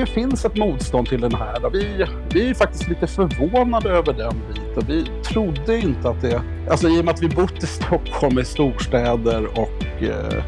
det 0.00 0.06
finns 0.06 0.44
ett 0.44 0.56
motstånd 0.56 1.08
till 1.08 1.20
den 1.20 1.34
här. 1.34 1.70
Vi, 1.72 2.06
vi 2.32 2.50
är 2.50 2.54
faktiskt 2.54 2.88
lite 2.88 3.06
förvånade 3.06 3.90
över 3.90 4.12
den 4.12 4.42
biten. 4.48 4.84
Vi 4.86 5.22
trodde 5.24 5.78
inte 5.78 6.08
att 6.08 6.22
det... 6.22 6.42
Alltså 6.70 6.88
i 6.88 7.00
och 7.00 7.04
med 7.04 7.14
att 7.14 7.22
vi 7.22 7.28
bott 7.28 7.62
i 7.62 7.66
Stockholm 7.66 8.38
i 8.38 8.44
storstäder 8.44 9.46
och 9.46 10.02
eh, 10.02 10.44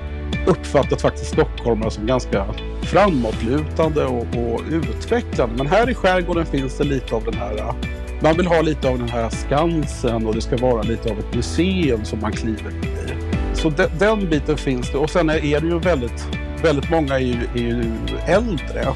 uppfattat 0.47 1.01
faktiskt 1.03 1.33
stockholmare 1.33 1.91
som 1.91 2.07
ganska 2.07 2.47
framåtlutande 2.83 4.05
och, 4.05 4.27
och 4.37 4.61
utvecklande. 4.71 5.55
Men 5.57 5.67
här 5.67 5.91
i 5.91 5.95
skärgården 5.95 6.47
finns 6.47 6.79
det 6.79 6.85
lite 6.85 7.15
av 7.15 7.25
den 7.25 7.35
här 7.35 7.59
eh, 7.59 7.75
man 8.23 8.37
vill 8.37 8.47
ha 8.47 8.61
lite 8.61 8.89
av 8.89 8.99
den 8.99 9.09
här 9.09 9.31
Skansen 9.31 10.27
och 10.27 10.35
det 10.35 10.41
ska 10.41 10.57
vara 10.57 10.83
lite 10.83 11.11
av 11.11 11.19
ett 11.19 11.35
museum 11.35 12.05
som 12.05 12.21
man 12.21 12.33
kliver 12.33 12.71
in 12.71 12.85
i. 12.85 13.57
Så 13.57 13.71
de, 13.71 13.87
den 13.99 14.29
biten 14.29 14.57
finns 14.57 14.93
det. 14.93 14.99
Och 14.99 15.11
sen 15.11 15.31
är 15.31 15.61
det 15.61 15.67
ju 15.67 15.79
väldigt, 15.79 16.29
väldigt 16.63 16.91
många 16.91 17.15
är 17.15 17.19
ju, 17.19 17.37
är 17.55 17.59
ju 17.59 17.85
äldre. 18.27 18.87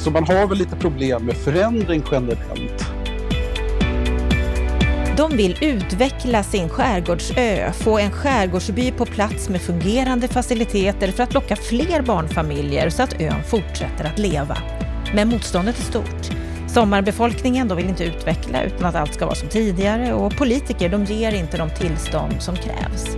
Så 0.00 0.10
man 0.10 0.24
har 0.24 0.46
väl 0.46 0.58
lite 0.58 0.76
problem 0.76 1.24
med 1.24 1.36
förändring 1.36 2.02
generellt. 2.10 2.84
De 5.16 5.36
vill 5.36 5.56
utveckla 5.60 6.42
sin 6.42 6.68
skärgårdsö, 6.68 7.72
få 7.72 7.98
en 7.98 8.10
skärgårdsby 8.10 8.92
på 8.92 9.06
plats 9.06 9.48
med 9.48 9.60
fungerande 9.60 10.28
faciliteter 10.28 11.12
för 11.12 11.22
att 11.22 11.34
locka 11.34 11.56
fler 11.56 12.02
barnfamiljer 12.02 12.90
så 12.90 13.02
att 13.02 13.20
ön 13.20 13.44
fortsätter 13.44 14.04
att 14.04 14.18
leva. 14.18 14.56
Men 15.14 15.28
motståndet 15.28 15.78
är 15.78 15.82
stort. 15.82 16.36
Sommarbefolkningen 16.68 17.68
de 17.68 17.76
vill 17.76 17.88
inte 17.88 18.04
utveckla 18.04 18.62
utan 18.62 18.86
att 18.86 18.94
allt 18.94 19.14
ska 19.14 19.24
vara 19.24 19.34
som 19.34 19.48
tidigare 19.48 20.12
och 20.12 20.36
politiker 20.36 20.88
de 20.88 21.04
ger 21.04 21.32
inte 21.32 21.56
de 21.56 21.70
tillstånd 21.70 22.34
som 22.38 22.56
krävs. 22.56 23.16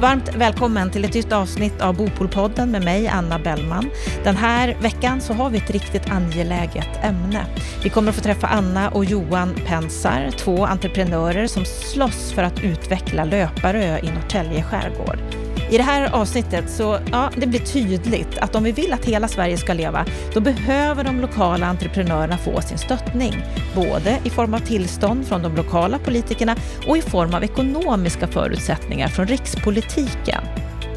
Varmt 0.00 0.34
välkommen 0.34 0.90
till 0.90 1.04
ett 1.04 1.14
nytt 1.14 1.32
avsnitt 1.32 1.80
av 1.80 1.96
Bopolpodden 1.96 2.70
med 2.70 2.84
mig, 2.84 3.08
Anna 3.08 3.38
Bellman. 3.38 3.90
Den 4.24 4.36
här 4.36 4.76
veckan 4.80 5.20
så 5.20 5.32
har 5.32 5.50
vi 5.50 5.58
ett 5.58 5.70
riktigt 5.70 6.10
angeläget 6.10 6.88
ämne. 7.02 7.46
Vi 7.82 7.90
kommer 7.90 8.08
att 8.08 8.16
få 8.16 8.22
träffa 8.22 8.46
Anna 8.46 8.88
och 8.88 9.04
Johan 9.04 9.54
Pensar, 9.66 10.30
två 10.30 10.66
entreprenörer 10.66 11.46
som 11.46 11.64
slåss 11.64 12.32
för 12.32 12.42
att 12.42 12.64
utveckla 12.64 13.24
Löparö 13.24 13.98
i 13.98 14.10
Norrtälje 14.10 14.62
skärgård. 14.62 15.45
I 15.70 15.76
det 15.76 15.82
här 15.82 16.14
avsnittet 16.14 16.70
så 16.70 16.98
ja, 17.12 17.30
det 17.36 17.46
blir 17.46 17.60
tydligt 17.60 18.38
att 18.38 18.54
om 18.54 18.64
vi 18.64 18.72
vill 18.72 18.92
att 18.92 19.04
hela 19.04 19.28
Sverige 19.28 19.56
ska 19.56 19.72
leva, 19.72 20.04
då 20.34 20.40
behöver 20.40 21.04
de 21.04 21.20
lokala 21.20 21.66
entreprenörerna 21.66 22.38
få 22.38 22.60
sin 22.60 22.78
stöttning. 22.78 23.44
Både 23.74 24.18
i 24.24 24.30
form 24.30 24.54
av 24.54 24.58
tillstånd 24.58 25.26
från 25.26 25.42
de 25.42 25.56
lokala 25.56 25.98
politikerna 25.98 26.56
och 26.86 26.96
i 26.98 27.02
form 27.02 27.34
av 27.34 27.44
ekonomiska 27.44 28.26
förutsättningar 28.26 29.08
från 29.08 29.26
rikspolitiken. 29.26 30.44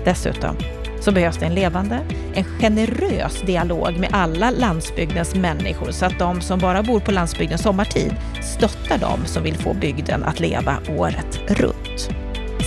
Dessutom 0.05 0.55
så 1.01 1.11
behövs 1.11 1.37
det 1.37 1.45
en 1.45 1.55
levande, 1.55 1.99
en 2.33 2.43
generös 2.43 3.41
dialog 3.41 3.97
med 3.97 4.09
alla 4.11 4.51
landsbygdens 4.51 5.35
människor 5.35 5.91
så 5.91 6.05
att 6.05 6.19
de 6.19 6.41
som 6.41 6.59
bara 6.59 6.83
bor 6.83 6.99
på 6.99 7.11
landsbygden 7.11 7.57
sommartid 7.57 8.15
stöttar 8.41 8.97
dem 8.97 9.19
som 9.25 9.43
vill 9.43 9.57
få 9.57 9.73
bygden 9.73 10.23
att 10.23 10.39
leva 10.39 10.77
året 10.97 11.39
runt. 11.47 12.18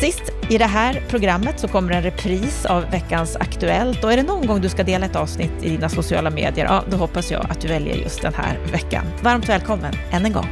Sist 0.03 0.33
i 0.51 0.59
det 0.59 0.65
här 0.65 1.03
programmet 1.09 1.61
så 1.61 1.69
kommer 1.69 1.93
en 1.93 2.03
repris 2.03 2.67
av 2.67 2.91
veckans 2.91 3.37
Aktuellt 3.37 4.05
och 4.05 4.13
är 4.13 4.17
det 4.17 4.23
någon 4.23 4.47
gång 4.47 4.61
du 4.61 4.69
ska 4.69 4.83
dela 4.83 5.07
ett 5.07 5.17
avsnitt 5.17 5.53
i 5.63 5.69
dina 5.69 5.89
sociala 5.89 6.31
medier, 6.31 6.65
ja 6.65 6.85
då 6.91 6.97
hoppas 6.97 7.31
jag 7.31 7.51
att 7.51 7.61
du 7.61 7.69
väljer 7.69 7.97
just 7.97 8.23
den 8.23 8.35
här 8.35 8.59
veckan. 8.73 9.05
Varmt 9.23 9.49
välkommen 9.49 9.95
än 10.11 10.25
en 10.25 10.33
gång. 10.33 10.47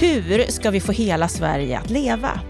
Hur 0.00 0.50
ska 0.50 0.70
vi 0.70 0.80
få 0.80 0.92
hela 0.92 1.28
Sverige 1.28 1.78
att 1.78 1.90
leva? 1.90 2.40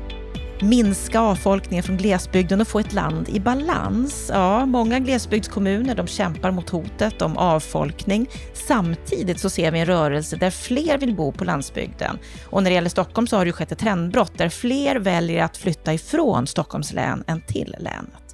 Minska 0.64 1.20
avfolkningen 1.20 1.82
från 1.82 1.96
glesbygden 1.96 2.60
och 2.60 2.68
få 2.68 2.78
ett 2.78 2.92
land 2.92 3.28
i 3.28 3.40
balans. 3.40 4.30
Ja, 4.32 4.66
många 4.66 4.98
glesbygdskommuner 4.98 5.94
de 5.94 6.06
kämpar 6.06 6.50
mot 6.50 6.70
hotet 6.70 7.22
om 7.22 7.36
avfolkning. 7.36 8.26
Samtidigt 8.68 9.40
så 9.40 9.50
ser 9.50 9.70
vi 9.70 9.78
en 9.78 9.86
rörelse 9.86 10.36
där 10.36 10.50
fler 10.50 10.98
vill 10.98 11.14
bo 11.14 11.32
på 11.32 11.44
landsbygden. 11.44 12.18
Och 12.50 12.62
när 12.62 12.70
det 12.70 12.74
gäller 12.74 12.88
Stockholm 12.88 13.26
så 13.26 13.36
har 13.36 13.44
det 13.44 13.52
skett 13.52 13.72
ett 13.72 13.78
trendbrott 13.78 14.38
där 14.38 14.48
fler 14.48 14.96
väljer 14.96 15.44
att 15.44 15.56
flytta 15.56 15.94
ifrån 15.94 16.46
Stockholms 16.46 16.92
län 16.92 17.24
än 17.26 17.40
till 17.40 17.76
länet. 17.78 18.24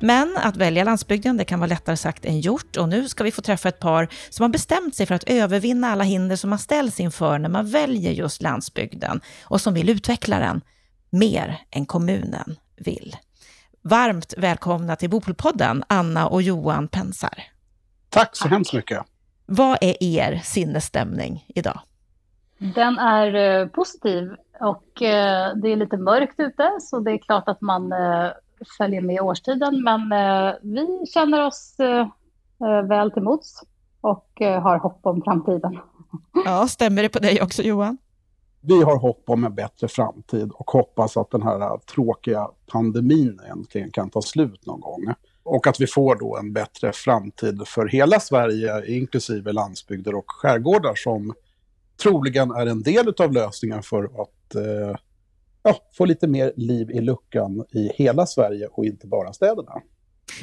Men 0.00 0.36
att 0.36 0.56
välja 0.56 0.84
landsbygden, 0.84 1.36
det 1.36 1.44
kan 1.44 1.60
vara 1.60 1.68
lättare 1.68 1.96
sagt 1.96 2.24
än 2.24 2.40
gjort. 2.40 2.76
Och 2.76 2.88
nu 2.88 3.08
ska 3.08 3.24
vi 3.24 3.30
få 3.30 3.42
träffa 3.42 3.68
ett 3.68 3.78
par 3.78 4.08
som 4.30 4.42
har 4.42 4.48
bestämt 4.48 4.94
sig 4.94 5.06
för 5.06 5.14
att 5.14 5.24
övervinna 5.24 5.88
alla 5.88 6.04
hinder 6.04 6.36
som 6.36 6.50
man 6.50 6.58
ställs 6.58 7.00
inför 7.00 7.38
när 7.38 7.48
man 7.48 7.70
väljer 7.70 8.12
just 8.12 8.42
landsbygden 8.42 9.20
och 9.44 9.60
som 9.60 9.74
vill 9.74 9.90
utveckla 9.90 10.38
den 10.38 10.60
mer 11.10 11.60
än 11.70 11.86
kommunen 11.86 12.56
vill. 12.76 13.16
Varmt 13.82 14.34
välkomna 14.36 14.96
till 14.96 15.10
Bopolpodden, 15.10 15.84
Anna 15.86 16.28
och 16.28 16.42
Johan 16.42 16.88
Pensar. 16.88 17.42
Tack 18.08 18.36
så 18.36 18.48
hemskt 18.48 18.72
mycket. 18.72 19.02
Vad 19.46 19.78
är 19.80 20.02
er 20.02 20.40
sinnesstämning 20.44 21.44
idag? 21.48 21.80
Den 22.58 22.98
är 22.98 23.60
eh, 23.60 23.68
positiv 23.68 24.30
och 24.60 25.02
eh, 25.02 25.56
det 25.56 25.68
är 25.68 25.76
lite 25.76 25.96
mörkt 25.96 26.40
ute 26.40 26.70
så 26.80 27.00
det 27.00 27.12
är 27.12 27.18
klart 27.18 27.48
att 27.48 27.60
man 27.60 27.92
eh, 27.92 28.30
följer 28.78 29.00
med 29.00 29.20
årstiden 29.20 29.82
men 29.82 30.10
vi 30.62 31.06
känner 31.06 31.46
oss 31.46 31.76
väl 32.88 33.10
till 33.10 33.22
mots 33.22 33.62
och 34.00 34.28
har 34.38 34.78
hopp 34.78 35.00
om 35.02 35.22
framtiden. 35.22 35.78
Ja, 36.44 36.68
stämmer 36.68 37.02
det 37.02 37.08
på 37.08 37.18
dig 37.18 37.42
också 37.42 37.62
Johan? 37.62 37.98
Vi 38.60 38.82
har 38.82 38.96
hopp 38.96 39.22
om 39.26 39.44
en 39.44 39.54
bättre 39.54 39.88
framtid 39.88 40.50
och 40.54 40.70
hoppas 40.70 41.16
att 41.16 41.30
den 41.30 41.42
här 41.42 41.78
tråkiga 41.78 42.48
pandemin 42.66 43.40
äntligen 43.50 43.90
kan 43.90 44.10
ta 44.10 44.22
slut 44.22 44.66
någon 44.66 44.80
gång. 44.80 45.14
Och 45.42 45.66
att 45.66 45.80
vi 45.80 45.86
får 45.86 46.16
då 46.16 46.36
en 46.36 46.52
bättre 46.52 46.92
framtid 46.92 47.62
för 47.66 47.86
hela 47.86 48.20
Sverige, 48.20 48.86
inklusive 48.86 49.52
landsbygder 49.52 50.14
och 50.14 50.24
skärgårdar 50.26 50.94
som 50.94 51.34
troligen 52.02 52.50
är 52.50 52.66
en 52.66 52.82
del 52.82 53.14
av 53.18 53.32
lösningen 53.32 53.82
för 53.82 54.04
att 54.04 54.54
eh, 54.54 54.96
ja, 55.62 55.76
få 55.92 56.04
lite 56.04 56.28
mer 56.28 56.52
liv 56.56 56.90
i 56.90 57.00
luckan 57.00 57.64
i 57.70 57.90
hela 57.94 58.26
Sverige 58.26 58.66
och 58.66 58.84
inte 58.84 59.06
bara 59.06 59.32
städerna. 59.32 59.72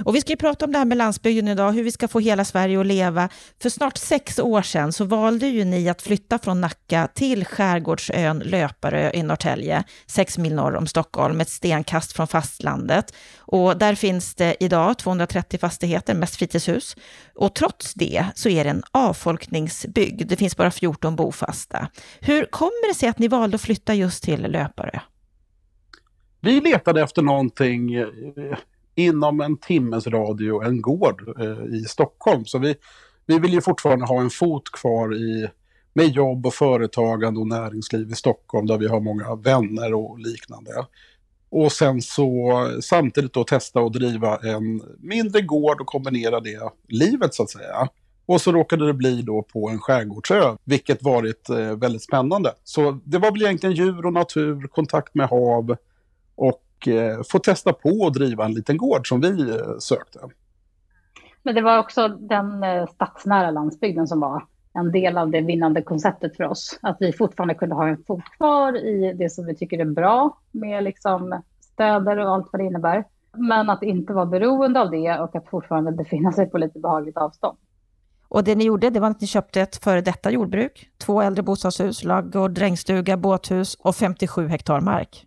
Och 0.04 0.16
vi 0.16 0.22
ska 0.22 0.32
ju 0.32 0.38
prata 0.38 0.66
om 0.66 0.72
det 0.72 0.78
här 0.78 0.86
med 0.86 0.98
landsbygden 0.98 1.48
idag, 1.48 1.72
hur 1.72 1.84
vi 1.84 1.92
ska 1.92 2.08
få 2.08 2.20
hela 2.20 2.46
Sverige 2.46 2.80
att 2.80 2.86
leva. 2.86 3.30
För 3.62 3.70
snart 3.70 3.98
sex 3.98 4.40
år 4.40 4.62
sedan 4.62 4.94
så 4.94 5.06
valde 5.06 5.48
ju 5.48 5.66
ni 5.66 5.90
att 5.90 6.02
flytta 6.02 6.40
från 6.40 6.62
Nacka 6.62 7.08
till 7.14 7.46
skärgårdsön 7.46 8.40
Löparö 8.40 9.12
i 9.14 9.24
Norrtälje, 9.24 9.84
sex 10.06 10.38
mil 10.38 10.56
norr 10.56 10.76
om 10.76 10.88
Stockholm, 10.88 11.42
ett 11.42 11.50
stenkast 11.50 12.14
från 12.14 12.28
fastlandet. 12.28 13.14
Och 13.38 13.78
där 13.78 13.96
finns 13.96 14.36
det 14.36 14.56
idag 14.60 14.98
230 14.98 15.60
fastigheter, 15.60 16.16
mest 16.16 16.36
fritidshus. 16.36 16.96
Och 17.36 17.56
trots 17.56 17.94
det 17.94 18.26
så 18.36 18.50
är 18.50 18.64
det 18.64 18.70
en 18.70 18.84
avfolkningsbygd. 18.92 20.28
Det 20.28 20.36
finns 20.36 20.58
bara 20.58 20.72
14 20.72 21.16
bofasta. 21.16 21.88
Hur 22.20 22.46
kommer 22.46 22.88
det 22.88 22.94
sig 22.94 23.10
att 23.10 23.20
ni 23.20 23.28
valde 23.28 23.56
att 23.56 23.62
flytta 23.62 23.94
just 23.94 24.24
till 24.24 24.42
Löparö? 24.42 25.00
Vi 26.42 26.62
letade 26.62 27.02
efter 27.02 27.22
någonting 27.22 27.94
eh, 27.94 28.08
inom 28.98 29.42
en 29.42 29.58
timmes 29.58 30.08
radio 30.08 30.64
en 30.64 30.82
gård 30.82 31.34
eh, 31.40 31.76
i 31.76 31.86
Stockholm. 31.88 32.46
Så 32.46 32.60
vi, 32.60 32.76
vi 33.26 33.40
vill 33.40 33.54
ju 33.54 33.62
fortfarande 33.62 34.06
ha 34.06 34.22
en 34.22 34.30
fot 34.30 34.72
kvar 34.72 35.16
i, 35.16 35.50
med 35.94 36.08
jobb 36.08 36.46
och 36.46 36.54
företagande 36.54 37.40
och 37.40 37.48
näringsliv 37.48 38.12
i 38.12 38.16
Stockholm 38.16 38.68
där 38.68 38.78
vi 38.78 38.88
har 38.88 39.00
många 39.00 39.36
vänner 39.36 39.94
och 39.94 40.20
liknande. 40.20 40.72
Och 41.50 41.72
sen 41.72 42.02
så 42.02 42.52
samtidigt 42.82 43.34
då 43.34 43.44
testa 43.44 43.80
att 43.80 43.94
driva 43.94 44.38
en 44.38 44.82
mindre 45.00 45.42
gård 45.42 45.82
och 45.82 45.88
kombinera 45.88 46.40
det 46.40 46.72
livet 46.88 47.34
så 47.34 47.44
att 47.44 47.50
säga. 47.50 47.90
Och 48.26 48.42
så 48.42 48.52
råkade 48.52 48.88
det 48.88 48.94
bli 48.94 49.22
då 49.22 49.42
på 49.42 49.70
en 49.70 49.80
skärgårdsö, 49.80 50.56
vilket 50.64 51.04
varit 51.04 51.50
eh, 51.50 51.76
väldigt 51.76 52.04
spännande. 52.04 52.54
Så 52.64 53.00
det 53.04 53.18
var 53.18 53.32
väl 53.32 53.42
egentligen 53.42 53.76
djur 53.76 54.06
och 54.06 54.14
natur, 54.14 54.68
kontakt 54.68 55.16
med 55.16 55.28
hav 55.28 55.76
och 56.36 56.64
och 56.78 56.88
eh, 56.88 57.22
få 57.30 57.40
testa 57.40 57.74
på 57.74 58.08
att 58.08 58.14
driva 58.14 58.46
en 58.46 58.54
liten 58.54 58.78
gård 58.78 59.08
som 59.08 59.22
vi 59.22 59.50
eh, 59.50 59.78
sökte. 59.80 60.20
Men 61.44 61.56
det 61.56 61.62
var 61.62 61.80
också 61.80 62.08
den 62.08 62.64
eh, 62.64 62.88
stadsnära 62.88 63.52
landsbygden 63.52 64.08
som 64.08 64.20
var 64.20 64.46
en 64.74 64.92
del 64.92 65.18
av 65.18 65.32
det 65.32 65.42
vinnande 65.42 65.82
konceptet 65.82 66.38
för 66.38 66.44
oss. 66.44 66.80
Att 66.82 66.98
vi 67.00 67.14
fortfarande 67.14 67.54
kunde 67.54 67.76
ha 67.76 67.88
en 67.88 68.04
fot 68.08 68.24
kvar 68.38 68.78
i 68.78 69.14
det 69.14 69.30
som 69.30 69.46
vi 69.46 69.56
tycker 69.56 69.80
är 69.80 69.86
bra 69.86 70.38
med 70.52 70.84
liksom 70.84 71.42
städer 71.60 72.18
och 72.18 72.32
allt 72.32 72.48
vad 72.52 72.62
det 72.62 72.66
innebär. 72.66 73.04
Men 73.38 73.70
att 73.70 73.84
inte 73.84 74.14
vara 74.14 74.26
beroende 74.26 74.82
av 74.82 74.92
det 74.92 75.20
och 75.20 75.36
att 75.36 75.50
fortfarande 75.50 75.92
befinna 75.92 76.32
sig 76.32 76.50
på 76.50 76.58
lite 76.58 76.80
behagligt 76.80 77.18
avstånd. 77.18 77.58
Och 78.30 78.44
det 78.44 78.56
ni 78.56 78.64
gjorde, 78.64 78.90
det 78.90 79.00
var 79.00 79.10
att 79.10 79.22
ni 79.22 79.28
köpte 79.28 79.62
ett 79.62 79.84
före 79.84 80.02
detta 80.02 80.32
jordbruk, 80.32 80.90
två 80.98 81.22
äldre 81.22 81.44
bostadshus, 81.44 82.04
ladugård, 82.04 82.52
drängstuga, 82.52 83.18
båthus 83.18 83.76
och 83.76 83.96
57 83.96 84.48
hektar 84.48 84.82
mark 84.82 85.27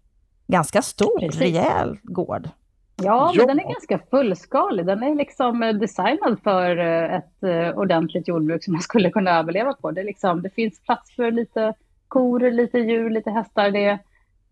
ganska 0.51 0.83
stor, 0.83 1.19
Precis. 1.21 1.41
rejäl 1.41 1.99
gård. 2.03 2.49
Ja, 3.03 3.33
men 3.37 3.47
den 3.47 3.59
är 3.61 3.73
ganska 3.73 4.01
fullskalig. 4.11 4.87
Den 4.87 5.03
är 5.03 5.15
liksom 5.15 5.63
eh, 5.63 5.73
designad 5.73 6.41
för 6.43 6.79
eh, 6.79 7.15
ett 7.15 7.43
eh, 7.43 7.79
ordentligt 7.79 8.29
jordbruk 8.29 8.65
som 8.65 8.73
man 8.73 8.83
skulle 8.83 9.11
kunna 9.11 9.39
överleva 9.39 9.73
på. 9.73 9.91
Det, 9.91 10.03
liksom, 10.03 10.43
det 10.43 10.51
finns 10.51 10.81
plats 10.83 11.15
för 11.17 11.31
lite 11.31 11.75
kor, 12.09 12.51
lite 12.51 12.79
djur, 12.79 13.11
lite 13.11 13.31
hästar. 13.31 13.71
Det, 13.71 13.99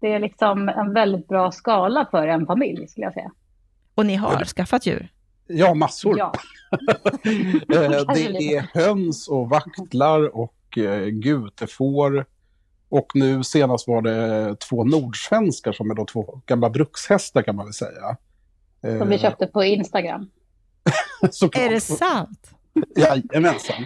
det 0.01 0.13
är 0.13 0.19
liksom 0.19 0.69
en 0.69 0.95
väldigt 0.95 1.29
bra 1.29 1.51
skala 1.53 2.09
för 2.11 2.27
en 2.27 2.47
familj, 2.47 2.89
skulle 2.89 3.07
jag 3.07 3.15
säga. 3.15 3.31
Och 3.95 4.07
ni 4.07 4.15
har 4.15 4.45
skaffat 4.45 4.87
djur? 4.87 5.09
Ja, 5.47 5.75
massor. 5.75 6.19
Ja. 6.19 6.33
Det 7.67 8.55
är 8.55 8.79
höns 8.81 9.29
och 9.29 9.49
vaktlar 9.49 10.37
och 10.37 10.55
gutefår. 11.11 12.27
Och 12.89 13.11
nu 13.15 13.45
senast 13.45 13.89
var 13.89 14.03
det 14.03 14.57
två 14.57 14.85
nordsvenskar 14.85 15.73
som 15.73 15.91
är 15.91 15.95
då 15.95 16.05
två 16.05 16.41
gamla 16.47 16.71
brukshästar 16.71 17.43
kan 17.43 17.57
man 17.57 17.67
väl 17.67 17.73
säga. 17.73 18.17
Som 18.99 19.09
vi 19.09 19.19
köpte 19.19 19.47
på 19.47 19.65
Instagram. 19.65 20.31
är 21.53 21.71
det 21.71 21.81
sant? 21.81 22.51
Jajamensan. 22.97 23.85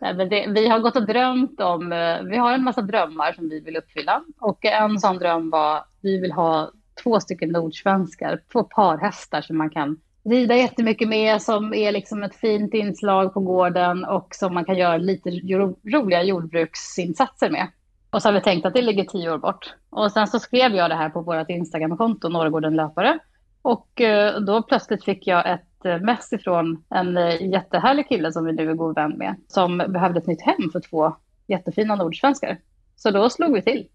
Nej, 0.00 0.14
men 0.14 0.28
det, 0.28 0.46
vi 0.48 0.68
har 0.68 0.78
gått 0.78 0.96
och 0.96 1.06
drömt 1.06 1.60
om, 1.60 1.90
vi 2.30 2.36
har 2.36 2.52
en 2.52 2.64
massa 2.64 2.82
drömmar 2.82 3.32
som 3.32 3.48
vi 3.48 3.60
vill 3.60 3.76
uppfylla. 3.76 4.22
Och 4.40 4.64
en 4.64 5.00
sån 5.00 5.18
dröm 5.18 5.50
var, 5.50 5.84
vi 6.00 6.20
vill 6.20 6.32
ha 6.32 6.72
två 7.02 7.20
stycken 7.20 7.48
nordsvenskar, 7.48 8.40
två 8.52 8.62
parhästar 8.62 9.40
som 9.40 9.58
man 9.58 9.70
kan 9.70 10.00
rida 10.24 10.56
jättemycket 10.56 11.08
med, 11.08 11.42
som 11.42 11.74
är 11.74 11.92
liksom 11.92 12.22
ett 12.22 12.36
fint 12.36 12.74
inslag 12.74 13.34
på 13.34 13.40
gården 13.40 14.04
och 14.04 14.34
som 14.34 14.54
man 14.54 14.64
kan 14.64 14.76
göra 14.76 14.96
lite 14.96 15.30
ro 15.30 15.78
roliga 15.84 16.22
jordbruksinsatser 16.22 17.50
med. 17.50 17.68
Och 18.10 18.22
så 18.22 18.28
har 18.28 18.32
vi 18.32 18.40
tänkt 18.40 18.66
att 18.66 18.74
det 18.74 18.82
ligger 18.82 19.04
tio 19.04 19.30
år 19.30 19.38
bort. 19.38 19.74
Och 19.90 20.12
sen 20.12 20.26
så 20.26 20.38
skrev 20.38 20.74
jag 20.74 20.90
det 20.90 20.96
här 20.96 21.08
på 21.08 21.20
vårt 21.20 21.50
Instagramkonto, 21.50 22.28
Norrgården 22.28 22.76
löpare. 22.76 23.18
Och 23.62 24.00
eh, 24.00 24.40
då 24.40 24.62
plötsligt 24.62 25.04
fick 25.04 25.26
jag 25.26 25.52
ett 25.52 25.84
eh, 25.84 25.98
mess 26.00 26.32
ifrån 26.32 26.84
en 26.88 27.16
eh, 27.16 27.50
jättehärlig 27.50 28.08
kille 28.08 28.32
som 28.32 28.44
vi 28.44 28.52
nu 28.52 28.70
är 28.70 28.74
god 28.74 28.94
vän 28.94 29.18
med, 29.18 29.34
som 29.48 29.78
behövde 29.78 30.18
ett 30.18 30.26
nytt 30.26 30.42
hem 30.42 30.70
för 30.72 30.80
två 30.80 31.16
jättefina 31.46 31.94
nordsvenskar. 31.94 32.58
Så 32.96 33.10
då 33.10 33.30
slog 33.30 33.54
vi 33.54 33.62
till. 33.62 33.88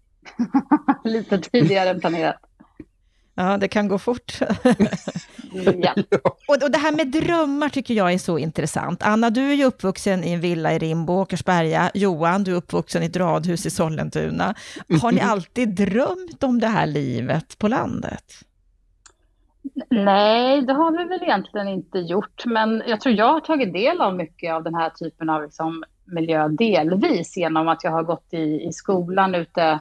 Lite 1.04 1.38
tidigare 1.38 1.90
än 1.90 2.00
planerat. 2.00 2.40
Ja, 3.34 3.56
det 3.56 3.68
kan 3.68 3.88
gå 3.88 3.98
fort. 3.98 4.32
ja. 5.78 5.94
och, 6.48 6.62
och 6.62 6.70
det 6.70 6.78
här 6.78 6.92
med 6.96 7.06
drömmar 7.06 7.68
tycker 7.68 7.94
jag 7.94 8.12
är 8.12 8.18
så 8.18 8.38
intressant. 8.38 9.02
Anna, 9.02 9.30
du 9.30 9.50
är 9.50 9.54
ju 9.54 9.64
uppvuxen 9.64 10.24
i 10.24 10.32
en 10.32 10.40
villa 10.40 10.72
i 10.72 10.78
Rimbo, 10.78 11.12
Åkersberga. 11.12 11.90
Johan, 11.94 12.44
du 12.44 12.52
är 12.52 12.56
uppvuxen 12.56 13.02
i 13.02 13.06
ett 13.06 13.16
radhus 13.16 13.66
i 13.66 13.70
Sollentuna. 13.70 14.54
Har 15.02 15.12
ni 15.12 15.20
alltid 15.20 15.68
drömt 15.68 16.42
om 16.42 16.60
det 16.60 16.66
här 16.66 16.86
livet 16.86 17.58
på 17.58 17.68
landet? 17.68 18.24
Nej, 19.90 20.62
det 20.62 20.72
har 20.72 20.98
vi 20.98 21.04
väl 21.04 21.22
egentligen 21.22 21.68
inte 21.68 21.98
gjort. 21.98 22.46
Men 22.46 22.82
jag 22.86 23.00
tror 23.00 23.14
jag 23.14 23.32
har 23.32 23.40
tagit 23.40 23.72
del 23.72 24.00
av 24.00 24.16
mycket 24.16 24.54
av 24.54 24.62
den 24.62 24.74
här 24.74 24.90
typen 24.90 25.30
av 25.30 25.42
liksom 25.42 25.84
miljö 26.04 26.48
delvis 26.48 27.36
genom 27.36 27.68
att 27.68 27.84
jag 27.84 27.90
har 27.90 28.02
gått 28.02 28.28
i, 28.30 28.66
i 28.68 28.72
skolan 28.72 29.34
ute 29.34 29.80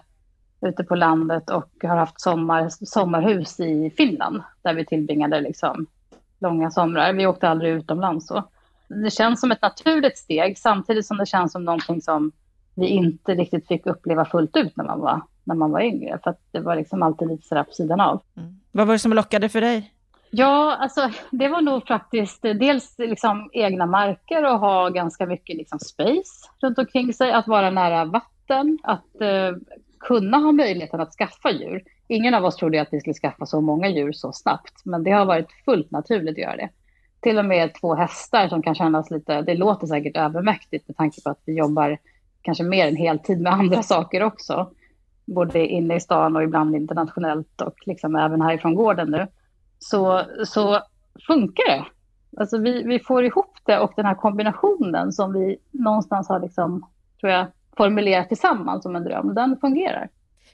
ute 0.64 0.84
på 0.84 0.96
landet 0.96 1.50
och 1.50 1.72
har 1.84 1.96
haft 1.96 2.22
sommar, 2.22 2.70
sommarhus 2.70 3.60
i 3.60 3.94
Finland 3.98 4.44
där 4.62 4.74
vi 4.74 4.86
tillbringade 4.86 5.42
liksom 5.42 5.86
långa 6.40 6.72
somrar. 6.72 7.14
Vi 7.14 7.28
åkte 7.28 7.50
aldrig 7.50 7.74
utomlands. 7.74 8.28
Så. 8.28 8.44
Det 8.88 9.12
känns 9.12 9.40
som 9.42 9.52
ett 9.52 9.62
naturligt 9.62 10.18
steg 10.18 10.58
samtidigt 10.58 11.06
som 11.06 11.18
det 11.18 11.26
känns 11.26 11.52
som 11.52 11.66
någonting 11.66 12.02
som 12.02 12.32
vi 12.76 12.88
inte 12.88 13.34
riktigt 13.34 13.68
fick 13.68 13.86
uppleva 13.86 14.26
fullt 14.26 14.58
ut 14.58 14.78
när 14.78 14.86
man 14.86 15.00
var, 15.00 15.22
när 15.44 15.56
man 15.56 15.72
var 15.72 15.82
yngre. 15.82 16.20
För 16.24 16.36
det 16.52 16.60
var 16.60 16.76
liksom 16.76 17.04
alltid 17.04 17.28
lite 17.28 17.48
sådär 17.48 17.64
på 17.64 17.74
sidan 17.74 18.00
av. 18.00 18.22
Mm. 18.38 18.60
Vad 18.72 18.88
var 18.88 18.94
det 18.94 19.00
som 19.00 19.14
lockade 19.14 19.50
för 19.50 19.62
dig? 19.62 19.94
Ja, 20.36 20.76
alltså 20.76 21.12
det 21.32 21.48
var 21.48 21.62
nog 21.62 21.88
faktiskt 21.88 22.42
dels 22.42 22.96
liksom 22.98 23.50
egna 23.54 23.86
marker 23.86 24.46
och 24.46 24.60
ha 24.60 24.90
ganska 24.90 25.26
mycket 25.26 25.58
liksom 25.58 25.80
space 25.80 26.50
runt 26.62 26.78
omkring 26.78 27.14
sig, 27.14 27.32
att 27.32 27.48
vara 27.48 27.70
nära 27.70 28.06
vatten, 28.06 28.78
att 28.84 29.22
eh, 29.22 29.52
kunna 30.04 30.38
ha 30.38 30.52
möjligheten 30.52 31.02
att 31.02 31.14
skaffa 31.14 31.52
djur. 31.52 31.84
Ingen 32.08 32.34
av 32.34 32.46
oss 32.46 32.56
trodde 32.56 32.82
att 32.82 32.88
vi 32.92 33.00
skulle 33.00 33.14
skaffa 33.14 33.46
så 33.46 33.62
många 33.62 33.90
djur 33.90 34.12
så 34.12 34.34
snabbt, 34.34 34.86
men 34.86 35.04
det 35.04 35.12
har 35.12 35.26
varit 35.26 35.52
fullt 35.66 35.92
naturligt 35.92 36.32
att 36.32 36.38
göra 36.38 36.56
det. 36.56 36.70
Till 37.22 37.40
och 37.40 37.46
med 37.46 37.74
två 37.74 37.96
hästar 37.96 38.48
som 38.48 38.62
kan 38.62 38.76
kännas 38.76 39.12
lite, 39.12 39.42
det 39.42 39.54
låter 39.54 39.88
säkert 39.88 40.18
övermäktigt 40.18 40.88
med 40.88 40.98
tanke 40.98 41.22
på 41.22 41.30
att 41.30 41.42
vi 41.46 41.54
jobbar 41.54 41.98
kanske 42.42 42.64
mer 42.64 42.88
än 42.88 42.96
heltid 42.96 43.42
med 43.42 43.54
andra 43.60 43.84
saker 43.84 44.24
också. 44.24 44.72
Både 45.26 45.68
inne 45.68 45.96
i 45.96 46.00
stan 46.00 46.36
och 46.36 46.44
ibland 46.44 46.76
internationellt 46.76 47.62
och 47.62 47.76
liksom 47.86 48.16
även 48.16 48.42
härifrån 48.42 48.76
gården 48.76 49.12
nu. 49.12 49.28
Så, 49.80 50.22
så 50.46 50.80
funkar 51.28 51.64
det. 51.68 51.86
Alltså 52.38 52.58
vi, 52.58 52.84
vi 52.84 53.00
får 53.00 53.24
ihop 53.26 53.58
det 53.66 53.80
och 53.80 53.94
den 53.96 54.06
här 54.06 54.16
kombinationen 54.16 55.12
som 55.12 55.34
vi 55.34 55.58
någonstans 55.72 56.30
har 56.30 56.40
liksom, 56.40 56.86
tror 57.20 57.32
jag, 57.32 57.48
formulerat 57.78 58.28
tillsammans 58.28 58.84
som 58.84 58.96
en 58.96 59.04
dröm, 59.04 59.36
den 59.36 59.58
fungerar. 59.62 60.10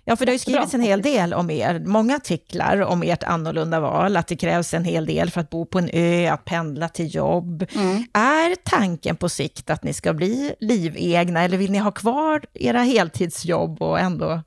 Ja, 0.05 0.15
för 0.15 0.25
det 0.25 0.29
har 0.29 0.33
ju 0.33 0.39
skrivits 0.39 0.73
en 0.73 0.81
hel 0.81 1.01
del 1.01 1.33
om 1.33 1.49
er, 1.49 1.79
många 1.79 2.15
artiklar 2.15 2.81
om 2.81 3.03
ert 3.03 3.23
annorlunda 3.23 3.79
val, 3.79 4.17
att 4.17 4.27
det 4.27 4.35
krävs 4.35 4.73
en 4.73 4.83
hel 4.83 5.05
del 5.05 5.29
för 5.29 5.41
att 5.41 5.49
bo 5.49 5.65
på 5.65 5.79
en 5.79 5.89
ö, 5.93 6.29
att 6.31 6.45
pendla 6.45 6.89
till 6.89 7.15
jobb. 7.15 7.65
Mm. 7.75 8.03
Är 8.13 8.55
tanken 8.55 9.15
på 9.15 9.29
sikt 9.29 9.69
att 9.69 9.83
ni 9.83 9.93
ska 9.93 10.13
bli 10.13 10.53
livegna, 10.59 11.41
eller 11.41 11.57
vill 11.57 11.71
ni 11.71 11.77
ha 11.77 11.91
kvar 11.91 12.41
era 12.53 12.79
heltidsjobb 12.79 13.81
och 13.81 13.99
ändå 13.99 14.41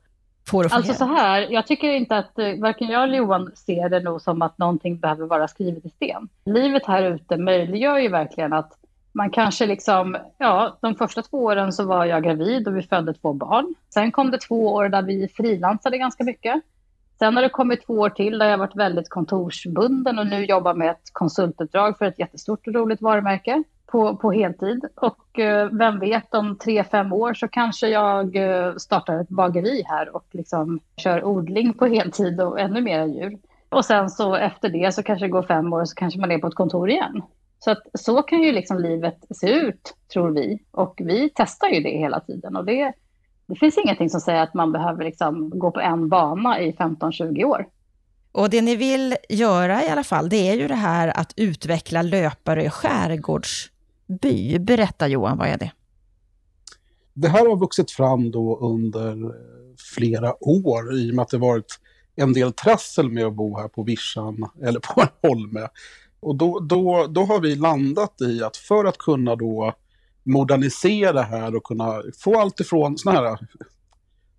få 0.47 0.61
det 0.61 0.65
att 0.65 0.73
Alltså 0.73 0.93
så 0.93 1.05
här, 1.05 1.47
jag 1.51 1.67
tycker 1.67 1.87
inte 1.87 2.17
att 2.17 2.39
eh, 2.39 2.59
varken 2.61 2.87
jag 2.87 3.03
eller 3.03 3.17
Johan 3.17 3.51
ser 3.55 3.89
det 3.89 3.99
nog 3.99 4.21
som 4.21 4.41
att 4.41 4.57
någonting 4.57 4.99
behöver 4.99 5.25
vara 5.25 5.47
skrivet 5.47 5.85
i 5.85 5.89
sten. 5.89 6.29
Livet 6.45 6.85
här 6.85 7.03
ute 7.03 7.37
möjliggör 7.37 7.97
ju 7.97 8.09
verkligen 8.09 8.53
att 8.53 8.71
man 9.13 9.29
kanske 9.29 9.65
liksom, 9.65 10.17
ja, 10.37 10.77
de 10.81 10.95
första 10.95 11.21
två 11.21 11.43
åren 11.43 11.73
så 11.73 11.85
var 11.85 12.05
jag 12.05 12.23
gravid 12.23 12.67
och 12.67 12.77
vi 12.77 12.81
födde 12.81 13.13
två 13.13 13.33
barn. 13.33 13.73
Sen 13.93 14.11
kom 14.11 14.31
det 14.31 14.37
två 14.37 14.73
år 14.73 14.89
där 14.89 15.01
vi 15.01 15.27
frilansade 15.27 15.97
ganska 15.97 16.23
mycket. 16.23 16.61
Sen 17.19 17.35
har 17.35 17.43
det 17.43 17.49
kommit 17.49 17.85
två 17.85 17.93
år 17.93 18.09
till 18.09 18.39
där 18.39 18.49
jag 18.49 18.57
varit 18.57 18.75
väldigt 18.75 19.09
kontorsbunden 19.09 20.19
och 20.19 20.27
nu 20.27 20.45
jobbar 20.45 20.73
med 20.73 20.91
ett 20.91 21.13
konsultuppdrag 21.13 21.97
för 21.97 22.05
ett 22.05 22.19
jättestort 22.19 22.67
och 22.67 22.73
roligt 22.73 23.01
varumärke 23.01 23.63
på, 23.85 24.17
på 24.17 24.31
heltid. 24.31 24.85
Och 24.95 25.39
eh, 25.39 25.69
vem 25.71 25.99
vet, 25.99 26.33
om 26.33 26.57
tre, 26.57 26.83
fem 26.83 27.13
år 27.13 27.33
så 27.33 27.47
kanske 27.47 27.87
jag 27.87 28.35
eh, 28.35 28.75
startar 28.75 29.21
ett 29.21 29.29
bageri 29.29 29.83
här 29.85 30.15
och 30.15 30.25
liksom 30.31 30.79
kör 30.97 31.25
odling 31.25 31.73
på 31.73 31.85
heltid 31.85 32.41
och 32.41 32.59
ännu 32.59 32.81
mer 32.81 33.05
djur. 33.05 33.37
Och 33.69 33.85
sen 33.85 34.09
så 34.09 34.35
efter 34.35 34.69
det 34.69 34.93
så 34.93 35.03
kanske 35.03 35.25
det 35.25 35.29
går 35.29 35.43
fem 35.43 35.73
år 35.73 35.81
och 35.81 35.89
så 35.89 35.95
kanske 35.95 36.19
man 36.19 36.31
är 36.31 36.37
på 36.37 36.47
ett 36.47 36.55
kontor 36.55 36.89
igen. 36.89 37.21
Så 37.63 37.71
att 37.71 37.83
så 37.93 38.21
kan 38.21 38.41
ju 38.41 38.51
liksom 38.51 38.79
livet 38.79 39.17
se 39.35 39.49
ut, 39.49 39.95
tror 40.13 40.31
vi. 40.31 40.63
Och 40.71 41.01
vi 41.03 41.31
testar 41.35 41.67
ju 41.67 41.79
det 41.79 41.97
hela 41.97 42.19
tiden. 42.19 42.55
Och 42.55 42.65
det, 42.65 42.93
det 43.47 43.55
finns 43.55 43.77
ingenting 43.77 44.09
som 44.09 44.21
säger 44.21 44.43
att 44.43 44.53
man 44.53 44.71
behöver 44.71 45.03
liksom 45.03 45.59
gå 45.59 45.71
på 45.71 45.79
en 45.79 46.09
bana 46.09 46.61
i 46.61 46.71
15-20 46.71 47.43
år. 47.43 47.65
Och 48.31 48.49
det 48.49 48.61
ni 48.61 48.75
vill 48.75 49.15
göra 49.29 49.83
i 49.83 49.89
alla 49.89 50.03
fall, 50.03 50.29
det 50.29 50.49
är 50.49 50.55
ju 50.55 50.67
det 50.67 50.75
här 50.75 51.07
att 51.07 51.33
utveckla 51.35 52.01
löpare 52.01 52.69
skärgårdsby. 52.69 54.59
Berätta 54.59 55.07
Johan, 55.07 55.37
vad 55.37 55.47
är 55.47 55.57
det? 55.57 55.71
Det 57.13 57.27
här 57.27 57.49
har 57.49 57.55
vuxit 57.55 57.91
fram 57.91 58.31
då 58.31 58.59
under 58.59 59.35
flera 59.95 60.43
år 60.43 60.95
i 60.95 61.11
och 61.11 61.15
med 61.15 61.23
att 61.23 61.29
det 61.29 61.37
varit 61.37 61.79
en 62.15 62.33
del 62.33 62.53
trassel 62.53 63.09
med 63.09 63.25
att 63.25 63.33
bo 63.33 63.57
här 63.57 63.67
på 63.67 63.83
Vischan 63.83 64.45
eller 64.63 64.79
på 64.79 65.01
en 65.01 65.29
holme. 65.29 65.67
Och 66.23 66.35
då, 66.35 66.59
då, 66.59 67.07
då 67.07 67.23
har 67.23 67.39
vi 67.39 67.55
landat 67.55 68.21
i 68.21 68.43
att 68.43 68.57
för 68.57 68.85
att 68.85 68.97
kunna 68.97 69.35
då 69.35 69.73
modernisera 70.23 71.21
här 71.21 71.55
och 71.55 71.63
kunna 71.63 72.03
få 72.19 72.39
allt 72.39 72.59
ifrån 72.59 72.97
såna 72.97 73.15
här 73.15 73.39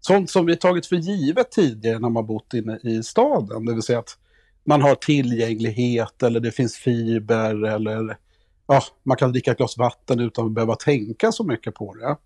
sånt 0.01 0.31
som 0.31 0.47
vi 0.47 0.57
tagit 0.57 0.87
för 0.87 0.97
givet 0.97 1.51
tidigare 1.51 1.99
när 1.99 2.09
man 2.09 2.27
bott 2.27 2.55
inne 2.55 2.79
i 2.83 3.03
staden. 3.03 3.65
Det 3.65 3.73
vill 3.73 3.83
säga 3.83 3.99
att 3.99 4.19
man 4.65 4.83
har 4.83 4.95
tillgänglighet 4.95 6.23
eller 6.23 6.41
det 6.41 6.53
finns 6.53 6.77
fiber 6.77 7.65
eller 7.65 8.19
ja, 8.67 8.83
man 9.03 9.17
kan 9.17 9.33
dricka 9.33 9.51
ett 9.51 9.59
glas 9.59 9.79
vatten 9.79 10.21
utan 10.21 10.47
att 10.47 10.53
behöva 10.53 10.77
tänka 10.77 11.33
så 11.33 11.45
mycket 11.45 11.75
på 11.75 11.95
det. 11.95 12.17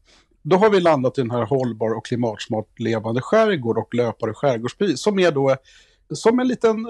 Då 0.42 0.56
har 0.56 0.70
vi 0.70 0.80
landat 0.80 1.18
i 1.18 1.20
den 1.20 1.30
här 1.30 1.46
hållbar 1.46 1.96
och 1.96 2.06
klimatsmart 2.06 2.78
levande 2.78 3.20
skärgård 3.20 3.78
och 3.78 3.94
löpare 3.94 4.34
skärgårdsby 4.34 4.96
som 4.96 5.18
är 5.18 5.32
då 5.32 5.56
som 6.14 6.40
en 6.40 6.48
liten, 6.48 6.86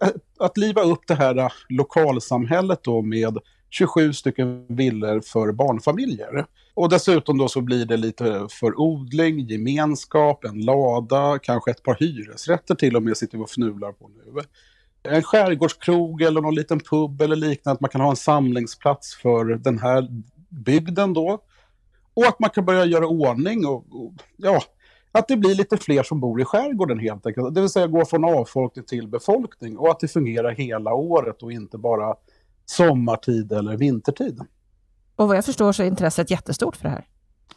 eh, 0.00 0.08
att 0.38 0.56
liva 0.56 0.82
upp 0.82 1.06
det 1.06 1.14
här 1.14 1.38
eh, 1.38 1.48
lokalsamhället 1.68 2.84
då 2.84 3.02
med 3.02 3.38
27 3.70 4.12
stycken 4.12 4.66
villor 4.68 5.20
för 5.20 5.52
barnfamiljer. 5.52 6.46
Och 6.74 6.88
dessutom 6.88 7.38
då 7.38 7.48
så 7.48 7.60
blir 7.60 7.86
det 7.86 7.96
lite 7.96 8.46
för 8.50 8.80
odling, 8.80 9.38
gemenskap, 9.40 10.44
en 10.44 10.60
lada, 10.60 11.38
kanske 11.42 11.70
ett 11.70 11.82
par 11.82 11.96
hyresrätter 12.00 12.74
till 12.74 12.96
och 12.96 13.02
med 13.02 13.16
sitter 13.16 13.38
vi 13.38 13.44
och 13.44 13.50
fnular 13.50 13.92
på 13.92 14.08
nu. 14.08 14.40
En 15.02 15.22
skärgårdskrog 15.22 16.22
eller 16.22 16.40
någon 16.40 16.54
liten 16.54 16.80
pub 16.80 17.22
eller 17.22 17.36
liknande, 17.36 17.74
att 17.74 17.80
man 17.80 17.90
kan 17.90 18.00
ha 18.00 18.10
en 18.10 18.16
samlingsplats 18.16 19.16
för 19.16 19.44
den 19.44 19.78
här 19.78 20.08
bygden 20.48 21.12
då. 21.12 21.42
Och 22.14 22.26
att 22.26 22.40
man 22.40 22.50
kan 22.50 22.64
börja 22.64 22.84
göra 22.84 23.06
ordning 23.06 23.66
och, 23.66 23.84
och 23.90 24.12
ja, 24.36 24.62
att 25.18 25.28
det 25.28 25.36
blir 25.36 25.54
lite 25.54 25.76
fler 25.76 26.02
som 26.02 26.20
bor 26.20 26.40
i 26.40 26.44
skärgården 26.44 26.98
helt 26.98 27.26
enkelt. 27.26 27.54
Det 27.54 27.60
vill 27.60 27.70
säga 27.70 27.86
gå 27.86 28.04
från 28.04 28.24
avfolkning 28.24 28.84
till 28.84 29.08
befolkning 29.08 29.78
och 29.78 29.90
att 29.90 30.00
det 30.00 30.08
fungerar 30.08 30.50
hela 30.50 30.94
året 30.94 31.42
och 31.42 31.52
inte 31.52 31.78
bara 31.78 32.14
sommartid 32.66 33.52
eller 33.52 33.76
vintertid. 33.76 34.40
Och 35.16 35.28
vad 35.28 35.36
jag 35.36 35.44
förstår 35.44 35.72
så 35.72 35.82
är 35.82 35.86
intresset 35.86 36.30
jättestort 36.30 36.76
för 36.76 36.84
det 36.84 36.90
här. 36.90 37.06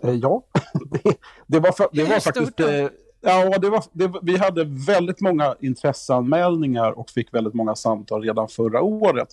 Eh, 0.04 0.16
ja, 0.16 0.44
det, 1.04 1.18
det, 1.48 1.60
var, 1.60 1.96
det 1.96 2.04
var 2.04 2.20
faktiskt... 2.20 2.60
Eh, 2.60 2.88
ja, 3.22 3.58
det 3.58 3.70
var, 3.70 3.84
det, 3.92 4.14
vi 4.22 4.38
hade 4.38 4.64
väldigt 4.64 5.22
många 5.22 5.56
intresseanmälningar 5.60 6.92
och 7.00 7.10
fick 7.10 7.34
väldigt 7.34 7.54
många 7.54 7.76
samtal 7.76 8.24
redan 8.24 8.48
förra 8.48 8.82
året. 8.82 9.28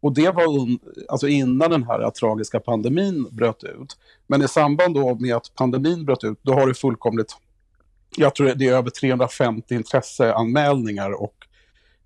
Och 0.00 0.14
det 0.14 0.30
var 0.30 0.60
un, 0.60 0.78
alltså 1.08 1.28
innan 1.28 1.70
den 1.70 1.84
här 1.84 2.10
tragiska 2.10 2.60
pandemin 2.60 3.28
bröt 3.30 3.64
ut. 3.64 3.96
Men 4.26 4.42
i 4.42 4.48
samband 4.48 4.94
då 4.94 5.14
med 5.14 5.36
att 5.36 5.54
pandemin 5.54 6.04
bröt 6.04 6.24
ut, 6.24 6.38
då 6.42 6.52
har 6.52 6.66
det 6.66 6.74
fullkomligt, 6.74 7.36
jag 8.16 8.34
tror 8.34 8.54
det 8.54 8.66
är 8.66 8.72
över 8.72 8.90
350 8.90 9.74
intresseanmälningar 9.74 11.22
och 11.22 11.34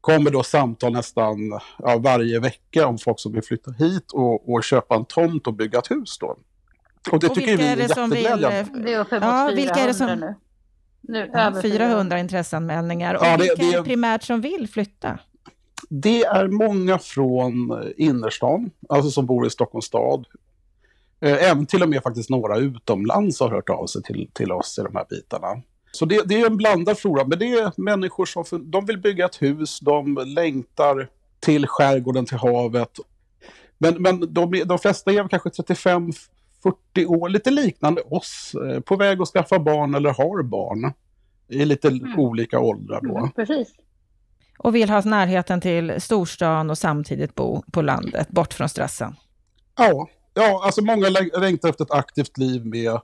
kommer 0.01 0.31
då 0.31 0.43
samtal 0.43 0.93
nästan 0.93 1.61
ja, 1.79 1.99
varje 1.99 2.41
vecka 2.41 2.87
om 2.87 2.99
folk 2.99 3.21
som 3.21 3.33
vill 3.33 3.43
flytta 3.43 3.71
hit 3.71 4.13
och, 4.13 4.53
och 4.53 4.65
köpa 4.65 4.95
en 4.95 5.05
tomt 5.05 5.47
och 5.47 5.55
bygga 5.55 5.79
ett 5.79 5.91
hus 5.91 6.19
då. 6.19 6.37
Och 7.11 7.21
det 7.21 7.27
och 7.27 7.35
tycker 7.35 7.57
vi 7.57 7.65
är, 7.65 7.77
är 7.77 7.81
jätteglädjande. 7.81 8.67
Vill, 8.73 8.83
det 8.83 8.95
är 8.95 9.01
uppemot 9.01 9.23
ja, 9.23 9.49
400 9.49 9.55
vilka 9.55 9.75
är 9.75 9.87
det 9.87 9.95
som... 9.95 10.21
nu. 10.21 10.35
nu 11.01 11.31
ja, 11.33 11.63
400 11.63 12.19
intresseanmälningar. 12.19 13.15
Och 13.15 13.27
ja, 13.27 13.37
det, 13.37 13.43
vilka 13.43 13.55
det, 13.57 13.73
är 13.73 13.79
det 13.79 13.85
primärt 13.85 14.23
som 14.23 14.41
vill 14.41 14.69
flytta? 14.69 15.19
Det 15.89 16.25
är 16.25 16.49
många 16.49 16.99
från 16.99 17.83
innerstan, 17.97 18.71
alltså 18.89 19.11
som 19.11 19.27
bor 19.27 19.47
i 19.47 19.51
Stockholms 19.51 19.85
stad. 19.85 20.27
Eh, 21.21 21.51
även 21.51 21.67
till 21.67 21.83
och 21.83 21.89
med 21.89 22.03
faktiskt 22.03 22.31
några 22.31 22.57
utomlands 22.57 23.41
har 23.41 23.51
hört 23.51 23.69
av 23.69 23.87
sig 23.87 24.03
till, 24.03 24.31
till 24.33 24.53
oss 24.53 24.79
i 24.79 24.83
de 24.83 24.97
här 24.97 25.07
bitarna. 25.11 25.63
Så 25.93 26.05
det, 26.05 26.23
det 26.29 26.41
är 26.41 26.47
en 26.47 26.57
blandad 26.57 26.99
flora, 26.99 27.25
men 27.25 27.39
det 27.39 27.47
är 27.47 27.73
människor 27.77 28.27
som 28.27 28.71
de 28.71 28.87
vill 28.87 28.99
bygga 28.99 29.25
ett 29.25 29.43
hus, 29.43 29.81
de 29.81 30.19
längtar 30.27 31.09
till 31.41 31.67
skärgården, 31.67 32.27
till 32.27 32.39
havet. 32.39 32.99
Men, 33.79 34.03
men 34.03 34.35
de, 34.35 34.63
de 34.67 34.79
flesta 34.79 35.13
är 35.13 35.29
kanske 35.29 35.51
35 35.51 36.13
40 36.63 37.07
år, 37.07 37.29
lite 37.29 37.51
liknande 37.51 38.03
oss, 38.03 38.55
eh, 38.55 38.81
på 38.81 38.97
väg 38.97 39.21
att 39.21 39.29
skaffa 39.29 39.59
barn 39.59 39.95
eller 39.95 40.11
har 40.11 40.43
barn. 40.43 40.93
I 41.49 41.65
lite 41.65 41.89
mm. 41.89 42.19
olika 42.19 42.61
åldrar 42.61 43.01
då. 43.03 43.19
Mm, 43.19 43.31
precis. 43.31 43.69
Och 44.59 44.75
vill 44.75 44.91
ha 44.91 45.01
närheten 45.01 45.61
till 45.61 46.01
storstan 46.01 46.71
och 46.71 46.79
samtidigt 46.79 47.35
bo 47.35 47.63
på 47.73 47.83
landet, 47.83 48.29
bort 48.29 48.55
från 48.55 48.69
stressen. 48.69 49.17
Ja, 49.79 50.09
ja 50.35 50.63
alltså 50.65 50.85
många 50.85 51.09
längtar 51.39 51.69
efter 51.69 51.85
ett 51.85 51.91
aktivt 51.91 52.39
liv 52.39 52.67
med 52.67 53.01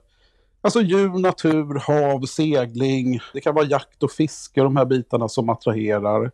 alltså 0.67 0.81
djur, 0.81 1.09
natur, 1.09 1.79
hav, 1.79 2.25
segling. 2.25 3.19
Det 3.33 3.41
kan 3.41 3.55
vara 3.55 3.65
jakt 3.65 4.03
och 4.03 4.11
fiske, 4.11 4.61
de 4.61 4.77
här 4.77 4.85
bitarna 4.85 5.27
som 5.29 5.49
attraherar. 5.49 6.31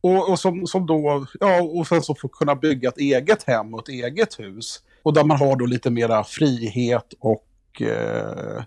Och, 0.00 0.30
och 0.30 0.38
som, 0.38 0.66
som 0.66 0.86
då, 0.86 1.26
ja, 1.40 1.62
och 1.62 1.86
sen 1.86 2.02
så 2.02 2.14
får 2.14 2.28
kunna 2.28 2.54
bygga 2.54 2.88
ett 2.88 2.98
eget 2.98 3.42
hem 3.42 3.74
och 3.74 3.80
ett 3.80 3.88
eget 3.88 4.38
hus. 4.40 4.82
Och 5.02 5.14
där 5.14 5.24
man 5.24 5.36
har 5.36 5.56
då 5.56 5.66
lite 5.66 5.90
mera 5.90 6.24
frihet 6.24 7.14
och 7.20 7.82
eh, 7.82 8.62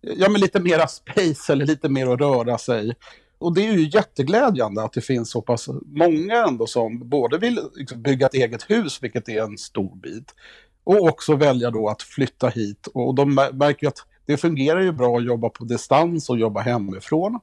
ja, 0.00 0.28
men 0.28 0.40
lite 0.40 0.60
mera 0.60 0.86
space 0.86 1.52
eller 1.52 1.66
lite 1.66 1.88
mer 1.88 2.06
att 2.06 2.20
röra 2.20 2.58
sig. 2.58 2.94
Och 3.38 3.54
det 3.54 3.66
är 3.66 3.72
ju 3.72 3.88
jätteglädjande 3.88 4.82
att 4.82 4.92
det 4.92 5.00
finns 5.00 5.30
så 5.30 5.42
pass 5.42 5.68
många 5.86 6.44
ändå 6.48 6.66
som 6.66 7.08
både 7.08 7.38
vill 7.38 7.60
liksom 7.74 8.02
bygga 8.02 8.26
ett 8.26 8.34
eget 8.34 8.70
hus, 8.70 8.98
vilket 9.02 9.28
är 9.28 9.42
en 9.42 9.58
stor 9.58 9.96
bit, 9.96 10.34
och 10.84 11.02
också 11.02 11.36
välja 11.36 11.70
då 11.70 11.88
att 11.88 12.02
flytta 12.02 12.48
hit. 12.48 12.88
Och 12.94 13.14
de 13.14 13.34
märker 13.34 13.86
ju 13.86 13.88
att 13.88 14.06
det 14.28 14.36
fungerar 14.36 14.80
ju 14.80 14.92
bra 14.92 15.16
att 15.16 15.24
jobba 15.24 15.48
på 15.48 15.64
distans 15.64 16.30
och 16.30 16.38
jobba 16.38 16.60
hemifrån. 16.60 17.40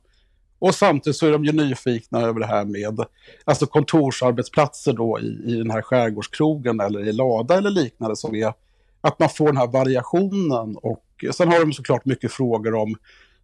Och 0.59 0.75
samtidigt 0.75 1.17
så 1.17 1.27
är 1.27 1.31
de 1.31 1.45
ju 1.45 1.51
nyfikna 1.51 2.21
över 2.21 2.39
det 2.39 2.45
här 2.45 2.65
med 2.65 3.05
alltså 3.45 3.65
kontorsarbetsplatser 3.65 4.93
då 4.93 5.19
i, 5.19 5.43
i 5.45 5.55
den 5.55 5.71
här 5.71 5.81
skärgårdskrogen 5.81 6.79
eller 6.79 7.07
i 7.07 7.13
Lada 7.13 7.57
eller 7.57 7.69
liknande 7.69 8.15
som 8.15 8.35
är 8.35 8.53
att 9.01 9.19
man 9.19 9.29
får 9.29 9.45
den 9.45 9.57
här 9.57 9.67
variationen 9.67 10.77
och 10.77 11.05
sen 11.33 11.47
har 11.47 11.59
de 11.59 11.73
såklart 11.73 12.05
mycket 12.05 12.31
frågor 12.31 12.75
om 12.75 12.95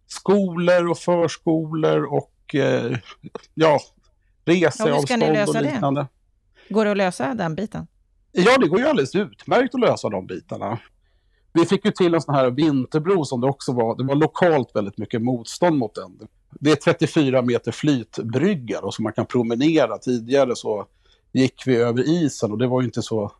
skolor 0.06 0.90
och 0.90 0.98
förskolor 0.98 2.14
och 2.14 2.54
eh, 2.54 2.96
ja, 3.54 3.80
reseavstånd 4.44 5.22
och 5.22 5.62
liknande. 5.62 6.06
Det? 6.68 6.74
Går 6.74 6.84
det 6.84 6.90
att 6.90 6.96
lösa 6.96 7.34
den 7.34 7.54
biten? 7.54 7.86
Ja, 8.32 8.58
det 8.58 8.68
går 8.68 8.80
ju 8.80 8.86
alldeles 8.86 9.14
utmärkt 9.14 9.74
att 9.74 9.80
lösa 9.80 10.08
de 10.08 10.26
bitarna. 10.26 10.78
Vi 11.52 11.66
fick 11.66 11.84
ju 11.84 11.90
till 11.90 12.14
en 12.14 12.20
sån 12.20 12.34
här 12.34 12.50
vinterbro 12.50 13.24
som 13.24 13.40
det 13.40 13.46
också 13.46 13.72
var, 13.72 13.96
det 13.96 14.04
var 14.04 14.14
lokalt 14.14 14.70
väldigt 14.74 14.98
mycket 14.98 15.22
motstånd 15.22 15.78
mot 15.78 15.94
den 15.94 16.28
det 16.60 16.70
är 16.70 16.76
34 16.76 17.42
meter 17.42 17.72
flytbrygga 17.72 18.80
då, 18.80 18.92
så 18.92 19.02
man 19.02 19.12
kan 19.12 19.26
promenera. 19.26 19.98
Tidigare 19.98 20.56
så 20.56 20.86
gick 21.32 21.62
vi 21.66 21.76
över 21.76 22.08
isen 22.08 22.52
och 22.52 22.58
det 22.58 22.66
var 22.66 22.80
ju 22.80 22.86
inte 22.86 23.02
så... 23.02 23.32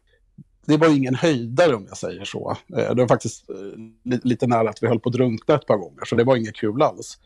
Det 0.67 0.77
var 0.77 0.97
ingen 0.97 1.15
höjdare 1.15 1.75
om 1.75 1.87
jag 1.89 1.97
säger 1.97 2.25
så. 2.25 2.57
Eh, 2.77 2.95
det 2.95 3.03
var 3.03 3.09
faktiskt 3.09 3.51
eh, 3.51 4.19
lite 4.23 4.47
nära 4.47 4.71
att 4.71 4.83
vi 4.83 4.87
höll 4.87 5.01
på 5.01 5.09
att 5.09 5.15
drunkna 5.15 5.55
ett 5.55 5.67
par 5.67 5.77
gånger, 5.77 6.05
så 6.05 6.17
det 6.17 6.25
var 6.25 6.37
inget 6.37 6.57
kul 6.57 6.83
alls. 6.83 7.19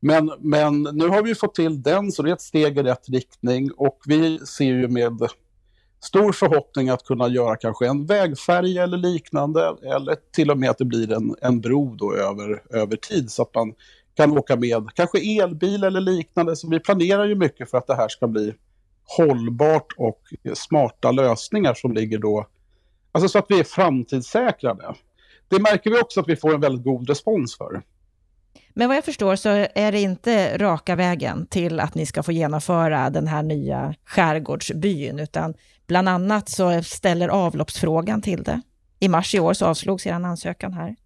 Men, 0.00 0.32
men 0.38 0.82
nu 0.82 1.08
har 1.08 1.22
vi 1.22 1.34
fått 1.34 1.54
till 1.54 1.82
den, 1.82 2.12
så 2.12 2.22
det 2.22 2.30
är 2.30 2.34
ett 2.34 2.40
steg 2.40 2.78
i 2.78 2.82
rätt 2.82 3.08
riktning 3.08 3.70
och 3.76 3.98
vi 4.06 4.38
ser 4.38 4.64
ju 4.64 4.88
med 4.88 5.28
stor 6.04 6.32
förhoppning 6.32 6.88
att 6.88 7.04
kunna 7.04 7.28
göra 7.28 7.56
kanske 7.56 7.86
en 7.86 8.06
vägfärja 8.06 8.82
eller 8.82 8.98
liknande, 8.98 9.76
eller 9.82 10.16
till 10.32 10.50
och 10.50 10.58
med 10.58 10.70
att 10.70 10.78
det 10.78 10.84
blir 10.84 11.12
en, 11.12 11.34
en 11.40 11.60
bro 11.60 11.94
då 11.94 12.14
över, 12.14 12.62
över 12.70 12.96
tid, 12.96 13.30
så 13.30 13.42
att 13.42 13.54
man 13.54 13.74
kan 14.14 14.38
åka 14.38 14.56
med 14.56 14.88
kanske 14.94 15.42
elbil 15.42 15.84
eller 15.84 16.00
liknande. 16.00 16.56
Så 16.56 16.68
vi 16.68 16.80
planerar 16.80 17.24
ju 17.24 17.34
mycket 17.34 17.70
för 17.70 17.78
att 17.78 17.86
det 17.86 17.94
här 17.94 18.08
ska 18.08 18.26
bli 18.26 18.54
hållbart 19.16 19.94
och 19.96 20.20
smarta 20.54 21.10
lösningar 21.10 21.74
som 21.74 21.92
ligger 21.92 22.18
då, 22.18 22.46
alltså 23.12 23.28
så 23.28 23.38
att 23.38 23.46
vi 23.48 23.60
är 23.60 23.64
framtidssäkrade. 23.64 24.94
Det 25.48 25.60
märker 25.60 25.90
vi 25.90 26.00
också 26.00 26.20
att 26.20 26.28
vi 26.28 26.36
får 26.36 26.54
en 26.54 26.60
väldigt 26.60 26.84
god 26.84 27.08
respons 27.08 27.56
för. 27.56 27.82
Men 28.76 28.88
vad 28.88 28.96
jag 28.96 29.04
förstår 29.04 29.36
så 29.36 29.48
är 29.74 29.92
det 29.92 30.00
inte 30.00 30.58
raka 30.58 30.96
vägen 30.96 31.46
till 31.46 31.80
att 31.80 31.94
ni 31.94 32.06
ska 32.06 32.22
få 32.22 32.32
genomföra 32.32 33.10
den 33.10 33.26
här 33.26 33.42
nya 33.42 33.94
skärgårdsbyn, 34.04 35.18
utan 35.18 35.54
bland 35.86 36.08
annat 36.08 36.48
så 36.48 36.82
ställer 36.82 37.28
avloppsfrågan 37.28 38.22
till 38.22 38.42
det. 38.42 38.60
I 39.00 39.08
mars 39.08 39.34
i 39.34 39.40
år 39.40 39.54
så 39.54 39.66
avslogs 39.66 40.06
er 40.06 40.12
ansökan 40.12 40.72
här. 40.72 40.96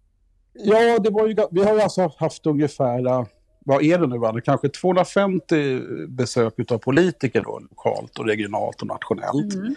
Ja, 0.53 0.99
det 0.99 1.09
var 1.09 1.27
ju, 1.27 1.35
vi 1.51 1.63
har 1.63 1.75
ju 1.75 1.81
alltså 1.81 2.11
haft 2.17 2.45
ungefär, 2.45 3.07
äh, 3.07 3.25
vad 3.59 3.83
är 3.83 3.97
det 3.97 4.07
nu, 4.07 4.41
kanske 4.41 4.69
250 4.69 5.81
besök 6.07 6.71
av 6.71 6.77
politiker 6.77 7.41
då, 7.41 7.59
lokalt 7.59 8.19
och 8.19 8.25
regionalt 8.25 8.81
och 8.81 8.87
nationellt. 8.87 9.53
Mm. 9.53 9.75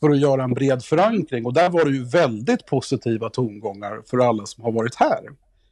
För 0.00 0.10
att 0.10 0.18
göra 0.18 0.44
en 0.44 0.54
bred 0.54 0.82
förankring. 0.82 1.46
Och 1.46 1.54
där 1.54 1.70
var 1.70 1.84
det 1.84 1.90
ju 1.90 2.04
väldigt 2.04 2.66
positiva 2.66 3.30
tongångar 3.30 4.02
för 4.10 4.18
alla 4.18 4.46
som 4.46 4.64
har 4.64 4.72
varit 4.72 4.94
här. 4.94 5.20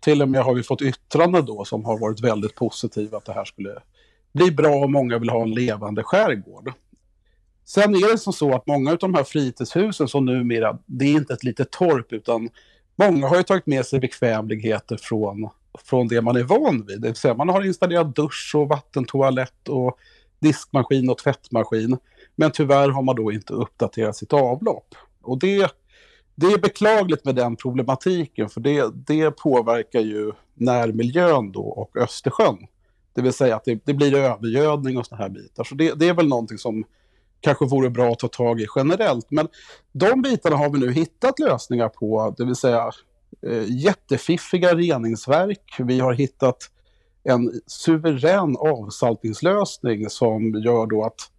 Till 0.07 0.23
och 0.23 0.29
med 0.29 0.43
har 0.43 0.55
vi 0.55 0.63
fått 0.63 0.83
yttranden 0.83 1.47
då 1.47 1.65
som 1.65 1.85
har 1.85 1.99
varit 1.99 2.21
väldigt 2.21 2.55
positiva 2.55 3.19
att 3.19 3.25
det 3.25 3.33
här 3.33 3.45
skulle 3.45 3.79
bli 4.33 4.51
bra 4.51 4.75
och 4.77 4.91
många 4.91 5.19
vill 5.19 5.31
ha 5.31 5.43
en 5.43 5.55
levande 5.55 6.03
skärgård. 6.03 6.73
Sen 7.65 7.95
är 7.95 8.13
det 8.13 8.19
som 8.19 8.33
så 8.33 8.55
att 8.55 8.67
många 8.67 8.91
av 8.91 8.99
de 8.99 9.15
här 9.15 9.25
fritidshusen 9.25 10.09
som 10.09 10.25
numera, 10.25 10.79
det 10.87 11.05
är 11.05 11.13
inte 11.13 11.35
ett 11.35 11.45
litet 11.45 11.71
torp 11.71 12.13
utan 12.13 12.51
Många 12.97 13.29
har 13.29 13.37
ju 13.37 13.43
tagit 13.43 13.67
med 13.67 13.87
sig 13.87 14.01
bekvämligheter 14.01 14.97
från, 14.97 15.49
från 15.85 16.09
det 16.09 16.23
man 16.23 16.37
är 16.37 16.43
van 16.43 16.87
vid. 16.87 17.01
Det 17.01 17.09
vill 17.09 17.17
säga 17.17 17.35
man 17.35 17.49
har 17.49 17.67
installerat 17.67 18.17
dusch 18.17 18.53
och 18.55 18.69
vattentoalett 18.69 19.69
och 19.69 19.99
diskmaskin 20.39 21.11
och 21.11 21.19
tvättmaskin. 21.19 21.99
Men 22.37 22.51
tyvärr 22.51 22.89
har 22.89 23.03
man 23.03 23.17
då 23.17 23.33
inte 23.33 23.53
uppdaterat 23.53 24.17
sitt 24.17 24.33
avlopp. 24.33 24.95
Och 25.23 25.39
det, 25.39 25.71
det 26.37 26.47
är 26.47 26.59
beklagligt 26.59 27.25
med 27.25 27.35
den 27.35 27.57
problematiken 27.57 28.49
för 28.49 28.61
det, 28.61 28.91
det 28.95 29.31
påverkar 29.31 30.01
ju 30.01 30.33
närmiljön 30.55 31.53
då 31.53 31.65
och 31.65 31.97
Östersjön. 31.97 32.59
Det 33.15 33.23
vill 33.23 33.33
säga 33.33 33.57
att 33.57 33.65
det, 33.65 33.81
det 33.85 33.95
blir 33.95 34.15
övergödning 34.15 34.99
och 34.99 35.07
sådana 35.07 35.23
här 35.23 35.31
bitar. 35.31 35.65
Så 35.65 35.75
det, 35.75 35.95
det 35.95 36.09
är 36.09 36.15
väl 36.15 36.29
någonting 36.29 36.59
som 36.59 36.85
kanske 37.41 37.65
vore 37.65 37.91
bra 37.91 38.13
att 38.13 38.19
ta 38.19 38.29
tag 38.29 38.61
i 38.61 38.67
generellt. 38.77 39.31
Men 39.31 39.49
de 39.93 40.23
bitarna 40.23 40.57
har 40.57 40.71
vi 40.71 40.79
nu 40.79 40.93
hittat 40.93 41.39
lösningar 41.39 41.89
på, 41.89 42.35
det 42.39 42.45
vill 42.45 42.57
säga 42.57 42.91
eh, 43.47 43.65
jättefiffiga 43.69 44.75
reningsverk. 44.75 45.77
Vi 45.79 46.01
har 46.01 46.13
hittat 46.13 46.71
en 47.25 47.61
suverän 47.67 48.57
avsaltningslösning 48.57 50.11
som 50.11 50.55
gör 50.55 50.87
då 50.87 51.05
att 51.05 51.31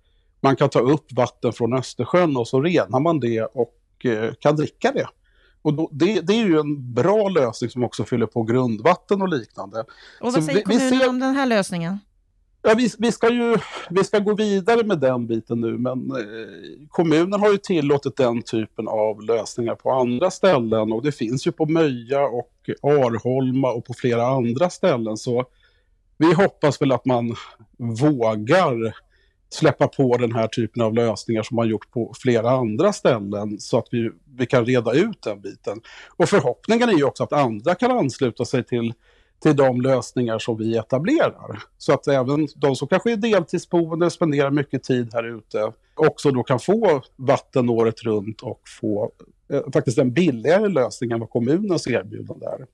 man 0.42 0.56
kan 0.56 0.70
ta 0.70 0.80
upp 0.80 1.14
vatten 1.14 1.54
från 1.54 1.74
Östersjön 1.74 2.38
och 2.38 2.48
så 2.48 2.62
renar 2.62 3.00
man 3.00 3.20
det 3.20 3.42
och 3.42 3.74
kan 4.40 4.56
dricka 4.56 4.92
det. 4.92 5.08
Och 5.62 5.74
då, 5.74 5.90
det, 5.92 6.22
det, 6.22 6.34
är 6.34 6.46
ju 6.46 6.60
en 6.60 6.94
bra 6.94 7.30
lösning 7.30 7.70
som 7.70 7.84
också 7.84 8.04
fyller 8.04 8.26
på 8.26 8.44
grundvatten 8.44 9.22
och 9.22 9.30
liknande. 9.30 9.80
Och 9.80 10.34
vad 10.34 10.44
säger 10.44 10.58
vi, 10.58 10.64
kommunen 10.64 10.92
vi 10.92 11.00
ser... 11.00 11.10
om 11.10 11.20
den 11.20 11.36
här 11.36 11.46
lösningen? 11.46 12.00
Ja, 12.62 12.74
vi, 12.78 12.90
vi, 13.00 13.12
ska 13.12 13.34
ju 13.34 13.58
vi 13.90 14.04
ska 14.04 14.20
gå 14.20 14.36
vidare 14.36 14.84
med 14.84 15.00
den 15.00 15.28
biten 15.28 15.62
nu, 15.62 15.78
men 15.78 16.12
eh, 16.12 16.88
kommunen 16.90 17.40
har 17.40 17.52
ju 17.52 17.58
tillåtit 17.58 18.18
den 18.18 18.42
typen 18.42 18.88
av 18.88 19.22
lösningar 19.22 19.76
på 19.76 19.92
andra 19.92 20.32
ställen 20.32 20.92
och 20.92 21.04
det 21.04 21.12
finns 21.12 21.48
ju 21.48 21.52
på 21.52 21.66
Möja 21.66 22.22
och 22.22 22.70
Arholma 22.82 23.72
och 23.72 23.86
på 23.86 23.94
flera 23.94 24.28
andra 24.28 24.70
ställen. 24.70 25.18
Så 25.18 25.46
vi 26.18 26.34
hoppas 26.34 26.82
väl 26.82 26.92
att 26.92 27.06
man 27.06 27.36
vågar 27.78 28.94
släppa 29.50 29.88
på 29.88 30.18
den 30.18 30.36
här 30.36 30.48
typen 30.48 30.82
av 30.82 30.94
lösningar 30.94 31.44
som 31.44 31.56
man 31.56 31.68
gjort 31.68 31.92
på 31.92 32.14
flera 32.18 32.50
andra 32.50 32.94
ställen 32.94 33.60
så 33.60 33.78
att 33.78 33.88
vi, 33.92 34.12
vi 34.38 34.46
kan 34.46 34.66
reda 34.66 34.94
ut 34.94 35.22
den 35.22 35.42
biten. 35.42 35.82
Och 36.18 36.30
förhoppningen 36.30 36.90
är 36.90 36.94
ju 36.94 37.04
också 37.04 37.24
att 37.24 37.34
andra 37.34 37.76
kan 37.76 37.92
ansluta 37.92 38.46
sig 38.46 38.64
till 38.64 38.94
till 39.40 39.56
de 39.56 39.82
lösningar 39.82 40.40
som 40.40 40.58
vi 40.58 40.78
etablerar. 40.78 41.64
Så 41.78 41.94
att 41.94 42.08
även 42.08 42.48
de 42.56 42.76
som 42.76 42.88
kanske 42.88 43.12
är 43.12 43.18
deltidsboende, 43.18 44.10
spenderar 44.10 44.52
mycket 44.52 44.84
tid 44.84 45.10
här 45.14 45.38
ute, 45.38 45.72
också 45.96 46.32
då 46.32 46.44
kan 46.44 46.60
få 46.60 47.02
vatten 47.16 47.70
året 47.70 48.04
runt 48.04 48.42
och 48.42 48.62
få 48.82 49.12
eh, 49.54 49.62
faktiskt 49.74 49.98
en 49.98 50.14
billigare 50.14 50.68
lösning 50.68 51.12
än 51.12 51.20
vad 51.20 51.30
kommunens 51.30 51.88
erbjudande 51.88 52.46
är. 52.46 52.66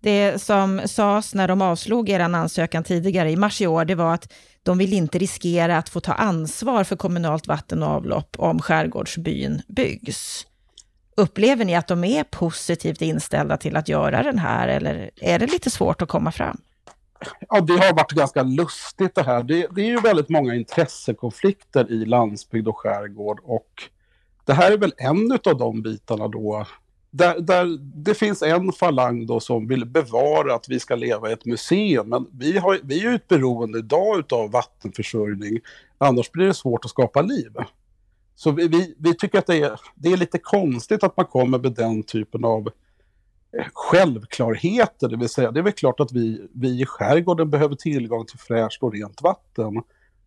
Det 0.00 0.42
som 0.42 0.80
sades 0.86 1.34
när 1.34 1.48
de 1.48 1.62
avslog 1.62 2.08
er 2.08 2.20
ansökan 2.20 2.84
tidigare 2.84 3.30
i 3.30 3.36
mars 3.36 3.60
i 3.60 3.66
år, 3.66 3.84
det 3.84 3.94
var 3.94 4.14
att 4.14 4.32
de 4.62 4.78
vill 4.78 4.92
inte 4.92 5.18
riskera 5.18 5.78
att 5.78 5.88
få 5.88 6.00
ta 6.00 6.12
ansvar 6.12 6.84
för 6.84 6.96
kommunalt 6.96 7.46
vatten 7.46 7.82
och 7.82 7.88
avlopp 7.88 8.36
om 8.38 8.60
skärgårdsbyn 8.60 9.62
byggs. 9.68 10.46
Upplever 11.16 11.64
ni 11.64 11.76
att 11.76 11.88
de 11.88 12.04
är 12.04 12.24
positivt 12.24 13.02
inställda 13.02 13.56
till 13.56 13.76
att 13.76 13.88
göra 13.88 14.22
den 14.22 14.38
här 14.38 14.68
eller 14.68 15.10
är 15.16 15.38
det 15.38 15.46
lite 15.46 15.70
svårt 15.70 16.02
att 16.02 16.08
komma 16.08 16.32
fram? 16.32 16.60
Ja, 17.48 17.60
det 17.60 17.72
har 17.72 17.92
varit 17.92 18.12
ganska 18.12 18.42
lustigt 18.42 19.14
det 19.14 19.22
här. 19.22 19.42
Det, 19.42 19.66
det 19.70 19.80
är 19.80 19.86
ju 19.86 20.00
väldigt 20.00 20.28
många 20.28 20.54
intressekonflikter 20.54 21.92
i 21.92 22.04
landsbygd 22.04 22.68
och 22.68 22.78
skärgård 22.78 23.40
och 23.44 23.82
det 24.44 24.52
här 24.52 24.72
är 24.72 24.78
väl 24.78 24.92
en 24.96 25.32
av 25.32 25.58
de 25.58 25.82
bitarna 25.82 26.28
då 26.28 26.66
där, 27.10 27.40
där, 27.40 27.78
det 27.80 28.14
finns 28.14 28.42
en 28.42 28.72
falang 28.72 29.26
då 29.26 29.40
som 29.40 29.68
vill 29.68 29.84
bevara 29.86 30.54
att 30.54 30.68
vi 30.68 30.80
ska 30.80 30.94
leva 30.94 31.30
i 31.30 31.32
ett 31.32 31.44
museum. 31.44 32.08
Men 32.08 32.26
vi, 32.32 32.58
har, 32.58 32.78
vi 32.82 32.98
är 32.98 33.10
ju 33.10 33.14
ett 33.14 33.28
beroende 33.28 33.78
idag 33.78 34.32
av 34.32 34.50
vattenförsörjning. 34.50 35.60
Annars 35.98 36.30
blir 36.30 36.46
det 36.46 36.54
svårt 36.54 36.84
att 36.84 36.90
skapa 36.90 37.22
liv. 37.22 37.52
Så 38.34 38.50
vi, 38.50 38.68
vi, 38.68 38.94
vi, 38.98 39.14
tycker 39.14 39.38
att 39.38 39.46
det 39.46 39.62
är, 39.62 39.80
det 39.94 40.12
är 40.12 40.16
lite 40.16 40.38
konstigt 40.38 41.04
att 41.04 41.16
man 41.16 41.26
kommer 41.26 41.58
med 41.58 41.72
den 41.72 42.02
typen 42.02 42.44
av 42.44 42.68
eh, 43.58 43.66
självklarheter. 43.72 45.08
Det 45.08 45.16
vill 45.16 45.28
säga, 45.28 45.50
det 45.50 45.60
är 45.60 45.64
väl 45.64 45.72
klart 45.72 46.00
att 46.00 46.12
vi, 46.12 46.48
vi 46.54 46.82
i 46.82 46.86
skärgården 46.86 47.50
behöver 47.50 47.74
tillgång 47.74 48.26
till 48.26 48.38
fräscht 48.38 48.82
och 48.82 48.92
rent 48.92 49.22
vatten. 49.22 49.82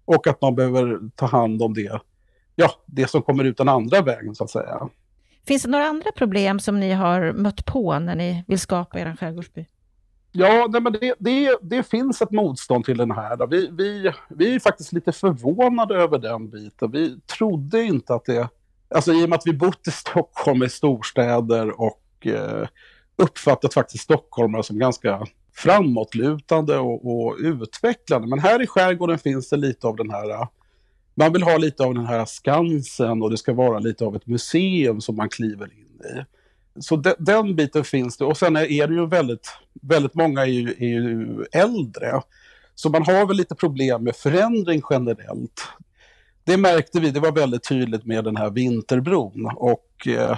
Och 0.06 0.28
att 0.28 0.42
man 0.42 0.56
behöver 0.56 1.00
ta 1.16 1.26
hand 1.26 1.62
om 1.62 1.74
det, 1.74 2.02
ja, 2.56 2.72
det 2.86 3.10
som 3.10 3.22
kommer 3.22 3.44
ut 3.44 3.58
den 3.58 3.70
andra 3.70 4.02
vägen 4.02 4.36
så 4.36 4.44
att 4.44 4.50
säga. 4.50 4.90
Finns 5.48 5.64
det 5.64 5.70
några 5.70 5.86
andra 5.86 6.12
problem 6.12 6.60
som 6.60 6.80
ni 6.80 6.92
har 6.92 7.34
mött 7.34 7.66
på 7.66 8.00
när 8.00 8.16
ni 8.16 8.44
vill 8.48 8.60
skapa 8.60 9.00
er 9.00 9.16
skärgårdsby? 9.20 9.66
Ja, 10.32 10.68
nej, 10.70 10.82
men 10.82 10.94
det, 10.94 11.14
det, 11.20 11.58
det, 11.62 11.84
finns 11.84 12.22
ett 12.22 12.32
motstånd 12.32 12.86
till 12.86 12.98
den 12.98 13.12
här. 13.12 13.48
Vi, 13.48 13.70
vi, 13.72 14.12
vi 14.30 14.56
är 14.56 14.60
faktiskt 14.60 14.94
lite 14.94 15.12
förvånade 15.12 15.96
över 15.96 16.18
den 16.20 16.50
biten. 16.50 16.92
Vi 16.92 17.20
trodde 17.20 17.84
inte 17.84 18.14
att 18.14 18.26
det... 18.26 18.50
Alltså 18.96 19.14
i 19.14 19.26
och 19.26 19.30
med 19.30 19.38
att 19.38 19.48
vi 19.48 19.54
bott 19.54 19.88
i 19.88 19.92
Stockholm 19.92 20.64
i 20.64 20.70
storstäder 20.70 21.82
och 21.82 22.28
eh, 22.28 22.68
uppfattat 23.16 23.74
faktiskt 23.74 24.04
stockholmare 24.04 24.64
som 24.64 24.80
ganska 24.80 25.26
framåtlutande 25.54 26.78
och, 26.78 27.12
och 27.12 27.38
utvecklande. 27.40 28.28
Men 28.28 28.40
här 28.40 28.62
i 28.62 28.68
skärgården 28.68 29.20
finns 29.20 29.50
det 29.50 29.58
lite 29.58 29.88
av 29.88 29.96
den 29.96 30.10
här 30.10 30.48
man 31.16 31.34
vill 31.34 31.44
ha 31.44 31.58
lite 31.58 31.84
av 31.84 31.94
den 31.94 32.06
här 32.06 32.26
Skansen 32.26 33.22
och 33.22 33.30
det 33.30 33.38
ska 33.38 33.54
vara 33.54 33.80
lite 33.80 34.06
av 34.06 34.16
ett 34.16 34.28
museum 34.28 35.02
som 35.02 35.16
man 35.16 35.30
kliver 35.30 35.66
in 35.74 36.02
i. 36.18 36.26
Så 36.80 36.96
de, 36.96 37.14
den 37.20 37.56
biten 37.56 37.84
finns 37.84 38.18
det. 38.18 38.26
Och 38.26 38.38
sen 38.38 38.56
är, 38.56 38.72
är 38.72 38.88
det 38.88 38.94
ju 38.94 39.08
väldigt, 39.08 39.48
väldigt 39.82 40.14
många 40.14 40.42
är 40.42 40.46
ju, 40.46 40.70
är 40.70 40.88
ju 40.88 41.46
äldre. 41.52 42.22
Så 42.76 42.90
man 42.90 43.04
har 43.04 43.26
väl 43.26 43.38
lite 43.38 43.56
problem 43.56 44.04
med 44.04 44.16
förändring 44.16 44.82
generellt. 44.90 45.62
Det 46.44 46.58
märkte 46.58 47.00
vi, 47.00 47.12
det 47.12 47.20
var 47.20 47.32
väldigt 47.32 47.70
tydligt 47.70 48.06
med 48.06 48.24
den 48.24 48.36
här 48.36 48.50
vinterbron. 48.50 49.52
Och 49.56 50.08
eh, 50.08 50.38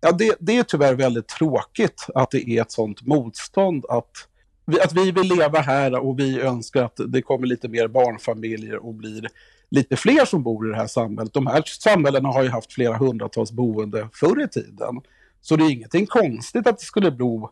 ja, 0.00 0.12
det, 0.12 0.36
det 0.40 0.58
är 0.58 0.62
tyvärr 0.62 0.94
väldigt 0.94 1.28
tråkigt 1.28 2.06
att 2.14 2.30
det 2.30 2.48
är 2.48 2.62
ett 2.62 2.72
sånt 2.72 3.02
motstånd 3.02 3.84
att 3.88 4.28
att 4.76 4.92
vi 4.92 5.10
vill 5.10 5.28
leva 5.28 5.60
här 5.60 5.94
och 5.94 6.18
vi 6.18 6.40
önskar 6.40 6.84
att 6.84 7.00
det 7.06 7.22
kommer 7.22 7.46
lite 7.46 7.68
mer 7.68 7.88
barnfamiljer 7.88 8.86
och 8.86 8.94
blir 8.94 9.28
lite 9.70 9.96
fler 9.96 10.24
som 10.24 10.42
bor 10.42 10.66
i 10.66 10.70
det 10.70 10.76
här 10.76 10.86
samhället. 10.86 11.32
De 11.32 11.46
här 11.46 11.62
samhällena 11.66 12.28
har 12.28 12.42
ju 12.42 12.48
haft 12.48 12.72
flera 12.72 12.96
hundratals 12.96 13.52
boende 13.52 14.08
förr 14.12 14.44
i 14.44 14.48
tiden. 14.48 15.00
Så 15.40 15.56
det 15.56 15.64
är 15.64 15.70
ingenting 15.70 16.06
konstigt 16.06 16.66
att 16.66 16.78
det 16.78 16.84
skulle 16.84 17.10
bo 17.10 17.50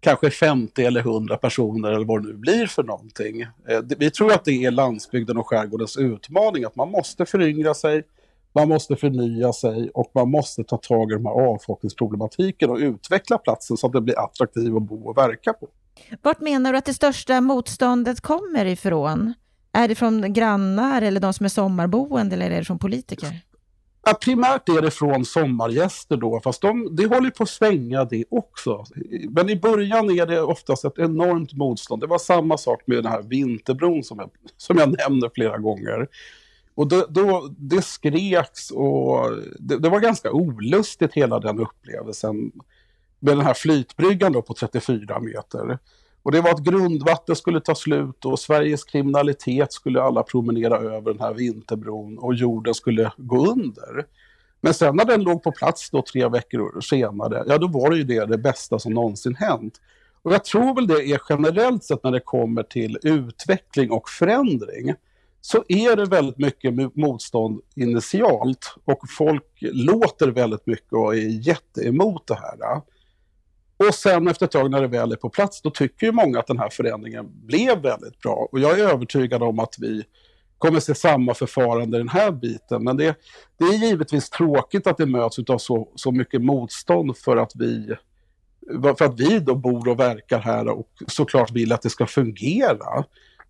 kanske 0.00 0.30
50 0.30 0.84
eller 0.84 1.00
100 1.00 1.36
personer 1.36 1.92
eller 1.92 2.04
vad 2.04 2.22
det 2.22 2.28
nu 2.28 2.34
blir 2.34 2.66
för 2.66 2.82
någonting. 2.82 3.40
Eh, 3.40 3.80
vi 3.98 4.10
tror 4.10 4.32
att 4.32 4.44
det 4.44 4.64
är 4.64 4.70
landsbygden 4.70 5.36
och 5.36 5.46
skärgårdens 5.46 5.96
utmaning, 5.96 6.64
att 6.64 6.76
man 6.76 6.90
måste 6.90 7.26
föryngra 7.26 7.74
sig, 7.74 8.02
man 8.52 8.68
måste 8.68 8.96
förnya 8.96 9.52
sig 9.52 9.90
och 9.94 10.10
man 10.14 10.30
måste 10.30 10.64
ta 10.64 10.76
tag 10.76 11.10
i 11.10 11.14
de 11.14 11.26
här 11.26 11.32
avfolkningsproblematiken 11.32 12.70
och 12.70 12.76
utveckla 12.76 13.38
platsen 13.38 13.76
så 13.76 13.86
att 13.86 13.92
det 13.92 14.00
blir 14.00 14.18
attraktiv 14.18 14.76
att 14.76 14.82
bo 14.82 15.08
och 15.08 15.18
verka 15.18 15.52
på. 15.52 15.68
Vart 16.22 16.40
menar 16.40 16.72
du 16.72 16.78
att 16.78 16.84
det 16.84 16.94
största 16.94 17.40
motståndet 17.40 18.20
kommer 18.20 18.64
ifrån? 18.64 19.34
Är 19.72 19.88
det 19.88 19.94
från 19.94 20.32
grannar 20.32 21.02
eller 21.02 21.20
de 21.20 21.32
som 21.32 21.44
är 21.44 21.50
sommarboende 21.50 22.36
eller 22.36 22.50
är 22.50 22.58
det 22.58 22.64
från 22.64 22.78
politiker? 22.78 23.40
Ja, 24.04 24.14
primärt 24.14 24.68
är 24.68 24.82
det 24.82 24.90
från 24.90 25.24
sommargäster 25.24 26.16
då, 26.16 26.40
fast 26.40 26.62
de, 26.62 26.96
det 26.96 27.06
håller 27.06 27.30
på 27.30 27.42
att 27.42 27.48
svänga 27.48 28.04
det 28.04 28.24
också. 28.30 28.84
Men 29.30 29.48
i 29.50 29.56
början 29.56 30.10
är 30.10 30.26
det 30.26 30.40
oftast 30.40 30.84
ett 30.84 30.98
enormt 30.98 31.52
motstånd. 31.52 32.02
Det 32.02 32.06
var 32.06 32.18
samma 32.18 32.58
sak 32.58 32.82
med 32.86 32.96
den 32.96 33.12
här 33.12 33.22
vinterbron 33.22 34.04
som 34.04 34.18
jag, 34.18 34.30
som 34.56 34.78
jag 34.78 34.96
nämnde 34.98 35.30
flera 35.34 35.58
gånger. 35.58 36.08
Och 36.74 36.88
då, 36.88 37.06
då, 37.08 37.54
det 37.58 37.82
skreks 37.82 38.70
och 38.70 39.30
det, 39.58 39.78
det, 39.78 39.88
var 39.88 40.00
ganska 40.00 40.32
olustigt 40.32 41.14
hela 41.14 41.40
den 41.40 41.60
upplevelsen 41.60 42.52
med 43.20 43.36
den 43.36 43.46
här 43.46 43.54
flytbryggan 43.54 44.32
då 44.32 44.42
på 44.42 44.54
34 44.54 45.20
meter. 45.20 45.78
Och 46.22 46.32
det 46.32 46.40
var 46.40 46.50
att 46.50 46.64
grundvatten 46.64 47.36
skulle 47.36 47.60
ta 47.60 47.74
slut 47.74 48.24
och 48.24 48.38
Sveriges 48.38 48.84
kriminalitet 48.84 49.72
skulle 49.72 50.02
alla 50.02 50.22
promenera 50.22 50.78
över 50.78 51.12
den 51.12 51.20
här 51.20 51.34
vinterbron 51.34 52.18
och 52.18 52.34
jorden 52.34 52.74
skulle 52.74 53.12
gå 53.16 53.46
under. 53.46 54.06
Men 54.60 54.74
sen 54.74 54.96
när 54.96 55.04
den 55.04 55.22
låg 55.22 55.42
på 55.42 55.52
plats 55.52 55.90
då 55.90 56.02
tre 56.02 56.28
veckor 56.28 56.80
senare, 56.80 57.44
ja 57.46 57.58
då 57.58 57.68
var 57.68 57.90
det 57.90 57.96
ju 57.96 58.04
det, 58.04 58.26
det 58.26 58.38
bästa 58.38 58.78
som 58.78 58.94
någonsin 58.94 59.34
hänt. 59.34 59.80
Och 60.22 60.32
jag 60.32 60.44
tror 60.44 60.74
väl 60.74 60.86
det 60.86 61.04
är 61.04 61.20
generellt 61.28 61.84
sett 61.84 62.04
när 62.04 62.10
det 62.10 62.20
kommer 62.20 62.62
till 62.62 62.98
utveckling 63.02 63.90
och 63.90 64.08
förändring 64.08 64.94
så 65.40 65.64
är 65.68 65.96
det 65.96 66.04
väldigt 66.04 66.38
mycket 66.38 66.96
motstånd 66.96 67.60
initialt 67.74 68.74
och 68.84 69.00
folk 69.16 69.44
låter 69.60 70.28
väldigt 70.28 70.66
mycket 70.66 70.92
och 70.92 71.14
är 71.14 71.46
jätteemot 71.48 72.26
det 72.26 72.34
här. 72.34 72.82
Och 73.78 73.94
sen 73.94 74.28
efter 74.28 74.46
ett 74.46 74.52
tag 74.52 74.70
när 74.70 74.80
det 74.80 74.88
väl 74.88 75.12
är 75.12 75.16
på 75.16 75.30
plats, 75.30 75.62
då 75.62 75.70
tycker 75.70 76.06
ju 76.06 76.12
många 76.12 76.38
att 76.38 76.46
den 76.46 76.58
här 76.58 76.68
förändringen 76.68 77.26
blev 77.46 77.82
väldigt 77.82 78.20
bra. 78.20 78.48
Och 78.52 78.60
jag 78.60 78.80
är 78.80 78.88
övertygad 78.88 79.42
om 79.42 79.58
att 79.58 79.74
vi 79.78 80.04
kommer 80.58 80.80
se 80.80 80.94
samma 80.94 81.34
förfarande 81.34 81.96
i 81.96 82.00
den 82.00 82.08
här 82.08 82.30
biten. 82.30 82.84
Men 82.84 82.96
det, 82.96 83.16
det 83.58 83.64
är 83.64 83.72
givetvis 83.72 84.30
tråkigt 84.30 84.86
att 84.86 84.96
det 84.96 85.06
möts 85.06 85.38
av 85.38 85.58
så, 85.58 85.88
så 85.94 86.12
mycket 86.12 86.42
motstånd 86.42 87.16
för 87.16 87.36
att 87.36 87.52
vi 87.54 87.94
för 88.82 89.04
att 89.04 89.20
vi 89.20 89.38
då 89.38 89.54
bor 89.54 89.88
och 89.88 90.00
verkar 90.00 90.38
här 90.38 90.68
och 90.68 90.88
såklart 91.06 91.50
vill 91.50 91.72
att 91.72 91.82
det 91.82 91.90
ska 91.90 92.06
fungera. 92.06 93.04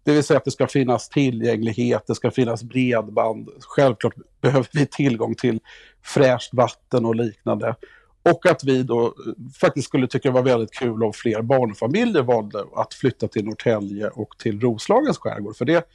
Det 0.05 0.13
vill 0.13 0.25
säga 0.25 0.39
att 0.39 0.45
det 0.45 0.51
ska 0.51 0.67
finnas 0.67 1.09
tillgänglighet, 1.09 2.07
det 2.07 2.15
ska 2.15 2.31
finnas 2.31 2.63
bredband. 2.63 3.49
Självklart 3.61 4.15
behöver 4.41 4.69
vi 4.73 4.87
tillgång 4.87 5.35
till 5.35 5.61
fräscht 6.03 6.55
vatten 6.55 7.05
och 7.05 7.17
liknande. 7.17 7.75
Och 8.23 8.47
att 8.47 8.65
vi 8.65 8.83
då 8.83 9.07
eh, 9.07 9.13
faktiskt 9.61 9.89
skulle 9.89 10.07
tycka 10.07 10.29
det 10.29 10.35
var 10.35 10.43
väldigt 10.43 10.73
kul 10.73 11.03
om 11.03 11.13
fler 11.13 11.43
barnfamiljer 11.43 12.23
valde 12.23 12.65
att 12.75 12.95
flytta 12.95 13.29
till 13.29 13.45
Norrtälje 13.45 14.09
och 14.09 14.39
till 14.39 14.61
Roslagens 14.61 15.19
skärgård. 15.19 15.57
För 15.57 15.65
det, 15.65 15.89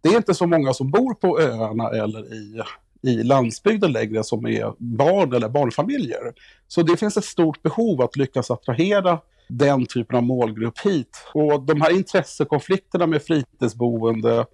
det 0.00 0.08
är 0.08 0.16
inte 0.16 0.34
så 0.34 0.46
många 0.46 0.72
som 0.72 0.90
bor 0.90 1.14
på 1.14 1.40
öarna 1.40 1.90
eller 1.90 2.34
i, 2.34 2.62
i 3.02 3.22
landsbygden 3.22 3.92
längre 3.92 4.24
som 4.24 4.46
är 4.46 4.72
barn 4.78 5.32
eller 5.32 5.48
barnfamiljer. 5.48 6.32
Så 6.68 6.82
det 6.82 6.96
finns 6.96 7.16
ett 7.16 7.24
stort 7.24 7.62
behov 7.62 8.02
att 8.02 8.16
lyckas 8.16 8.50
attrahera 8.50 9.18
den 9.48 9.86
typen 9.86 10.16
av 10.16 10.22
målgrupp 10.22 10.78
hit. 10.78 11.26
Och 11.34 11.62
de 11.62 11.80
här 11.80 11.96
intressekonflikterna 11.96 13.06
med 13.06 13.22
fritidsboende 13.22 14.46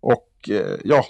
och 0.00 0.28
eh, 0.50 0.78
ja, 0.84 1.04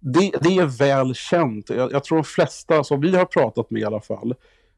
det, 0.00 0.32
det, 0.40 0.56
är 0.58 0.78
väl 0.78 1.14
känt. 1.14 1.70
Jag, 1.70 1.92
jag, 1.92 2.04
tror 2.04 2.18
de 2.18 2.24
flesta 2.24 2.84
som 2.84 3.00
vi 3.00 3.16
har 3.16 3.24
pratat 3.24 3.70
med 3.70 3.82
i 3.82 3.84
alla 3.84 4.00
fall, 4.00 4.34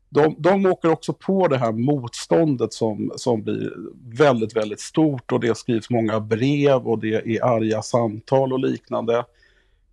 de, 0.08 0.34
de 0.38 0.66
åker 0.66 0.90
också 0.90 1.12
på 1.12 1.48
det 1.48 1.58
här 1.58 1.72
motståndet 1.72 2.72
som, 2.72 3.12
som 3.16 3.42
blir 3.42 3.72
väldigt, 4.18 4.56
väldigt 4.56 4.80
stort 4.80 5.32
och 5.32 5.40
det 5.40 5.56
skrivs 5.56 5.90
många 5.90 6.20
brev 6.20 6.86
och 6.86 6.98
det 6.98 7.14
är 7.14 7.44
arga 7.44 7.82
samtal 7.82 8.52
och 8.52 8.60
liknande. 8.60 9.24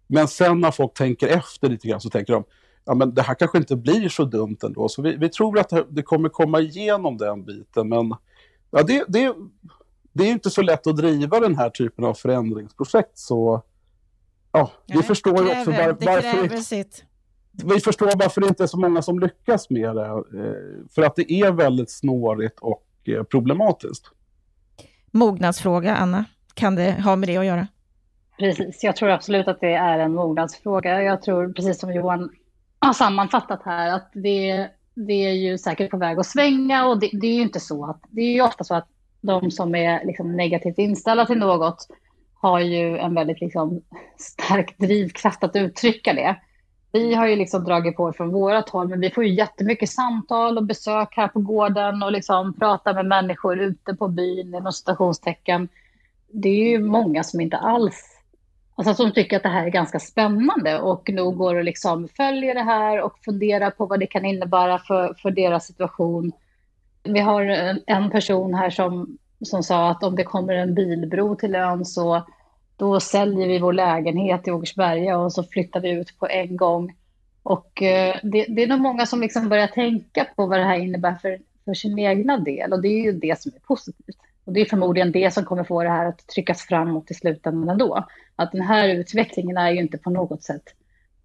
Men 0.08 0.28
sen 0.28 0.60
när 0.60 0.72
folk 0.72 0.94
tänker 0.94 1.28
efter 1.28 1.70
lite 1.70 1.88
grann 1.88 2.02
så 2.02 2.10
tänker 2.10 2.34
de, 2.34 2.44
ja 2.86 2.94
men 2.94 3.14
det 3.14 3.22
här 3.22 3.36
kanske 3.36 3.58
inte 3.58 3.76
blir 3.76 4.10
så 4.10 4.26
dumt 4.26 4.58
ändå. 4.64 4.90
Så 4.90 5.02
vi, 5.02 5.16
vi 5.16 5.30
tror 5.30 5.60
att 5.60 5.74
det, 5.90 6.04
kommer 6.04 6.30
komma 6.30 6.60
igenom 6.60 7.18
den 7.18 7.44
biten, 7.46 7.90
men 7.90 8.16
ja, 8.72 8.84
det, 8.84 9.06
det, 9.08 9.34
det 10.14 10.24
är 10.24 10.32
inte 10.32 10.50
så 10.50 10.62
lätt 10.62 10.88
att 10.88 10.98
driva 10.98 11.40
den 11.40 11.56
här 11.56 11.70
typen 11.70 12.06
av 12.06 12.14
förändringsprojekt. 12.14 13.18
Så 13.18 13.64
ja, 14.54 14.72
vi 14.88 14.94
Nej, 14.94 15.04
förstår 15.04 15.38
kräver, 15.38 15.60
också 15.60 15.72
var, 15.72 15.98
varför... 16.06 16.58
Sitt. 16.58 17.06
Vi 17.52 17.80
förstår 17.80 18.12
varför 18.16 18.42
det 18.42 18.48
inte 18.48 18.64
är 18.64 18.68
så 18.68 18.80
många 18.80 19.02
som 19.02 19.20
lyckas 19.20 19.70
med 19.70 19.96
det. 19.96 20.06
Eh, 20.06 20.88
för 20.96 21.02
att 21.02 21.16
det 21.16 21.32
är 21.32 21.52
väldigt 21.52 21.92
snårigt 21.92 22.60
och 22.60 22.86
eh, 23.06 23.24
problematiskt. 23.24 24.06
Mognadsfråga, 25.12 25.96
Anna. 25.96 26.26
Kan 26.54 26.76
det 26.76 26.92
ha 26.92 27.16
med 27.16 27.30
det 27.30 27.38
att 27.38 27.46
göra? 27.46 27.68
Precis, 28.40 28.84
jag 28.84 28.96
tror 28.96 29.10
absolut 29.10 29.48
att 29.48 29.60
det 29.60 29.74
är 29.74 30.00
en 30.00 30.14
mognadsfråga. 30.14 31.02
Jag 31.02 31.22
tror, 31.22 31.54
precis 31.54 31.80
som 31.80 31.94
Johan 31.94 32.30
har 32.80 32.94
sammanfattat 32.94 33.62
här, 33.66 33.96
att 33.96 34.10
det, 34.14 34.70
det 34.94 35.14
är 35.26 35.34
ju 35.34 35.58
säkert 35.58 35.92
på 35.92 35.98
väg 35.98 36.20
att 36.20 36.26
svänga 36.26 36.86
och 36.86 37.00
det, 37.00 37.10
det 37.14 37.28
är 37.28 37.34
ju 37.34 37.42
inte 37.42 37.60
så 37.60 37.86
att, 37.86 38.02
det 38.10 38.22
är 38.22 38.34
ju 38.34 38.42
ofta 38.42 38.64
så 38.64 38.76
att 38.76 38.88
de 39.22 39.52
som 39.52 39.76
är 39.76 40.06
liksom 40.06 40.36
negativt 40.36 40.78
inställda 40.78 41.26
till 41.26 41.38
något 41.38 41.88
har 42.44 42.60
ju 42.60 42.98
en 42.98 43.16
väldigt 43.16 43.42
liksom 43.42 43.82
stark 44.18 44.78
drivkraft 44.78 45.44
att 45.44 45.56
uttrycka 45.56 46.14
det. 46.14 46.36
Vi 46.92 47.14
har 47.14 47.28
ju 47.28 47.36
liksom 47.36 47.64
dragit 47.64 47.96
på 47.96 48.14
från 48.14 48.32
vårat 48.32 48.70
håll, 48.70 48.88
men 48.88 49.00
vi 49.00 49.10
får 49.10 49.24
ju 49.24 49.34
jättemycket 49.34 49.90
samtal 49.90 50.58
och 50.58 50.66
besök 50.66 51.10
här 51.12 51.28
på 51.28 51.40
gården 51.40 52.04
och 52.04 52.12
liksom 52.12 52.54
pratar 52.54 52.94
med 52.94 53.06
människor 53.06 53.60
ute 53.60 53.94
på 53.94 54.08
byn 54.08 54.56
inom 54.56 54.72
citationstecken. 54.72 55.70
Det 56.32 56.50
är 56.50 56.70
ju 56.70 56.80
många 56.80 57.24
som 57.24 57.42
inte 57.42 57.58
alls 57.58 58.14
Alltså 58.76 58.94
som 58.94 59.12
tycker 59.12 59.38
att 59.38 59.44
det 59.44 59.50
här 59.50 59.66
är 59.66 59.70
ganska 59.70 60.00
spännande 60.00 60.80
och 60.80 61.10
nog 61.10 61.38
går 61.38 61.56
och 61.56 61.64
liksom 61.64 62.08
följer 62.08 62.54
det 62.54 62.64
här 62.64 63.02
och 63.02 63.20
funderar 63.26 63.72
på 63.72 63.86
vad 63.86 64.00
det 64.00 64.08
kan 64.08 64.26
innebära 64.26 64.80
för, 64.80 65.14
för 65.14 65.32
deras 65.32 65.66
situation. 65.66 66.32
Vi 67.04 67.20
har 67.20 67.42
en 67.86 68.10
person 68.10 68.54
här 68.54 68.70
som, 68.70 69.18
som 69.46 69.64
sa 69.64 69.90
att 69.90 70.04
om 70.04 70.16
det 70.16 70.24
kommer 70.24 70.54
en 70.54 70.74
bilbro 70.74 71.36
till 71.36 71.56
ön 71.56 71.86
så 71.86 72.26
då 72.78 73.00
säljer 73.00 73.48
vi 73.48 73.60
vår 73.60 73.74
lägenhet 73.74 74.48
i 74.48 74.52
Åkersberga 74.52 75.18
och 75.18 75.34
så 75.34 75.44
flyttar 75.44 75.80
vi 75.80 75.90
ut 75.90 76.20
på 76.20 76.28
en 76.28 76.58
gång. 76.58 76.96
Och 77.44 77.82
eh, 77.82 78.16
det, 78.24 78.46
det, 78.50 78.64
är 78.64 78.68
nog 78.68 78.80
många 78.80 79.06
som 79.06 79.22
liksom 79.22 79.50
börjar 79.50 79.68
tänka 79.68 80.28
på 80.36 80.46
vad 80.46 80.60
det 80.60 80.66
här 80.66 80.80
innebär 80.80 81.16
för, 81.16 81.40
för 81.66 81.74
sin 81.74 82.00
egna 82.00 82.38
del 82.38 82.74
och 82.74 82.82
det 82.82 82.88
är 82.88 83.04
ju 83.04 83.12
det 83.12 83.42
som 83.42 83.52
är 83.56 83.60
positivt. 83.60 84.18
Och 84.46 84.54
det 84.54 84.62
är 84.62 84.66
förmodligen 84.66 85.12
det 85.12 85.34
som 85.34 85.46
kommer 85.46 85.64
få 85.64 85.84
det 85.84 85.90
här 85.90 86.06
att 86.06 86.28
tryckas 86.28 86.62
framåt 86.62 87.12
i 87.12 87.14
slutändan 87.14 87.70
ändå. 87.70 88.08
Att 88.36 88.52
den 88.52 88.62
här 88.62 88.90
utvecklingen 88.90 89.58
är 89.58 89.72
ju 89.72 89.80
inte 89.80 89.98
på 89.98 90.10
något 90.10 90.44
sätt 90.44 90.64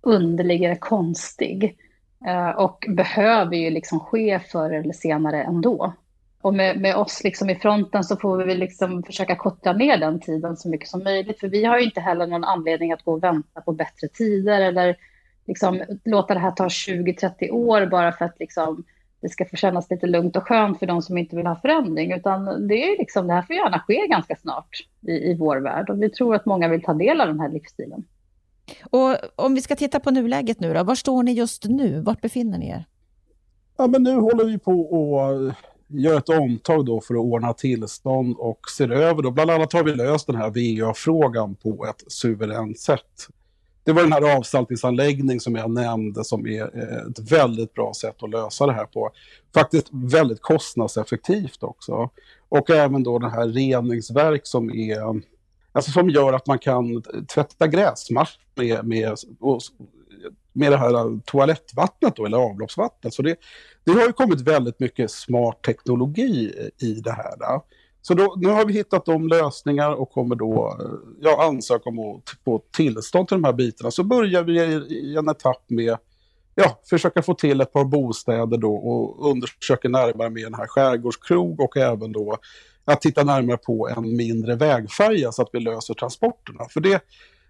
underlig 0.01 0.63
eller 0.63 0.75
konstig. 0.75 1.77
Eh, 2.27 2.51
och 2.51 2.85
behöver 2.89 3.57
ju 3.57 3.71
liksom 3.71 4.01
ske 4.01 4.39
förr 4.39 4.71
eller 4.71 4.93
senare 4.93 5.43
ändå. 5.43 5.93
Och 6.43 6.55
med, 6.55 6.81
med 6.81 6.97
oss 6.97 7.25
liksom 7.25 7.51
i 7.51 7.55
fronten 7.55 8.05
så 8.05 8.17
får 8.17 8.45
vi 8.45 8.55
liksom 8.55 9.03
försöka 9.03 9.37
korta 9.37 9.73
ner 9.73 9.97
den 9.99 10.21
tiden 10.21 10.57
så 10.57 10.69
mycket 10.69 10.89
som 10.89 11.05
möjligt. 11.05 11.41
För 11.41 11.49
vi 11.49 11.65
har 11.65 11.79
ju 11.79 11.85
inte 11.85 12.01
heller 12.01 12.27
någon 12.27 12.45
anledning 12.45 12.93
att 12.93 13.03
gå 13.03 13.13
och 13.13 13.23
vänta 13.23 13.61
på 13.61 13.73
bättre 13.73 14.09
tider 14.09 14.61
eller 14.61 14.97
liksom 15.47 15.83
låta 16.05 16.35
det 16.35 16.41
här 16.41 16.51
ta 16.51 16.69
20-30 16.69 17.51
år 17.51 17.87
bara 17.87 18.13
för 18.13 18.25
att 18.25 18.37
liksom 18.39 18.85
det 19.21 19.29
ska 19.29 19.45
få 19.45 19.57
kännas 19.57 19.91
lite 19.91 20.07
lugnt 20.07 20.37
och 20.37 20.49
skönt 20.49 20.79
för 20.79 20.87
de 20.87 21.03
som 21.03 21.19
inte 21.19 21.37
vill 21.37 21.47
ha 21.47 21.61
förändring. 21.61 22.13
Utan 22.13 22.69
det, 22.69 22.75
är 22.75 22.99
liksom, 22.99 23.27
det 23.27 23.33
här 23.33 23.43
får 23.43 23.57
gärna 23.57 23.81
ske 23.81 24.07
ganska 24.07 24.37
snart 24.37 24.69
i, 25.07 25.13
i 25.13 25.37
vår 25.39 25.57
värld. 25.57 25.91
Och 25.91 26.03
vi 26.03 26.11
tror 26.11 26.35
att 26.35 26.47
många 26.47 26.69
vill 26.69 26.83
ta 26.83 26.95
del 26.95 27.21
av 27.21 27.27
den 27.27 27.41
här 27.41 27.49
livsstilen. 27.49 28.05
Och 28.91 29.17
om 29.37 29.55
vi 29.55 29.61
ska 29.61 29.77
titta 29.77 30.01
på 30.01 30.11
nuläget 30.11 30.61
nu 30.61 30.75
då, 30.75 30.85
var 30.85 30.95
står 30.95 31.23
ni 31.23 31.33
just 31.33 31.65
nu? 31.65 32.01
Vart 32.01 32.21
befinner 32.21 32.59
ni 32.59 32.69
er? 32.69 32.85
Ja, 33.77 33.87
men 33.87 34.03
nu 34.03 34.15
håller 34.15 34.45
vi 34.45 34.59
på 34.59 35.53
gör 35.89 36.19
ett 36.19 36.29
omtag 36.29 36.87
då 36.87 37.01
för 37.01 37.15
att 37.15 37.21
ordna 37.21 37.53
tillstånd 37.53 38.37
och 38.39 38.61
ser 38.77 38.91
över 38.91 39.23
då. 39.23 39.31
Bland 39.31 39.51
annat 39.51 39.73
har 39.73 39.85
vi 39.85 39.95
löst 39.95 40.27
den 40.27 40.37
här 40.37 40.51
VA-frågan 40.51 41.55
på 41.55 41.87
ett 41.87 42.13
suveränt 42.13 42.79
sätt 42.79 43.29
det 43.89 43.93
var 43.93 44.03
den 44.03 44.13
här 44.13 44.37
avsaltningsanläggningen 44.37 45.41
som 45.41 45.55
jag 45.55 45.71
nämnde 45.71 46.25
som 46.25 46.47
är 46.47 46.63
eh, 46.63 47.11
ett 47.11 47.33
väldigt 47.33 47.75
bra 47.75 47.93
sätt 47.95 48.23
att 48.23 48.31
lösa 48.31 48.67
det 48.67 48.73
här 48.73 48.85
på. 48.85 49.11
Faktiskt 49.55 49.89
väldigt 49.93 50.43
kostnadseffektivt 50.43 51.63
också. 51.63 52.11
Och 52.49 52.71
även 52.71 53.03
då 53.03 53.19
den 53.19 53.31
här 53.31 53.49
reningsverk 53.49 54.41
som 54.45 54.71
är 54.71 55.23
Alltså 55.73 55.91
som 55.91 56.11
gör 56.11 56.33
att 56.33 56.47
man 56.47 56.59
kan 56.59 57.03
tvätta 57.35 57.67
gräsmattor 57.67 58.41
med, 58.57 58.85
med, 58.85 59.19
med 60.53 60.73
det 60.73 60.77
här 60.77 61.21
toalettvattnet 61.25 62.17
då, 62.17 62.27
eller 62.27 62.39
avloppsvattnet. 62.39 63.15
Så 63.15 63.23
det, 63.23 63.37
det 63.85 63.93
har 63.93 64.07
ju 64.07 64.13
kommit 64.13 64.41
väldigt 64.41 64.81
mycket 64.81 65.11
smart 65.11 65.63
teknologi 65.63 66.53
i 66.83 66.93
det 66.93 67.13
här. 67.13 67.37
Då. 67.39 67.65
Så 68.03 68.15
då, 68.15 68.35
nu 68.37 68.49
har 68.49 68.67
vi 68.67 68.73
hittat 68.73 69.05
de 69.05 69.29
lösningar 69.29 69.93
och 69.93 70.11
kommer 70.11 70.35
då 70.35 70.77
eh, 70.81 70.87
ja, 71.21 71.45
ansöka 71.45 71.89
om 71.89 71.99
att 71.99 72.23
få 72.45 72.63
tillstånd 72.77 73.29
till 73.29 73.37
de 73.37 73.45
här 73.45 73.53
bitarna. 73.53 73.91
Så 73.91 74.05
börjar 74.05 74.43
vi 74.43 74.61
i 74.95 75.17
en 75.17 75.29
etapp 75.29 75.65
med 75.67 75.97
ja, 76.55 76.81
försöka 76.91 77.23
få 77.23 77.35
till 77.35 77.61
ett 77.61 77.73
par 77.73 77.85
bostäder 77.85 78.59
då 78.59 78.75
och 78.75 79.31
undersöka 79.31 79.89
närmare 79.89 80.31
med 80.31 80.43
den 80.45 80.55
här 80.55 80.67
skärgårdskrog 80.67 81.61
och 81.61 81.77
även 81.77 82.13
då 82.13 82.39
att 82.85 83.01
titta 83.01 83.25
närmare 83.25 83.57
på 83.57 83.89
en 83.89 84.17
mindre 84.17 84.55
vägfärja 84.55 85.33
så 85.33 85.43
att 85.43 85.51
vi 85.53 85.61
löser 85.61 85.95
transporterna. 85.95 86.67
För 86.71 86.81
det, 86.81 87.03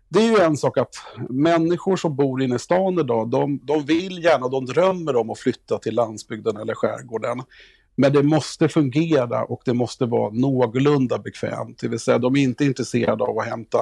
det 0.09 0.18
är 0.18 0.31
ju 0.31 0.38
en 0.38 0.57
sak 0.57 0.79
att 0.79 0.94
människor 1.29 1.97
som 1.97 2.16
bor 2.16 2.42
inne 2.42 2.57
i 2.57 2.59
stan 2.59 2.99
idag, 2.99 3.31
de, 3.31 3.61
de 3.62 3.85
vill 3.85 4.25
gärna, 4.25 4.49
de 4.49 4.66
drömmer 4.66 5.16
om 5.16 5.31
att 5.31 5.38
flytta 5.38 5.79
till 5.79 5.94
landsbygden 5.94 6.57
eller 6.57 6.75
skärgården. 6.75 7.42
Men 7.97 8.12
det 8.12 8.23
måste 8.23 8.68
fungera 8.68 9.44
och 9.44 9.62
det 9.64 9.75
måste 9.75 10.07
vara 10.07 10.31
någorlunda 10.31 11.18
bekvämt. 11.18 11.79
Det 11.81 11.88
vill 11.88 11.99
säga 11.99 12.18
de 12.18 12.37
är 12.37 12.42
inte 12.42 12.64
intresserade 12.64 13.25
av 13.25 13.38
att 13.38 13.47
hämta 13.47 13.79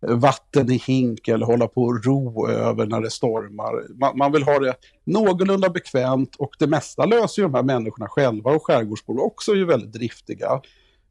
vatten 0.00 0.70
i 0.70 0.76
hink 0.76 1.28
eller 1.28 1.46
hålla 1.46 1.68
på 1.68 1.82
och 1.82 2.04
ro 2.04 2.48
över 2.48 2.86
när 2.86 3.00
det 3.00 3.10
stormar. 3.10 3.98
Man, 3.98 4.18
man, 4.18 4.32
vill 4.32 4.42
ha 4.42 4.58
det 4.58 4.74
någorlunda 5.04 5.68
bekvämt 5.68 6.36
och 6.36 6.50
det 6.58 6.66
mesta 6.66 7.04
löser 7.04 7.42
ju 7.42 7.48
de 7.48 7.54
här 7.54 7.62
människorna 7.62 8.08
själva 8.08 8.50
och 8.50 8.66
skärgårdsbor 8.66 9.24
också 9.24 9.52
är 9.52 9.56
ju 9.56 9.64
väldigt 9.64 9.92
driftiga. 9.92 10.60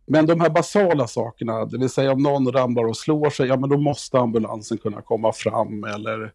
Men 0.07 0.25
de 0.25 0.39
här 0.39 0.49
basala 0.49 1.07
sakerna, 1.07 1.65
det 1.65 1.77
vill 1.77 1.89
säga 1.89 2.11
om 2.11 2.23
någon 2.23 2.51
ramlar 2.51 2.83
och 2.83 2.97
slår 2.97 3.29
sig, 3.29 3.47
ja 3.47 3.57
men 3.57 3.69
då 3.69 3.77
måste 3.77 4.19
ambulansen 4.19 4.77
kunna 4.77 5.01
komma 5.01 5.33
fram 5.33 5.83
eller 5.83 6.33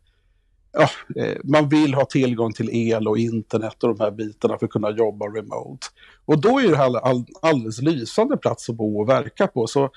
ja, 0.72 0.88
eh, 1.22 1.36
man 1.44 1.68
vill 1.68 1.94
ha 1.94 2.04
tillgång 2.04 2.52
till 2.52 2.70
el 2.72 3.08
och 3.08 3.18
internet 3.18 3.82
och 3.82 3.96
de 3.96 4.04
här 4.04 4.10
bitarna 4.10 4.58
för 4.58 4.66
att 4.66 4.72
kunna 4.72 4.90
jobba 4.90 5.26
remote. 5.26 5.86
Och 6.24 6.40
då 6.40 6.60
är 6.60 6.68
det 6.68 6.76
här 6.76 6.96
all, 6.96 7.24
alldeles 7.42 7.82
lysande 7.82 8.36
plats 8.36 8.70
att 8.70 8.76
bo 8.76 9.00
och 9.00 9.08
verka 9.08 9.46
på. 9.46 9.66
Så 9.66 9.90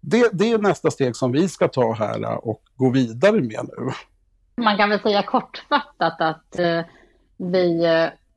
det, 0.00 0.30
det 0.32 0.52
är 0.52 0.58
nästa 0.58 0.90
steg 0.90 1.16
som 1.16 1.32
vi 1.32 1.48
ska 1.48 1.68
ta 1.68 1.92
här 1.92 2.22
eh, 2.22 2.34
och 2.34 2.62
gå 2.76 2.90
vidare 2.90 3.40
med 3.40 3.68
nu. 3.76 3.92
Man 4.62 4.76
kan 4.76 4.90
väl 4.90 5.00
säga 5.00 5.22
kortfattat 5.22 6.20
att 6.20 6.58
eh, 6.58 6.80
vi 7.36 7.86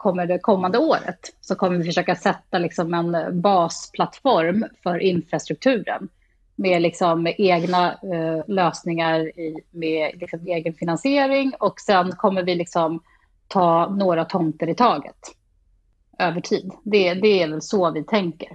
kommer 0.05 0.25
det 0.25 0.39
kommande 0.39 0.77
året 0.77 1.19
så 1.41 1.55
kommer 1.55 1.77
vi 1.77 1.83
försöka 1.83 2.15
sätta 2.15 2.57
liksom 2.57 2.93
en 2.93 3.41
basplattform 3.41 4.65
för 4.83 4.99
infrastrukturen 4.99 6.09
med 6.55 6.81
liksom 6.81 7.27
egna 7.37 7.91
eh, 7.91 8.43
lösningar 8.47 9.19
i, 9.19 9.61
med 9.71 10.11
liksom 10.19 10.47
egen 10.47 10.73
finansiering 10.73 11.53
och 11.59 11.79
sen 11.79 12.11
kommer 12.11 12.43
vi 12.43 12.55
liksom 12.55 12.99
ta 13.47 13.89
några 13.89 14.25
tomter 14.25 14.69
i 14.69 14.75
taget 14.75 15.15
över 16.19 16.41
tid. 16.41 16.71
Det, 16.83 17.13
det 17.13 17.41
är 17.41 17.47
väl 17.47 17.61
så 17.61 17.91
vi 17.91 18.03
tänker. 18.03 18.49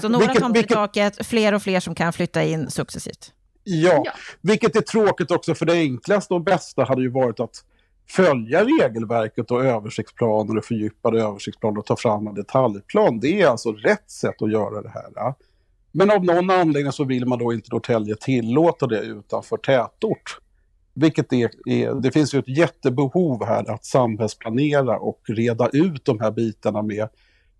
Så 0.00 0.08
några 0.08 0.26
vilket, 0.26 0.42
tomter 0.42 0.60
i 0.60 0.66
taket, 0.66 1.26
fler 1.26 1.54
och 1.54 1.62
fler 1.62 1.80
som 1.80 1.94
kan 1.94 2.12
flytta 2.12 2.42
in 2.42 2.70
successivt? 2.70 3.32
Ja, 3.64 4.02
ja, 4.04 4.12
vilket 4.40 4.76
är 4.76 4.80
tråkigt 4.80 5.30
också 5.30 5.54
för 5.54 5.66
det 5.66 5.72
enklaste 5.72 6.34
och 6.34 6.42
bästa 6.42 6.84
hade 6.84 7.02
ju 7.02 7.10
varit 7.10 7.40
att 7.40 7.64
följa 8.10 8.64
regelverket 8.64 9.50
och 9.50 9.64
översiktsplaner 9.64 10.56
och 10.56 10.64
fördjupade 10.64 11.22
översiktsplaner 11.22 11.78
och 11.78 11.86
ta 11.86 11.96
fram 11.96 12.26
en 12.26 12.34
detaljplan. 12.34 13.20
Det 13.20 13.40
är 13.42 13.48
alltså 13.48 13.72
rätt 13.72 14.10
sätt 14.10 14.42
att 14.42 14.52
göra 14.52 14.82
det 14.82 14.88
här. 14.88 15.34
Men 15.92 16.10
av 16.10 16.24
någon 16.24 16.50
anledning 16.50 16.92
så 16.92 17.04
vill 17.04 17.26
man 17.26 17.38
då 17.38 17.52
inte 17.52 17.68
Norrtälje 17.72 18.16
tillåta 18.16 18.86
det 18.86 19.00
utanför 19.00 19.56
tätort. 19.56 20.38
Vilket 20.94 21.32
är, 21.32 21.50
är, 21.66 21.94
det 21.94 22.10
finns 22.10 22.34
ju 22.34 22.38
ett 22.38 22.58
jättebehov 22.58 23.44
här 23.44 23.70
att 23.70 23.84
samhällsplanera 23.84 24.98
och 24.98 25.20
reda 25.28 25.68
ut 25.72 26.04
de 26.04 26.20
här 26.20 26.30
bitarna 26.30 26.82
med 26.82 27.08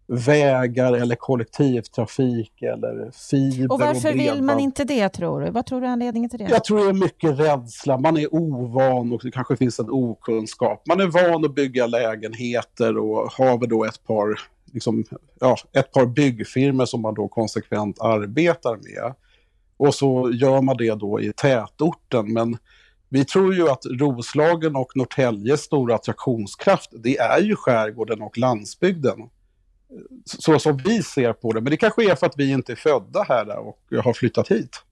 vägar 0.08 0.92
eller 0.92 1.14
kollektivtrafik 1.14 2.62
eller 2.62 3.10
fiber 3.30 3.72
och 3.72 3.80
varför 3.80 4.08
och 4.08 4.14
vill 4.14 4.42
man 4.42 4.60
inte 4.60 4.84
det 4.84 5.08
tror 5.08 5.40
du? 5.40 5.50
Vad 5.50 5.66
tror 5.66 5.80
du 5.80 5.86
är 5.86 5.90
anledningen 5.90 6.30
till 6.30 6.38
det? 6.38 6.48
Jag 6.50 6.64
tror 6.64 6.78
det 6.78 6.88
är 6.88 6.92
mycket 6.92 7.38
rädsla, 7.38 7.98
man 7.98 8.16
är 8.16 8.34
ovan 8.34 9.12
och 9.12 9.20
det 9.22 9.30
kanske 9.30 9.56
finns 9.56 9.78
en 9.78 9.90
okunskap. 9.90 10.82
Man 10.86 11.00
är 11.00 11.06
van 11.06 11.44
att 11.44 11.54
bygga 11.54 11.86
lägenheter 11.86 12.98
och 12.98 13.32
har 13.32 13.58
vi 13.58 13.66
då 13.66 13.84
ett 13.84 14.04
par 14.06 14.40
liksom, 14.72 15.04
ja, 15.40 15.56
ett 15.72 15.92
par 15.92 16.06
byggfirmor 16.06 16.84
som 16.84 17.02
man 17.02 17.14
då 17.14 17.28
konsekvent 17.28 18.00
arbetar 18.00 18.76
med. 18.76 19.14
Och 19.76 19.94
så 19.94 20.30
gör 20.32 20.62
man 20.62 20.76
det 20.76 20.94
då 20.94 21.20
i 21.20 21.32
tätorten. 21.32 22.32
Men 22.32 22.56
vi 23.08 23.24
tror 23.24 23.54
ju 23.54 23.68
att 23.68 23.86
Roslagen 24.00 24.76
och 24.76 24.92
Norrtäljes 24.94 25.60
stora 25.60 25.94
attraktionskraft, 25.94 26.90
det 26.92 27.18
är 27.18 27.40
ju 27.40 27.56
skärgården 27.56 28.22
och 28.22 28.38
landsbygden. 28.38 29.18
Så 30.24 30.58
som 30.58 30.76
vi 30.76 31.02
ser 31.02 31.32
på 31.32 31.52
det. 31.52 31.60
Men 31.60 31.70
det 31.70 31.76
kanske 31.76 32.10
är 32.10 32.14
för 32.14 32.26
att 32.26 32.38
vi 32.38 32.50
inte 32.50 32.72
är 32.72 32.76
födda 32.76 33.22
här 33.22 33.58
och 33.58 33.78
har 34.04 34.12
flyttat 34.12 34.48
hit. 34.48 34.82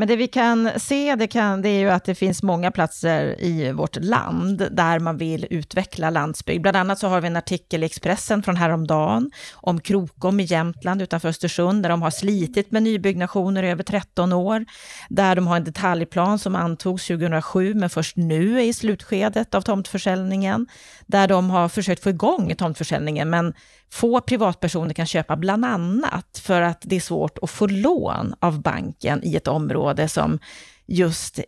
Men 0.00 0.08
det 0.08 0.16
vi 0.16 0.28
kan 0.28 0.70
se, 0.76 1.14
det, 1.14 1.26
kan, 1.26 1.62
det 1.62 1.68
är 1.68 1.80
ju 1.80 1.90
att 1.90 2.04
det 2.04 2.14
finns 2.14 2.42
många 2.42 2.70
platser 2.70 3.40
i 3.40 3.72
vårt 3.72 3.96
land 3.96 4.68
där 4.70 4.98
man 4.98 5.16
vill 5.16 5.46
utveckla 5.50 6.10
landsbygd. 6.10 6.62
Bland 6.62 6.76
annat 6.76 6.98
så 6.98 7.08
har 7.08 7.20
vi 7.20 7.26
en 7.26 7.36
artikel 7.36 7.82
i 7.82 7.86
Expressen 7.86 8.42
från 8.42 8.56
häromdagen 8.56 9.30
om 9.54 9.80
Krokom 9.80 10.40
i 10.40 10.42
Jämtland 10.42 11.02
utanför 11.02 11.28
Östersund, 11.28 11.82
där 11.82 11.90
de 11.90 12.02
har 12.02 12.10
slitit 12.10 12.70
med 12.70 12.82
nybyggnationer 12.82 13.62
i 13.62 13.70
över 13.70 13.82
13 13.82 14.32
år, 14.32 14.64
där 15.08 15.36
de 15.36 15.46
har 15.46 15.56
en 15.56 15.64
detaljplan 15.64 16.38
som 16.38 16.54
antogs 16.54 17.06
2007, 17.06 17.74
men 17.74 17.90
först 17.90 18.16
nu 18.16 18.60
är 18.60 18.64
i 18.64 18.72
slutskedet 18.72 19.54
av 19.54 19.60
tomtförsäljningen, 19.60 20.66
där 21.06 21.28
de 21.28 21.50
har 21.50 21.68
försökt 21.68 22.02
få 22.02 22.10
igång 22.10 22.54
tomtförsäljningen, 22.54 23.30
men 23.30 23.54
få 23.92 24.20
privatpersoner 24.20 24.94
kan 24.94 25.06
köpa, 25.06 25.36
bland 25.36 25.64
annat 25.64 26.38
för 26.42 26.62
att 26.62 26.80
det 26.82 26.96
är 26.96 27.00
svårt 27.00 27.38
att 27.42 27.50
få 27.50 27.66
lån 27.66 28.34
av 28.40 28.62
banken 28.62 29.24
i 29.24 29.36
ett 29.36 29.48
område 29.48 30.08
som 30.08 30.38
just 30.86 31.40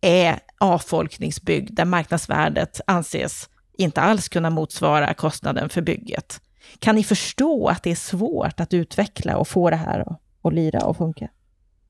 är 0.00 0.40
avfolkningsbygd, 0.58 1.74
där 1.74 1.84
marknadsvärdet 1.84 2.80
anses 2.86 3.48
inte 3.78 4.00
alls 4.00 4.28
kunna 4.28 4.50
motsvara 4.50 5.14
kostnaden 5.14 5.68
för 5.68 5.82
bygget. 5.82 6.40
Kan 6.78 6.94
ni 6.94 7.04
förstå 7.04 7.68
att 7.68 7.82
det 7.82 7.90
är 7.90 7.94
svårt 7.94 8.60
att 8.60 8.74
utveckla 8.74 9.36
och 9.36 9.48
få 9.48 9.70
det 9.70 9.76
här 9.76 10.00
att, 10.00 10.20
att 10.42 10.52
lira 10.52 10.84
och 10.84 10.96
funka? 10.96 11.28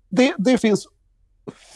Det, 0.08 0.34
det 0.38 0.58
finns 0.58 0.88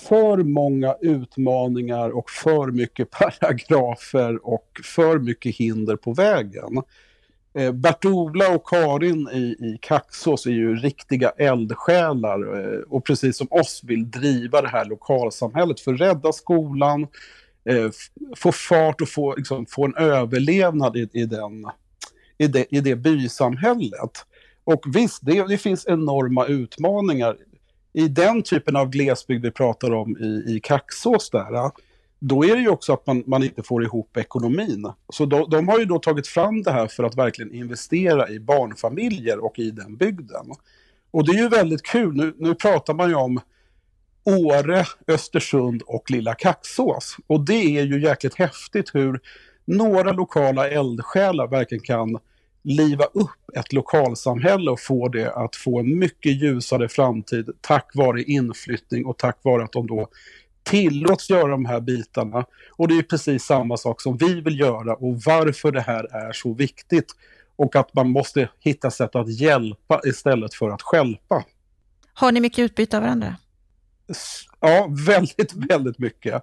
för 0.09 0.37
många 0.37 0.97
utmaningar 1.01 2.11
och 2.11 2.31
för 2.31 2.71
mycket 2.71 3.11
paragrafer 3.41 4.47
och 4.47 4.71
för 4.85 5.19
mycket 5.19 5.57
hinder 5.57 5.97
på 5.97 6.13
vägen. 6.13 6.83
Eh, 7.59 7.73
Bert-Ola 7.73 8.55
och 8.55 8.69
Karin 8.69 9.29
i, 9.33 9.41
i 9.43 9.79
Kaxås 9.81 10.47
är 10.47 10.51
ju 10.51 10.77
riktiga 10.77 11.31
eldsjälar 11.31 12.59
eh, 12.59 12.81
och 12.89 13.05
precis 13.05 13.37
som 13.37 13.47
oss 13.51 13.81
vill 13.85 14.11
driva 14.11 14.63
det 14.63 14.69
här 14.69 14.85
lokalsamhället 14.85 15.81
för 15.81 15.95
att 15.95 16.01
rädda 16.01 16.33
skolan, 16.33 17.03
eh, 17.69 17.91
få 18.37 18.53
fart 18.53 19.01
och 19.01 19.09
få, 19.09 19.35
liksom, 19.37 19.67
få 19.67 19.85
en 19.85 19.95
överlevnad 19.97 20.97
i, 20.97 21.09
i, 21.13 21.27
den, 21.27 21.67
i, 22.39 22.47
det, 22.47 22.67
i 22.71 22.81
det 22.81 22.97
bysamhället. 22.97 24.27
Och 24.65 24.85
visst, 24.95 25.19
det, 25.23 25.49
det 25.49 25.59
finns 25.59 25.87
enorma 25.87 26.47
utmaningar. 26.47 27.37
I 27.93 28.09
den 28.09 28.43
typen 28.43 28.77
av 28.77 28.91
glesbygd 28.91 29.45
vi 29.45 29.51
pratar 29.51 29.95
om 29.95 30.17
i, 30.17 30.57
i 30.57 30.61
Kaxås 30.63 31.31
där, 31.31 31.55
eh 31.55 31.71
då 32.19 32.45
är 32.45 32.57
det 32.57 32.63
ju 32.63 32.69
också 32.69 32.93
att 32.93 33.07
man, 33.07 33.23
man 33.27 33.43
inte 33.43 33.63
får 33.63 33.85
ihop 33.85 34.17
ekonomin. 34.17 34.93
Så 35.09 35.27
de, 35.27 35.51
de, 35.51 35.69
har 35.69 35.79
ju 35.79 35.85
då 35.85 35.99
tagit 35.99 36.27
fram 36.27 36.63
det 36.63 36.73
här 36.73 36.87
för 36.87 37.05
att 37.05 37.17
verkligen 37.17 37.55
investera 37.55 38.29
i 38.29 38.41
barnfamiljer 38.41 39.45
och 39.45 39.59
i 39.59 39.71
den 39.71 39.97
bygden. 39.97 40.47
Och 41.11 41.27
det 41.27 41.33
är 41.33 41.43
ju 41.43 41.49
väldigt 41.49 41.83
kul, 41.83 42.17
nu, 42.17 42.35
nu 42.39 42.55
pratar 42.55 42.95
man 42.95 43.09
ju 43.09 43.15
om 43.15 43.41
Åre, 44.25 44.85
Östersund 45.09 45.83
och 45.87 46.11
Lilla 46.11 46.35
Kaxås. 46.35 47.17
Och 47.27 47.41
det 47.41 47.79
är 47.79 47.83
ju 47.83 48.03
jäkligt 48.03 48.35
häftigt 48.35 48.95
hur 48.95 49.21
några 49.65 50.13
lokala 50.13 50.69
eldsjälar 50.69 51.47
verkligen 51.47 51.85
kan 51.85 52.19
liva 52.63 53.05
upp 53.05 53.57
ett 53.57 53.73
lokalsamhälle 53.73 54.71
och 54.71 54.81
få 54.81 55.09
det 55.09 55.33
att 55.33 55.57
få 55.57 55.79
en 55.79 55.99
mycket 55.99 56.43
ljusare 56.43 56.89
framtid 56.89 57.51
tack 57.61 57.91
vare 57.95 58.23
inflyttning 58.23 59.07
och 59.07 59.19
tack 59.19 59.39
vare 59.43 59.65
att 59.65 59.73
de 59.73 59.87
då 59.87 60.09
tillåts 60.65 61.31
göra 61.31 61.49
de 61.49 61.65
här 61.65 61.81
bitarna. 61.81 62.45
Och 62.77 62.89
det 62.89 62.99
är 62.99 63.03
precis 63.03 63.45
samma 63.45 63.77
sak 63.77 64.01
som 64.01 64.17
vi 64.17 64.41
vill 64.41 64.61
göra 64.61 64.95
och 64.95 65.23
varför 65.27 65.73
det 65.73 65.81
här 65.81 66.05
är 66.15 66.33
så 66.33 66.55
viktigt. 66.55 67.13
Och 67.57 67.77
att 67.77 67.95
man 67.95 68.11
måste 68.11 68.49
hitta 68.61 68.91
sätt 68.91 69.17
att 69.17 69.41
hjälpa 69.41 70.01
istället 70.05 70.55
för 70.55 70.71
att 70.71 70.83
skälpa. 70.83 71.45
Har 72.15 72.33
ni 72.33 72.41
mycket 72.41 72.59
utbyte 72.59 72.97
av 72.97 73.03
varandra? 73.03 73.37
Ja, 74.61 74.89
väldigt, 75.07 75.53
väldigt 75.55 75.99
mycket. 75.99 76.43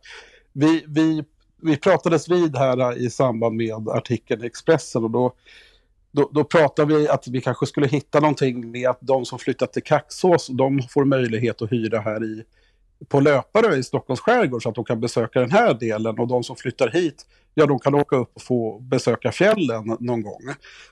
Vi, 0.53 0.85
vi, 0.87 1.23
vi 1.61 1.77
pratades 1.77 2.29
vid 2.29 2.57
här 2.57 2.97
i 2.97 3.09
samband 3.09 3.55
med 3.55 3.89
artikeln 3.89 4.43
i 4.43 4.45
Expressen 4.45 5.03
och 5.03 5.11
då, 5.11 5.33
då, 6.11 6.29
då 6.33 6.43
pratade 6.43 6.95
vi 6.95 7.07
att 7.07 7.27
vi 7.27 7.41
kanske 7.41 7.65
skulle 7.65 7.87
hitta 7.87 8.19
någonting 8.19 8.71
med 8.71 8.89
att 8.89 8.99
de 9.01 9.25
som 9.25 9.39
flyttat 9.39 9.73
till 9.73 9.83
Kaxås, 9.83 10.47
de 10.47 10.81
får 10.89 11.05
möjlighet 11.05 11.61
att 11.61 11.71
hyra 11.71 11.99
här 11.99 12.23
i 12.23 12.43
på 13.07 13.19
löpare 13.19 13.75
i 13.75 13.83
Stockholms 13.83 14.19
skärgård 14.19 14.63
så 14.63 14.69
att 14.69 14.75
de 14.75 14.85
kan 14.85 14.99
besöka 14.99 15.39
den 15.39 15.51
här 15.51 15.73
delen 15.73 16.19
och 16.19 16.27
de 16.27 16.43
som 16.43 16.55
flyttar 16.55 16.89
hit, 16.89 17.25
ja 17.53 17.65
de 17.65 17.79
kan 17.79 17.95
åka 17.95 18.15
upp 18.15 18.31
och 18.33 18.41
få 18.41 18.79
besöka 18.79 19.31
fjällen 19.31 19.97
någon 19.99 20.21
gång. 20.21 20.41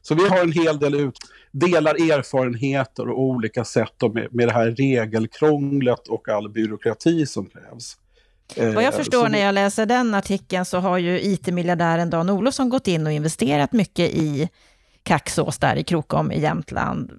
Så 0.02 0.16
vi 0.16 0.28
har 0.28 0.42
en 0.42 0.52
hel 0.52 0.80
del 0.80 0.96
ut, 0.96 1.18
delar 1.52 1.96
erfarenheter 1.96 3.10
och 3.10 3.22
olika 3.22 3.66
sätt 3.66 4.02
med, 4.14 4.28
med 4.32 4.48
det 4.48 4.54
här 4.54 4.72
regelkrånglet 4.72 6.08
och 6.08 6.30
all 6.30 6.50
byråkrati 6.50 7.26
som 7.26 7.46
krävs. 7.46 7.98
Vad 8.56 8.68
jag 8.68 8.84
eh, 8.84 8.92
förstår 8.92 9.24
så... 9.24 9.28
när 9.28 9.40
jag 9.40 9.56
läser 9.56 9.86
den 9.86 10.16
artikeln 10.16 10.66
så 10.66 10.78
har 10.78 10.98
ju 10.98 11.22
IT-miljardären 11.22 12.10
Dan 12.10 12.30
Olofsson 12.30 12.70
gått 12.70 12.88
in 12.88 13.08
och 13.08 13.14
investerat 13.14 13.72
mycket 13.72 14.10
i 14.10 14.50
Kaxås 15.04 15.58
där 15.58 15.76
i 15.76 15.84
Krokom 15.84 16.32
i 16.32 16.42
Jämtland. 16.42 17.12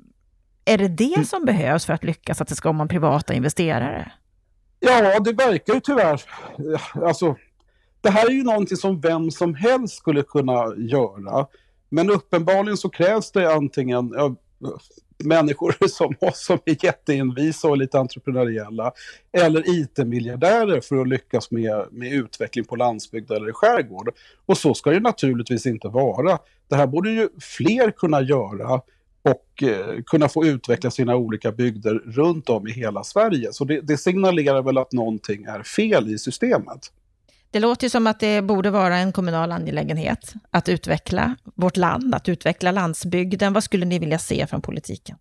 Är 0.64 0.78
det 0.78 0.88
det 0.88 1.14
mm. 1.14 1.24
som 1.24 1.44
behövs 1.44 1.86
för 1.86 1.92
att 1.92 2.04
lyckas, 2.04 2.40
att 2.40 2.48
det 2.48 2.54
ska 2.54 2.68
komma 2.68 2.86
privata 2.86 3.34
investerare? 3.34 4.12
Ja, 4.80 5.20
det 5.20 5.32
verkar 5.32 5.74
ju 5.74 5.80
tyvärr. 5.80 6.22
Alltså, 6.94 7.36
det 8.00 8.10
här 8.10 8.26
är 8.26 8.30
ju 8.32 8.42
någonting 8.42 8.76
som 8.76 9.00
vem 9.00 9.30
som 9.30 9.54
helst 9.54 9.96
skulle 9.96 10.22
kunna 10.22 10.74
göra. 10.76 11.46
Men 11.88 12.10
uppenbarligen 12.10 12.76
så 12.76 12.88
krävs 12.88 13.32
det 13.32 13.54
antingen 13.54 14.12
ja, 14.16 14.34
människor 15.24 15.76
som 15.88 16.14
oss 16.20 16.44
som 16.44 16.58
är 16.64 16.84
jätteenvisa 16.84 17.68
och 17.68 17.76
lite 17.76 17.98
entreprenöriella 17.98 18.92
eller 19.32 19.62
IT-miljardärer 19.66 20.80
för 20.80 21.00
att 21.00 21.08
lyckas 21.08 21.50
med, 21.50 21.86
med 21.90 22.12
utveckling 22.12 22.64
på 22.64 22.76
landsbygd 22.76 23.30
eller 23.30 23.48
i 23.48 23.52
skärgård. 23.52 24.14
Och 24.46 24.58
så 24.58 24.74
ska 24.74 24.90
det 24.90 25.00
naturligtvis 25.00 25.66
inte 25.66 25.88
vara. 25.88 26.38
Det 26.68 26.76
här 26.76 26.86
borde 26.86 27.10
ju 27.10 27.28
fler 27.40 27.90
kunna 27.90 28.20
göra 28.20 28.80
och 29.22 29.62
eh, 29.62 30.02
kunna 30.06 30.28
få 30.28 30.46
utveckla 30.46 30.90
sina 30.90 31.16
olika 31.16 31.52
bygder 31.52 31.94
runt 31.94 32.48
om 32.48 32.68
i 32.68 32.72
hela 32.72 33.04
Sverige. 33.04 33.52
Så 33.52 33.64
det, 33.64 33.80
det 33.80 33.96
signalerar 33.96 34.62
väl 34.62 34.78
att 34.78 34.92
någonting 34.92 35.44
är 35.44 35.62
fel 35.62 36.08
i 36.08 36.18
systemet. 36.18 36.92
Det 37.50 37.60
låter 37.60 37.84
ju 37.84 37.90
som 37.90 38.06
att 38.06 38.20
det 38.20 38.42
borde 38.42 38.70
vara 38.70 38.96
en 38.96 39.12
kommunal 39.12 39.52
angelägenhet 39.52 40.32
att 40.50 40.68
utveckla 40.68 41.36
vårt 41.54 41.76
land, 41.76 42.14
att 42.14 42.28
utveckla 42.28 42.70
landsbygden. 42.70 43.52
Vad 43.52 43.64
skulle 43.64 43.86
ni 43.86 43.98
vilja 43.98 44.18
se 44.18 44.46
från 44.46 44.62
politiken? 44.62 45.16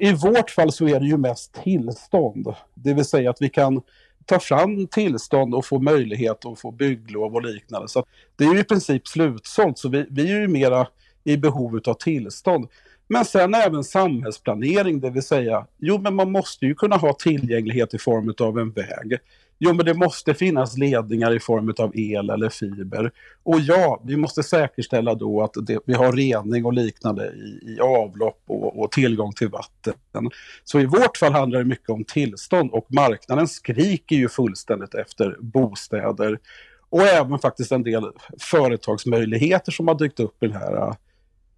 I 0.00 0.12
vårt 0.12 0.50
fall 0.50 0.72
så 0.72 0.88
är 0.88 1.00
det 1.00 1.06
ju 1.06 1.16
mest 1.16 1.62
tillstånd. 1.64 2.54
Det 2.74 2.94
vill 2.94 3.04
säga 3.04 3.30
att 3.30 3.40
vi 3.40 3.48
kan 3.48 3.82
ta 4.26 4.38
fram 4.38 4.86
tillstånd 4.86 5.54
och 5.54 5.66
få 5.66 5.78
möjlighet 5.78 6.46
att 6.46 6.58
få 6.58 6.70
bygglov 6.70 7.34
och 7.34 7.42
liknande. 7.42 7.88
Så 7.88 8.04
det 8.36 8.44
är 8.44 8.54
ju 8.54 8.60
i 8.60 8.64
princip 8.64 9.08
slutsålt, 9.08 9.78
så 9.78 9.88
vi, 9.88 10.06
vi 10.10 10.32
är 10.32 10.40
ju 10.40 10.48
mera 10.48 10.86
i 11.26 11.36
behov 11.36 11.80
av 11.86 11.94
tillstånd. 11.94 12.66
Men 13.08 13.24
sen 13.24 13.54
även 13.54 13.84
samhällsplanering, 13.84 15.00
det 15.00 15.10
vill 15.10 15.22
säga, 15.22 15.66
jo 15.78 15.98
men 15.98 16.14
man 16.14 16.32
måste 16.32 16.66
ju 16.66 16.74
kunna 16.74 16.96
ha 16.96 17.12
tillgänglighet 17.12 17.94
i 17.94 17.98
form 17.98 18.34
av 18.38 18.58
en 18.58 18.70
väg. 18.70 19.18
Jo 19.58 19.72
men 19.72 19.86
det 19.86 19.94
måste 19.94 20.34
finnas 20.34 20.78
ledningar 20.78 21.36
i 21.36 21.40
form 21.40 21.74
av 21.78 21.96
el 21.96 22.30
eller 22.30 22.48
fiber. 22.48 23.10
Och 23.42 23.60
ja, 23.60 24.02
vi 24.04 24.16
måste 24.16 24.42
säkerställa 24.42 25.14
då 25.14 25.42
att 25.42 25.54
det, 25.66 25.78
vi 25.86 25.94
har 25.94 26.12
rening 26.12 26.64
och 26.64 26.72
liknande 26.72 27.26
i, 27.26 27.74
i 27.74 27.80
avlopp 27.80 28.42
och, 28.46 28.80
och, 28.80 28.92
tillgång 28.92 29.32
till 29.32 29.48
vatten. 29.48 30.30
Så 30.64 30.80
i 30.80 30.86
vårt 30.86 31.16
fall 31.16 31.32
handlar 31.32 31.58
det 31.58 31.64
mycket 31.64 31.90
om 31.90 32.04
tillstånd 32.04 32.70
och 32.70 32.86
marknaden 32.88 33.48
skriker 33.48 34.16
ju 34.16 34.28
fullständigt 34.28 34.94
efter 34.94 35.36
bostäder 35.40 36.38
och 36.90 37.02
även 37.02 37.38
faktiskt 37.38 37.72
en 37.72 37.82
del 37.82 38.04
företagsmöjligheter 38.40 39.72
som 39.72 39.88
har 39.88 39.94
dykt 39.94 40.20
upp 40.20 40.42
i 40.42 40.46
den 40.46 40.56
här 40.56 40.94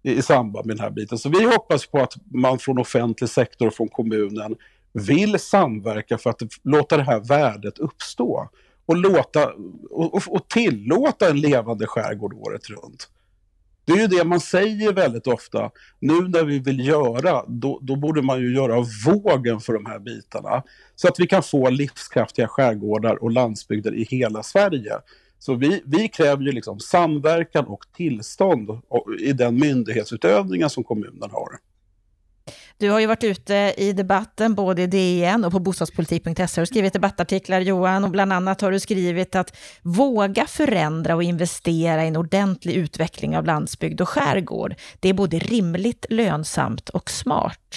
i, 0.03 0.21
samband 0.21 0.65
med 0.65 0.75
den 0.75 0.83
här 0.83 0.91
biten. 0.91 1.17
Så 1.17 1.29
vi 1.29 1.43
hoppas 1.43 1.85
på 1.85 1.99
att 1.99 2.13
man 2.31 2.59
från 2.59 2.79
offentlig 2.79 3.29
sektor 3.29 3.67
och 3.67 3.73
från 3.73 3.87
kommunen 3.87 4.55
vill 4.93 5.39
samverka 5.39 6.17
för 6.17 6.29
att 6.29 6.41
låta 6.63 6.97
det 6.97 7.03
här 7.03 7.19
värdet 7.19 7.79
uppstå 7.79 8.49
och, 8.85 8.97
låta, 8.97 9.53
och, 9.89 10.21
och 10.27 10.47
tillåta 10.47 11.29
en 11.29 11.41
levande 11.41 11.87
skärgård 11.87 12.33
året 12.33 12.69
runt. 12.69 13.09
Det 13.85 13.93
är 13.93 13.97
ju 13.97 14.07
det 14.07 14.23
man 14.23 14.39
säger 14.39 14.93
väldigt 14.93 15.27
ofta. 15.27 15.71
Nu 15.99 16.27
när 16.27 16.43
vi 16.43 16.59
vill 16.59 16.87
göra, 16.87 17.45
då, 17.47 17.79
då, 17.81 17.95
borde 17.95 18.21
man 18.21 18.39
ju 18.39 18.55
göra 18.55 18.85
vågen 19.05 19.59
för 19.59 19.73
de 19.73 19.85
här 19.85 19.99
bitarna. 19.99 20.63
Så 20.95 21.07
att 21.07 21.19
vi 21.19 21.27
kan 21.27 21.43
få 21.43 21.69
livskraftiga 21.69 22.47
skärgårdar 22.47 23.23
och 23.23 23.31
landsbygder 23.31 23.95
i 23.95 24.03
hela 24.03 24.43
Sverige. 24.43 24.93
Så 25.39 25.55
vi, 25.55 25.81
vi 25.85 26.07
kräver 26.07 26.43
ju 26.43 26.51
liksom 26.51 26.79
samverkan 26.79 27.65
och 27.65 27.85
tillstånd 27.95 28.69
i 29.19 29.33
den 29.33 29.59
myndighetsutövningen 29.59 30.69
som 30.69 30.83
kommunen 30.83 31.29
har. 31.31 31.49
Du 32.77 32.89
har 32.89 32.99
ju 32.99 33.07
varit 33.07 33.23
ute 33.23 33.73
i 33.77 33.93
debatten, 33.93 34.55
både 34.55 34.81
i 34.81 34.87
DN 34.87 35.45
och 35.45 35.51
på 35.51 35.59
bostadspolitik.se, 35.59 36.61
och 36.61 36.67
skrivit 36.67 36.93
debattartiklar, 36.93 37.59
Johan, 37.61 38.03
och 38.03 38.09
bland 38.09 38.33
annat 38.33 38.61
har 38.61 38.71
du 38.71 38.79
skrivit 38.79 39.35
att 39.35 39.57
våga 39.81 40.45
förändra 40.45 41.15
och 41.15 41.23
investera 41.23 42.03
i 42.03 42.07
en 42.07 42.15
ordentlig 42.15 42.73
utveckling 42.73 43.37
av 43.37 43.45
landsbygd 43.45 44.01
och 44.01 44.09
skärgård. 44.09 44.75
Det 44.99 45.09
är 45.09 45.13
både 45.13 45.39
rimligt, 45.39 46.05
lönsamt 46.09 46.89
och 46.89 47.09
smart. 47.09 47.75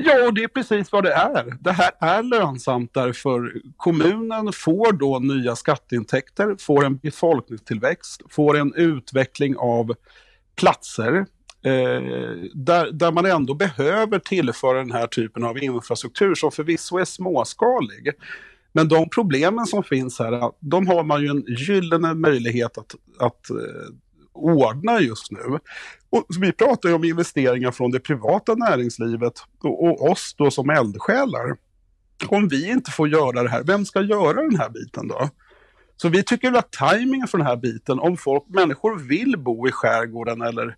Ja, 0.00 0.26
och 0.26 0.34
det 0.34 0.44
är 0.44 0.48
precis 0.48 0.92
vad 0.92 1.04
det 1.04 1.12
är. 1.12 1.56
Det 1.60 1.72
här 1.72 1.90
är 2.00 2.22
lönsamt 2.22 2.94
därför 2.94 3.52
kommunen 3.76 4.52
får 4.52 4.92
då 4.92 5.18
nya 5.18 5.56
skatteintäkter, 5.56 6.56
får 6.60 6.84
en 6.84 6.96
befolkningstillväxt, 6.96 8.22
får 8.30 8.56
en 8.56 8.74
utveckling 8.74 9.56
av 9.56 9.94
platser 10.56 11.16
eh, 11.64 12.02
där, 12.54 12.92
där 12.92 13.12
man 13.12 13.26
ändå 13.26 13.54
behöver 13.54 14.18
tillföra 14.18 14.78
den 14.78 14.92
här 14.92 15.06
typen 15.06 15.44
av 15.44 15.62
infrastruktur 15.62 16.34
som 16.34 16.52
förvisso 16.52 16.98
är 16.98 17.04
småskalig. 17.04 18.12
Men 18.72 18.88
de 18.88 19.08
problemen 19.08 19.66
som 19.66 19.84
finns 19.84 20.18
här, 20.18 20.52
de 20.60 20.86
har 20.86 21.04
man 21.04 21.22
ju 21.22 21.28
en 21.28 21.44
gyllene 21.48 22.14
möjlighet 22.14 22.78
att, 22.78 22.94
att 23.18 23.50
eh, 23.50 23.56
ordnar 24.38 24.68
ordna 24.68 25.00
just 25.00 25.30
nu. 25.32 25.58
Och 26.10 26.26
vi 26.40 26.52
pratar 26.52 26.88
ju 26.88 26.94
om 26.94 27.04
investeringar 27.04 27.70
från 27.70 27.90
det 27.90 28.00
privata 28.00 28.54
näringslivet 28.54 29.32
och, 29.60 29.84
och 29.84 30.10
oss 30.10 30.34
då 30.38 30.50
som 30.50 30.70
eldsjälar. 30.70 31.56
Om 32.28 32.48
vi 32.48 32.70
inte 32.70 32.90
får 32.90 33.08
göra 33.08 33.42
det 33.42 33.50
här, 33.50 33.62
vem 33.64 33.84
ska 33.84 34.00
göra 34.00 34.42
den 34.42 34.56
här 34.56 34.70
biten 34.70 35.08
då? 35.08 35.30
Så 35.96 36.08
vi 36.08 36.22
tycker 36.22 36.52
att 36.52 36.72
tajmingen 36.72 37.28
för 37.28 37.38
den 37.38 37.46
här 37.46 37.56
biten, 37.56 37.98
om 37.98 38.16
folk, 38.16 38.44
människor 38.48 38.98
vill 38.98 39.38
bo 39.38 39.68
i 39.68 39.72
skärgården 39.72 40.42
eller 40.42 40.76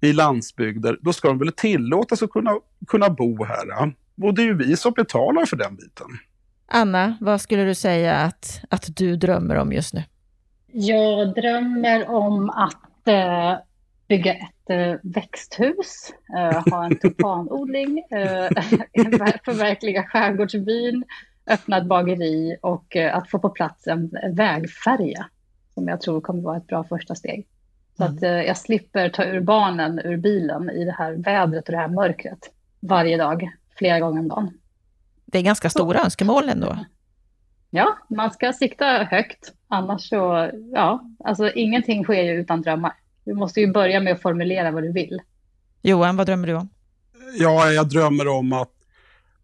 i 0.00 0.12
landsbygder, 0.12 0.98
då 1.00 1.12
ska 1.12 1.28
de 1.28 1.38
väl 1.38 1.52
tillåtas 1.52 2.22
att 2.22 2.30
kunna, 2.30 2.50
kunna 2.86 3.10
bo 3.10 3.44
här. 3.44 3.94
Och 4.22 4.34
det 4.34 4.42
är 4.42 4.46
ju 4.46 4.56
vi 4.56 4.76
som 4.76 4.92
betalar 4.92 5.46
för 5.46 5.56
den 5.56 5.76
biten. 5.76 6.06
Anna, 6.66 7.16
vad 7.20 7.40
skulle 7.40 7.64
du 7.64 7.74
säga 7.74 8.16
att, 8.16 8.60
att 8.70 8.96
du 8.96 9.16
drömmer 9.16 9.54
om 9.56 9.72
just 9.72 9.94
nu? 9.94 10.02
Jag 10.76 11.34
drömmer 11.34 12.10
om 12.10 12.50
att 12.50 13.08
eh, 13.08 13.56
bygga 14.08 14.34
ett 14.34 14.70
eh, 14.70 14.94
växthus, 15.02 16.12
eh, 16.36 16.72
ha 16.72 16.84
en 16.84 16.98
tulpanodling, 16.98 17.98
eh, 17.98 18.48
förverkliga 19.44 20.02
skärgårdsbyn, 20.02 21.04
öppna 21.46 21.78
ett 21.78 21.86
bageri 21.86 22.56
och 22.60 22.96
eh, 22.96 23.16
att 23.16 23.30
få 23.30 23.38
på 23.38 23.50
plats 23.50 23.86
en 23.86 24.10
vägfärja 24.32 25.26
som 25.74 25.88
jag 25.88 26.00
tror 26.00 26.20
kommer 26.20 26.42
vara 26.42 26.56
ett 26.56 26.66
bra 26.66 26.84
första 26.84 27.14
steg. 27.14 27.46
Så 27.96 28.04
mm. 28.04 28.16
att 28.16 28.22
eh, 28.22 28.30
jag 28.30 28.56
slipper 28.56 29.08
ta 29.08 29.24
ur 29.24 29.40
barnen 29.40 29.98
ur 29.98 30.16
bilen 30.16 30.70
i 30.70 30.84
det 30.84 30.94
här 30.98 31.12
vädret 31.12 31.66
och 31.66 31.72
det 31.72 31.78
här 31.78 31.88
mörkret 31.88 32.50
varje 32.80 33.16
dag, 33.16 33.50
flera 33.78 34.00
gånger 34.00 34.20
om 34.20 34.28
dagen. 34.28 34.58
Det 35.24 35.38
är 35.38 35.42
ganska 35.42 35.70
stora 35.70 35.98
så. 35.98 36.04
önskemål 36.04 36.48
ändå. 36.48 36.76
Ja, 37.76 37.98
man 38.08 38.30
ska 38.30 38.52
sikta 38.52 38.84
högt. 38.84 39.52
Annars 39.68 40.08
så, 40.08 40.50
ja, 40.72 41.10
alltså 41.24 41.50
ingenting 41.50 42.04
sker 42.04 42.22
ju 42.22 42.40
utan 42.40 42.62
drömmar. 42.62 42.92
Du 43.24 43.34
måste 43.34 43.60
ju 43.60 43.72
börja 43.72 44.00
med 44.00 44.12
att 44.12 44.22
formulera 44.22 44.70
vad 44.70 44.82
du 44.82 44.92
vill. 44.92 45.20
Johan, 45.82 46.16
vad 46.16 46.26
drömmer 46.26 46.46
du 46.46 46.54
om? 46.54 46.68
Ja, 47.38 47.70
jag 47.70 47.88
drömmer 47.88 48.28
om 48.28 48.52
att, 48.52 48.72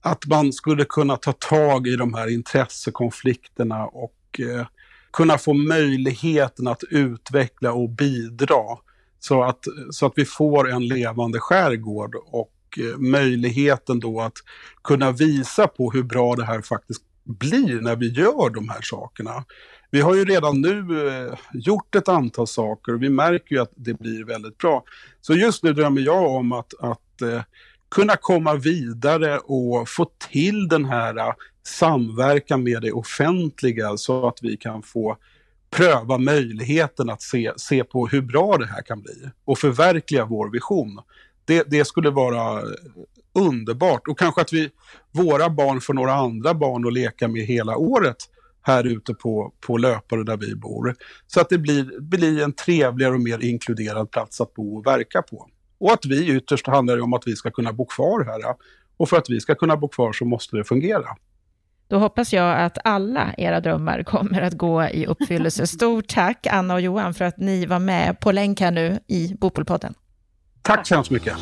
att 0.01 0.27
man 0.27 0.53
skulle 0.53 0.85
kunna 0.85 1.17
ta 1.17 1.33
tag 1.33 1.87
i 1.87 1.97
de 1.97 2.15
här 2.15 2.35
intressekonflikterna 2.35 3.87
och 3.87 4.41
eh, 4.41 4.67
kunna 5.13 5.39
få 5.39 5.55
möjligheten 5.55 6.69
att 6.69 6.83
utveckla 6.91 7.73
och 7.73 7.89
bidra 7.89 8.79
så 9.19 9.43
att, 9.43 9.65
så 9.91 10.07
att 10.07 10.13
vi 10.17 10.25
får 10.25 10.71
en 10.71 10.89
levande 10.89 11.39
skärgård 11.41 12.15
och 12.15 12.79
eh, 12.79 12.99
möjligheten 12.99 14.01
då 14.01 14.21
att 14.21 14.37
kunna 14.85 15.13
visa 15.13 15.67
på 15.67 15.91
hur 15.91 16.03
bra 16.03 16.35
det 16.37 16.45
här 16.45 16.63
faktiskt 16.63 17.03
blir 17.31 17.81
när 17.81 17.97
vi 17.97 18.09
gör 18.09 18.51
de 18.51 18.69
här 18.69 18.81
sakerna. 18.83 19.45
Vi 19.91 20.01
har 20.01 20.15
ju 20.15 20.25
redan 20.25 20.61
nu 20.61 21.09
eh, 21.09 21.35
gjort 21.53 21.95
ett 21.95 22.09
antal 22.09 22.47
saker 22.47 22.95
och 22.95 23.03
vi 23.03 23.09
märker 23.09 23.55
ju 23.55 23.63
att 23.63 23.73
det 23.77 23.95
blir 23.95 24.25
väldigt 24.25 24.59
bra. 24.59 24.85
Så 25.21 25.35
just 25.35 25.63
nu 25.63 25.73
drömmer 25.73 26.01
jag 26.01 26.31
om 26.31 26.53
att, 26.53 26.75
att 26.81 27.23
eh, 27.23 27.43
kunna 27.91 28.17
komma 28.17 28.55
vidare 28.55 29.39
och 29.39 29.89
få 29.89 30.11
till 30.31 30.69
den 30.69 30.85
här 30.85 31.17
eh, 31.19 31.33
samverkan 31.63 32.63
med 32.63 32.83
det 32.83 32.93
offentliga 32.93 33.97
så 33.97 34.29
att 34.29 34.39
vi 34.43 34.57
kan 34.57 34.83
få 34.83 35.17
pröva 35.71 36.19
möjligheten 36.19 37.11
att 37.11 37.23
se, 37.23 37.53
se 37.57 37.85
på 37.85 38.07
hur 38.07 38.23
bra 38.23 38.57
det 38.57 38.67
här 38.67 38.83
kan 38.83 39.03
bli 39.03 39.31
och 39.45 39.59
förverkliga 39.59 40.25
vår 40.25 40.51
vision. 40.51 41.01
Det, 41.45 41.71
det 41.71 41.85
skulle 41.85 42.11
vara 42.11 42.63
underbart 43.33 44.09
och 44.09 44.19
kanske 44.19 44.41
att 44.41 44.53
vi, 44.53 44.71
våra 45.13 45.51
barn 45.51 45.81
får 45.81 45.95
några 45.95 46.15
andra 46.15 46.55
barn 46.55 46.87
att 46.87 46.93
leka 46.93 47.29
med 47.29 47.43
hela 47.43 47.77
året 47.77 48.17
här 48.63 48.87
ute 48.87 49.15
på, 49.15 49.53
på 49.67 49.77
Löpare 49.77 50.25
där 50.25 50.37
vi 50.37 50.55
bor. 50.55 50.95
Så 51.27 51.41
att 51.41 51.49
det 51.49 51.59
blir, 51.59 52.01
blir 52.01 52.43
en 52.43 52.53
trevligare 52.53 53.15
och 53.15 53.21
mer 53.21 53.45
inkluderad 53.45 54.11
plats 54.11 54.41
att 54.41 54.55
bo 54.55 54.79
och 54.79 54.87
verka 54.87 55.23
på. 55.23 55.49
Och 55.79 55.93
att 55.93 56.07
vi 56.07 56.29
ytterst 56.29 56.67
handlar 56.67 56.97
det 56.97 57.03
om 57.03 57.13
att 57.13 57.27
vi 57.27 57.37
ska 57.37 57.51
kunna 57.51 57.73
bo 57.73 57.87
kvar 57.87 58.25
här. 58.25 58.55
Och 58.97 59.09
för 59.09 59.17
att 59.17 59.31
vi 59.31 59.41
ska 59.41 59.55
kunna 59.55 59.77
bo 59.77 59.89
kvar 59.89 60.13
så 60.13 60.25
måste 60.25 60.57
det 60.57 60.65
fungera. 60.65 61.17
Då 61.89 61.99
hoppas 61.99 62.33
jag 62.33 62.61
att 62.61 62.79
alla 62.85 63.35
era 63.39 63.61
drömmar 63.61 64.03
kommer 64.03 64.43
att 64.43 64.55
gå 64.55 64.85
i 64.85 65.07
uppfyllelse. 65.07 65.67
Stort 65.67 66.09
tack 66.09 66.47
Anna 66.47 66.75
och 66.75 66.81
Johan 66.81 67.15
för 67.15 67.25
att 67.25 67.39
ni 67.39 67.67
var 67.67 67.79
med 67.79 68.21
på 68.21 68.33
länk 68.33 68.61
här 68.61 68.71
nu 68.71 68.99
i 69.07 69.35
Bopolpodden. 69.41 69.95
Tack 70.63 70.87
så 70.87 70.95
hemskt 70.95 71.11
mycket. 71.11 71.37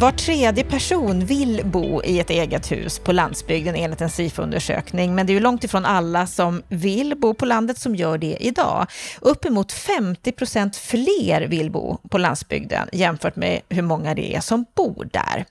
Var 0.00 0.12
tredje 0.12 0.64
person 0.64 1.24
vill 1.24 1.60
bo 1.64 2.02
i 2.04 2.20
ett 2.20 2.30
eget 2.30 2.72
hus 2.72 2.98
på 2.98 3.12
landsbygden 3.12 3.74
enligt 3.74 4.00
en 4.00 4.10
SIFO-undersökning, 4.10 5.14
men 5.14 5.26
det 5.26 5.32
är 5.32 5.34
ju 5.34 5.40
långt 5.40 5.64
ifrån 5.64 5.84
alla 5.84 6.26
som 6.26 6.62
vill 6.68 7.14
bo 7.16 7.34
på 7.34 7.46
landet 7.46 7.78
som 7.78 7.96
gör 7.96 8.18
det 8.18 8.36
idag. 8.40 8.86
Uppemot 9.20 9.72
50 9.72 10.32
procent 10.32 10.76
fler 10.76 11.46
vill 11.48 11.70
bo 11.70 11.98
på 12.10 12.18
landsbygden 12.18 12.88
jämfört 12.92 13.36
med 13.36 13.60
hur 13.68 13.82
många 13.82 14.14
det 14.14 14.34
är 14.34 14.40
som 14.40 14.64
bor 14.76 15.08
där. 15.12 15.44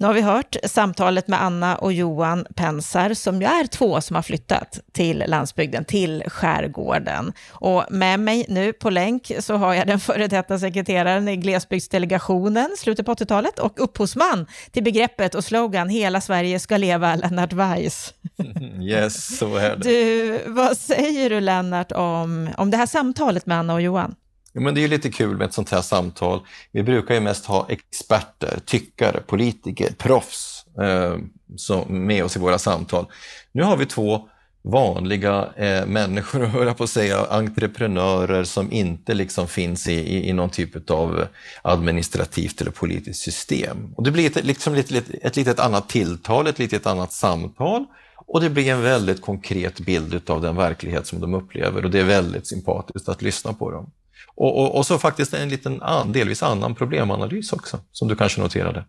Nu 0.00 0.06
har 0.06 0.14
vi 0.14 0.20
hört 0.20 0.56
samtalet 0.64 1.28
med 1.28 1.42
Anna 1.42 1.76
och 1.76 1.92
Johan 1.92 2.46
Pensar, 2.54 3.14
som 3.14 3.40
ju 3.40 3.46
är 3.46 3.66
två 3.66 4.00
som 4.00 4.16
har 4.16 4.22
flyttat 4.22 4.80
till 4.92 5.24
landsbygden, 5.26 5.84
till 5.84 6.24
skärgården. 6.26 7.32
Och 7.50 7.84
med 7.90 8.20
mig 8.20 8.46
nu 8.48 8.72
på 8.72 8.90
länk 8.90 9.32
så 9.40 9.56
har 9.56 9.74
jag 9.74 9.86
den 9.86 10.00
före 10.00 10.26
detta 10.26 10.58
sekreteraren 10.58 11.28
i 11.28 11.36
glesbygdsdelegationen, 11.36 12.70
slutet 12.78 13.06
på 13.06 13.14
80-talet, 13.14 13.58
och 13.58 13.84
upphovsman 13.84 14.46
till 14.70 14.82
begreppet 14.84 15.34
och 15.34 15.44
slogan 15.44 15.88
Hela 15.88 16.20
Sverige 16.20 16.58
ska 16.58 16.76
leva, 16.76 17.14
Lennart 17.16 17.52
Weiss. 17.52 18.14
Yes, 18.80 19.38
så 19.38 19.56
är 19.56 19.76
det. 19.76 19.82
Du, 19.82 20.38
vad 20.46 20.76
säger 20.76 21.30
du 21.30 21.40
Lennart 21.40 21.92
om, 21.92 22.50
om 22.56 22.70
det 22.70 22.76
här 22.76 22.86
samtalet 22.86 23.46
med 23.46 23.58
Anna 23.58 23.74
och 23.74 23.80
Johan? 23.80 24.14
Jo, 24.52 24.62
men 24.62 24.74
det 24.74 24.84
är 24.84 24.88
lite 24.88 25.10
kul 25.10 25.36
med 25.36 25.46
ett 25.46 25.54
sånt 25.54 25.70
här 25.70 25.82
samtal. 25.82 26.40
Vi 26.72 26.82
brukar 26.82 27.14
ju 27.14 27.20
mest 27.20 27.46
ha 27.46 27.66
experter, 27.68 28.58
tyckare, 28.64 29.20
politiker, 29.20 29.92
proffs 29.98 30.64
eh, 30.80 31.16
som, 31.56 32.06
med 32.06 32.24
oss 32.24 32.36
i 32.36 32.38
våra 32.38 32.58
samtal. 32.58 33.06
Nu 33.52 33.62
har 33.62 33.76
vi 33.76 33.86
två 33.86 34.28
vanliga 34.62 35.48
eh, 35.56 35.86
människor, 35.86 36.40
höll 36.40 36.66
jag 36.66 36.76
på 36.76 36.84
att 36.84 36.90
säga, 36.90 37.26
entreprenörer 37.30 38.44
som 38.44 38.72
inte 38.72 39.14
liksom 39.14 39.48
finns 39.48 39.88
i, 39.88 39.94
i, 39.94 40.28
i 40.28 40.32
någon 40.32 40.50
typ 40.50 40.90
av 40.90 41.26
administrativt 41.62 42.60
eller 42.60 42.70
politiskt 42.70 43.22
system. 43.22 43.94
Och 43.96 44.04
det 44.04 44.10
blir 44.10 44.26
ett, 44.26 44.44
liksom 44.44 44.74
lite, 44.74 44.94
lite, 44.94 45.16
ett 45.16 45.36
litet 45.36 45.60
annat 45.60 45.88
tilltal, 45.88 46.46
ett 46.46 46.58
litet 46.58 46.86
annat 46.86 47.12
samtal 47.12 47.84
och 48.14 48.40
det 48.40 48.50
blir 48.50 48.72
en 48.72 48.82
väldigt 48.82 49.20
konkret 49.20 49.80
bild 49.80 50.30
av 50.30 50.42
den 50.42 50.56
verklighet 50.56 51.06
som 51.06 51.20
de 51.20 51.34
upplever 51.34 51.84
och 51.84 51.90
det 51.90 52.00
är 52.00 52.04
väldigt 52.04 52.46
sympatiskt 52.46 53.08
att 53.08 53.22
lyssna 53.22 53.52
på 53.52 53.70
dem. 53.70 53.90
Och, 54.34 54.58
och, 54.58 54.76
och 54.76 54.86
så 54.86 54.98
faktiskt 54.98 55.34
en 55.34 55.48
liten 55.48 55.82
delvis 56.06 56.42
annan 56.42 56.74
problemanalys 56.74 57.52
också, 57.52 57.78
som 57.92 58.08
du 58.08 58.16
kanske 58.16 58.40
noterade. 58.40 58.84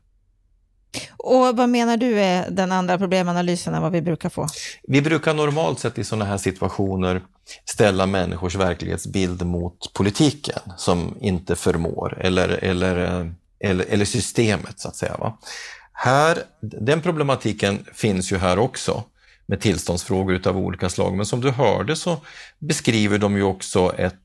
Och 1.18 1.58
vad 1.58 1.70
menar 1.70 1.98
du 1.98 2.20
är 2.20 2.50
den 2.50 2.72
andra 2.72 2.98
problemanalysen 2.98 3.74
än 3.74 3.82
vad 3.82 3.92
vi 3.92 4.02
brukar 4.02 4.30
få? 4.30 4.48
Vi 4.88 5.02
brukar 5.02 5.34
normalt 5.34 5.80
sett 5.80 5.98
i 5.98 6.04
sådana 6.04 6.26
här 6.26 6.38
situationer 6.38 7.22
ställa 7.66 8.06
människors 8.06 8.56
verklighetsbild 8.56 9.46
mot 9.46 9.94
politiken 9.94 10.60
som 10.78 11.18
inte 11.22 11.56
förmår, 11.56 12.18
eller, 12.22 12.50
eller, 12.50 12.96
eller, 13.60 13.86
eller 13.90 14.06
systemet 14.06 14.80
så 14.80 14.88
att 14.88 14.96
säga. 14.96 15.18
Va? 15.18 15.38
Här, 15.94 16.38
den 16.62 17.02
problematiken 17.02 17.86
finns 17.94 18.32
ju 18.32 18.38
här 18.38 18.60
också 18.60 19.04
med 19.46 19.62
tillståndsfrågor 19.62 20.48
av 20.48 20.58
olika 20.58 20.90
slag, 20.90 21.18
men 21.18 21.26
som 21.26 21.42
du 21.42 21.52
hörde 21.52 21.96
så 21.96 22.18
beskriver 22.60 23.18
de 23.18 23.36
ju 23.36 23.44
också 23.44 23.94
ett 23.98 24.20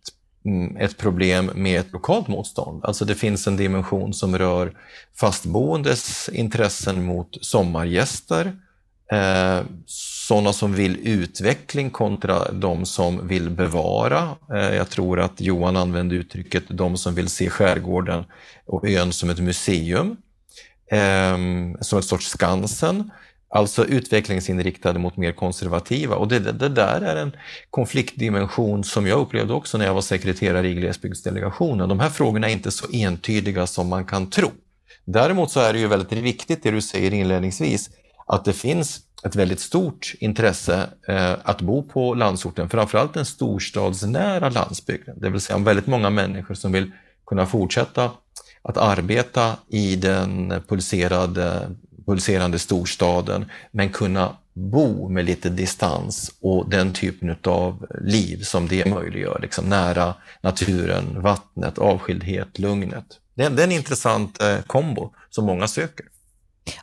Mm, 0.46 0.76
ett 0.76 0.96
problem 0.96 1.50
med 1.54 1.80
ett 1.80 1.92
lokalt 1.92 2.28
motstånd. 2.28 2.84
Alltså 2.84 3.04
det 3.04 3.14
finns 3.14 3.46
en 3.46 3.56
dimension 3.56 4.14
som 4.14 4.38
rör 4.38 4.72
fastboendes 5.16 6.28
intressen 6.28 7.04
mot 7.04 7.38
sommargäster, 7.40 8.52
eh, 9.12 9.60
sådana 9.86 10.52
som 10.52 10.74
vill 10.74 11.08
utveckling 11.08 11.90
kontra 11.90 12.52
de 12.52 12.86
som 12.86 13.28
vill 13.28 13.50
bevara. 13.50 14.28
Eh, 14.54 14.74
jag 14.76 14.90
tror 14.90 15.20
att 15.20 15.40
Johan 15.40 15.76
använde 15.76 16.14
uttrycket 16.14 16.64
de 16.68 16.96
som 16.96 17.14
vill 17.14 17.28
se 17.28 17.50
skärgården 17.50 18.24
och 18.66 18.88
ön 18.88 19.12
som 19.12 19.30
ett 19.30 19.40
museum, 19.40 20.16
eh, 20.90 21.36
som 21.80 21.98
ett 21.98 22.04
sorts 22.04 22.28
Skansen. 22.28 23.10
Alltså 23.56 23.84
utvecklingsinriktade 23.84 24.98
mot 24.98 25.16
mer 25.16 25.32
konservativa. 25.32 26.16
Och 26.16 26.28
det, 26.28 26.38
det, 26.38 26.52
det, 26.52 26.68
där 26.68 27.00
är 27.00 27.16
en 27.16 27.36
konfliktdimension 27.70 28.84
som 28.84 29.06
jag 29.06 29.18
upplevde 29.18 29.52
också 29.52 29.78
när 29.78 29.84
jag 29.84 29.94
var 29.94 30.00
sekreterare 30.00 30.68
i 30.68 30.74
glesbygdsdelegationen. 30.74 31.88
De 31.88 32.00
här 32.00 32.10
frågorna 32.10 32.48
är 32.48 32.52
inte 32.52 32.70
så 32.70 32.86
entydiga 32.92 33.66
som 33.66 33.88
man 33.88 34.04
kan 34.04 34.30
tro. 34.30 34.50
Däremot 35.04 35.50
så 35.50 35.60
är 35.60 35.72
det 35.72 35.78
ju 35.78 35.86
väldigt 35.86 36.12
viktigt 36.12 36.62
det 36.62 36.70
du 36.70 36.80
säger 36.80 37.14
inledningsvis, 37.14 37.90
att 38.26 38.44
det 38.44 38.52
finns 38.52 39.00
ett 39.24 39.36
väldigt 39.36 39.60
stort 39.60 40.14
intresse 40.20 40.88
eh, 41.08 41.32
att 41.42 41.60
bo 41.60 41.82
på 41.82 42.14
landsorten, 42.14 42.68
framförallt 42.68 43.14
den 43.14 43.24
storstadsnära 43.24 44.50
landsbygden. 44.50 45.20
Det 45.20 45.30
vill 45.30 45.40
säga 45.40 45.58
väldigt 45.58 45.86
många 45.86 46.10
människor 46.10 46.54
som 46.54 46.72
vill 46.72 46.90
kunna 47.26 47.46
fortsätta 47.46 48.10
att 48.62 48.76
arbeta 48.76 49.56
i 49.68 49.96
den 49.96 50.54
pulserade, 50.68 51.70
pulserande 52.06 52.58
storstaden, 52.58 53.44
men 53.70 53.88
kunna 53.88 54.36
bo 54.52 55.08
med 55.08 55.24
lite 55.24 55.48
distans 55.48 56.34
och 56.40 56.70
den 56.70 56.92
typen 56.92 57.36
av 57.44 57.86
liv 58.00 58.42
som 58.42 58.68
det 58.68 58.90
möjliggör, 58.90 59.38
liksom 59.42 59.68
nära 59.68 60.14
naturen, 60.40 61.22
vattnet, 61.22 61.78
avskildhet, 61.78 62.58
lugnet. 62.58 63.06
Det 63.34 63.44
är, 63.44 63.50
det 63.50 63.62
är 63.62 63.66
en 63.66 63.72
intressant 63.72 64.42
eh, 64.42 64.58
kombo 64.66 65.14
som 65.30 65.44
många 65.46 65.68
söker. 65.68 66.06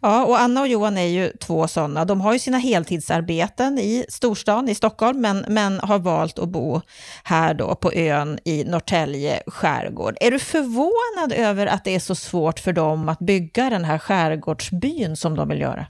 Ja, 0.02 0.26
och 0.26 0.40
Anna 0.40 0.62
och 0.62 0.68
Johan 0.68 0.98
är 0.98 1.08
ju 1.08 1.32
två 1.40 1.68
sådana. 1.68 2.06
De 2.06 2.22
har 2.22 2.34
ju 2.34 2.40
sina 2.40 2.58
heltidsarbeten 2.58 3.80
i 3.80 4.06
storstan 4.10 4.70
i 4.70 4.76
Stockholm, 4.76 5.22
men, 5.22 5.46
men 5.48 5.80
har 5.80 6.00
valt 6.00 6.40
att 6.40 6.50
bo 6.50 6.82
här 7.24 7.54
då 7.54 7.76
på 7.76 7.94
ön 7.94 8.40
i 8.46 8.64
Norrtälje 8.64 9.44
skärgård. 9.48 10.18
Är 10.22 10.32
du 10.32 10.40
förvånad 10.40 11.34
över 11.34 11.68
att 11.68 11.84
det 11.84 11.96
är 11.96 12.00
så 12.00 12.16
svårt 12.16 12.60
för 12.60 12.74
dem 12.74 13.10
att 13.10 13.20
bygga 13.20 13.70
den 13.70 13.86
här 13.86 13.98
skärgårdsbyn 13.98 15.16
som 15.16 15.36
de 15.36 15.50
vill 15.50 15.62
göra? 15.62 15.86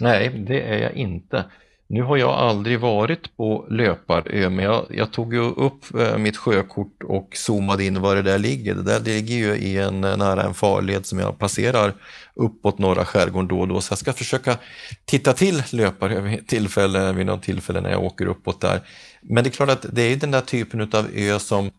Nej, 0.00 0.28
det 0.28 0.62
är 0.62 0.78
jag 0.78 0.92
inte. 0.92 1.44
Nu 1.90 2.02
har 2.02 2.16
jag 2.16 2.30
aldrig 2.30 2.80
varit 2.80 3.36
på 3.36 3.66
Löparö, 3.70 4.42
eh, 4.42 4.50
men 4.50 4.64
jag, 4.64 4.86
jag 4.90 5.12
tog 5.12 5.34
ju 5.34 5.40
upp 5.40 5.94
eh, 5.94 6.18
mitt 6.18 6.36
sjökort 6.36 7.02
och 7.02 7.28
zoomade 7.36 7.84
in 7.84 8.00
var 8.00 8.16
det 8.16 8.22
där 8.22 8.38
ligger. 8.38 8.74
Det 8.74 8.82
där 8.82 9.00
ligger 9.00 9.34
ju 9.34 9.54
i 9.54 9.78
en, 9.78 10.04
eh, 10.04 10.16
nära 10.16 10.42
en 10.42 10.54
farled 10.54 11.06
som 11.06 11.18
jag 11.18 11.38
passerar 11.38 11.94
uppåt 12.34 12.78
norra 12.78 13.04
skärgården 13.04 13.48
då 13.48 13.60
och 13.60 13.68
då, 13.68 13.80
så 13.80 13.92
jag 13.92 13.98
ska 13.98 14.12
försöka 14.12 14.58
titta 15.04 15.32
till 15.32 15.62
Löparö 15.70 16.20
vid, 16.20 16.48
tillfälle, 16.48 17.12
vid 17.12 17.26
något 17.26 17.42
tillfälle 17.42 17.80
när 17.80 17.90
jag 17.90 18.04
åker 18.04 18.26
uppåt 18.26 18.60
där. 18.60 18.80
Men 19.22 19.44
det 19.44 19.50
är 19.50 19.52
klart 19.52 19.70
att 19.70 19.86
det 19.92 20.02
är 20.02 20.16
den 20.16 20.30
där 20.30 20.40
typen 20.40 20.80
av 20.80 21.06
ö 21.14 21.38
som 21.38 21.70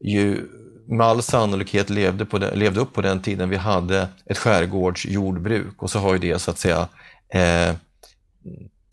ju 0.00 0.48
med 0.86 1.06
all 1.06 1.22
sannolikhet 1.22 1.90
levde, 1.90 2.24
på 2.24 2.38
den, 2.38 2.58
levde 2.58 2.80
upp 2.80 2.92
på 2.92 3.00
den 3.00 3.22
tiden 3.22 3.48
vi 3.48 3.56
hade 3.56 4.08
ett 4.26 4.38
skärgårdsjordbruk 4.38 5.82
och 5.82 5.90
så 5.90 5.98
har 5.98 6.12
ju 6.12 6.18
det 6.18 6.38
så 6.38 6.50
att 6.50 6.58
säga 6.58 6.88
eh, 7.34 7.74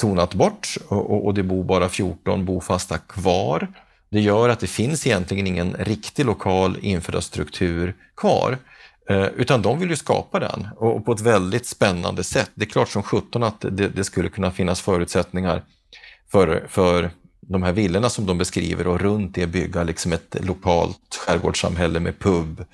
tonat 0.02 0.34
bort 0.34 0.78
och, 0.88 1.26
och 1.26 1.34
det 1.34 1.44
bor 1.44 1.64
bara 1.64 1.90
14 1.90 2.46
bofasta 2.46 2.98
kvar. 2.98 3.68
Det 4.10 4.20
gör 4.20 4.50
att 4.50 4.60
det 4.60 4.68
finns 4.68 5.08
egentligen 5.08 5.48
ingen 5.48 5.74
riktig 5.80 6.26
lokal 6.26 6.78
infrastruktur 6.82 7.96
kvar. 8.18 8.58
Eh, 9.10 9.26
utan 9.26 9.62
de 9.62 9.80
vill 9.80 9.90
ju 9.90 9.96
skapa 9.96 10.40
den 10.40 10.68
och 10.78 11.06
på 11.06 11.12
ett 11.12 11.22
väldigt 11.22 11.66
spännande 11.66 12.24
sätt. 12.24 12.52
Det 12.54 12.66
är 12.66 12.70
klart 12.70 12.90
som 12.90 13.04
sjutton 13.04 13.44
att 13.44 13.62
det, 13.62 13.88
det, 13.88 14.04
skulle 14.04 14.30
kunna 14.30 14.52
finnas 14.52 14.82
förutsättningar 14.82 15.64
för, 16.32 16.66
för 16.70 17.12
de 17.42 17.64
här 17.64 17.72
villorna 17.72 18.10
som 18.10 18.26
de 18.26 18.38
beskriver 18.38 18.88
och 18.88 19.00
runt 19.00 19.36
det 19.36 19.48
bygga 19.48 19.84
liksom 19.84 20.14
ett 20.14 20.36
lokalt 20.40 21.20
skärgårdssamhälle 21.26 22.00
med 22.00 22.20
pub, 22.20 22.66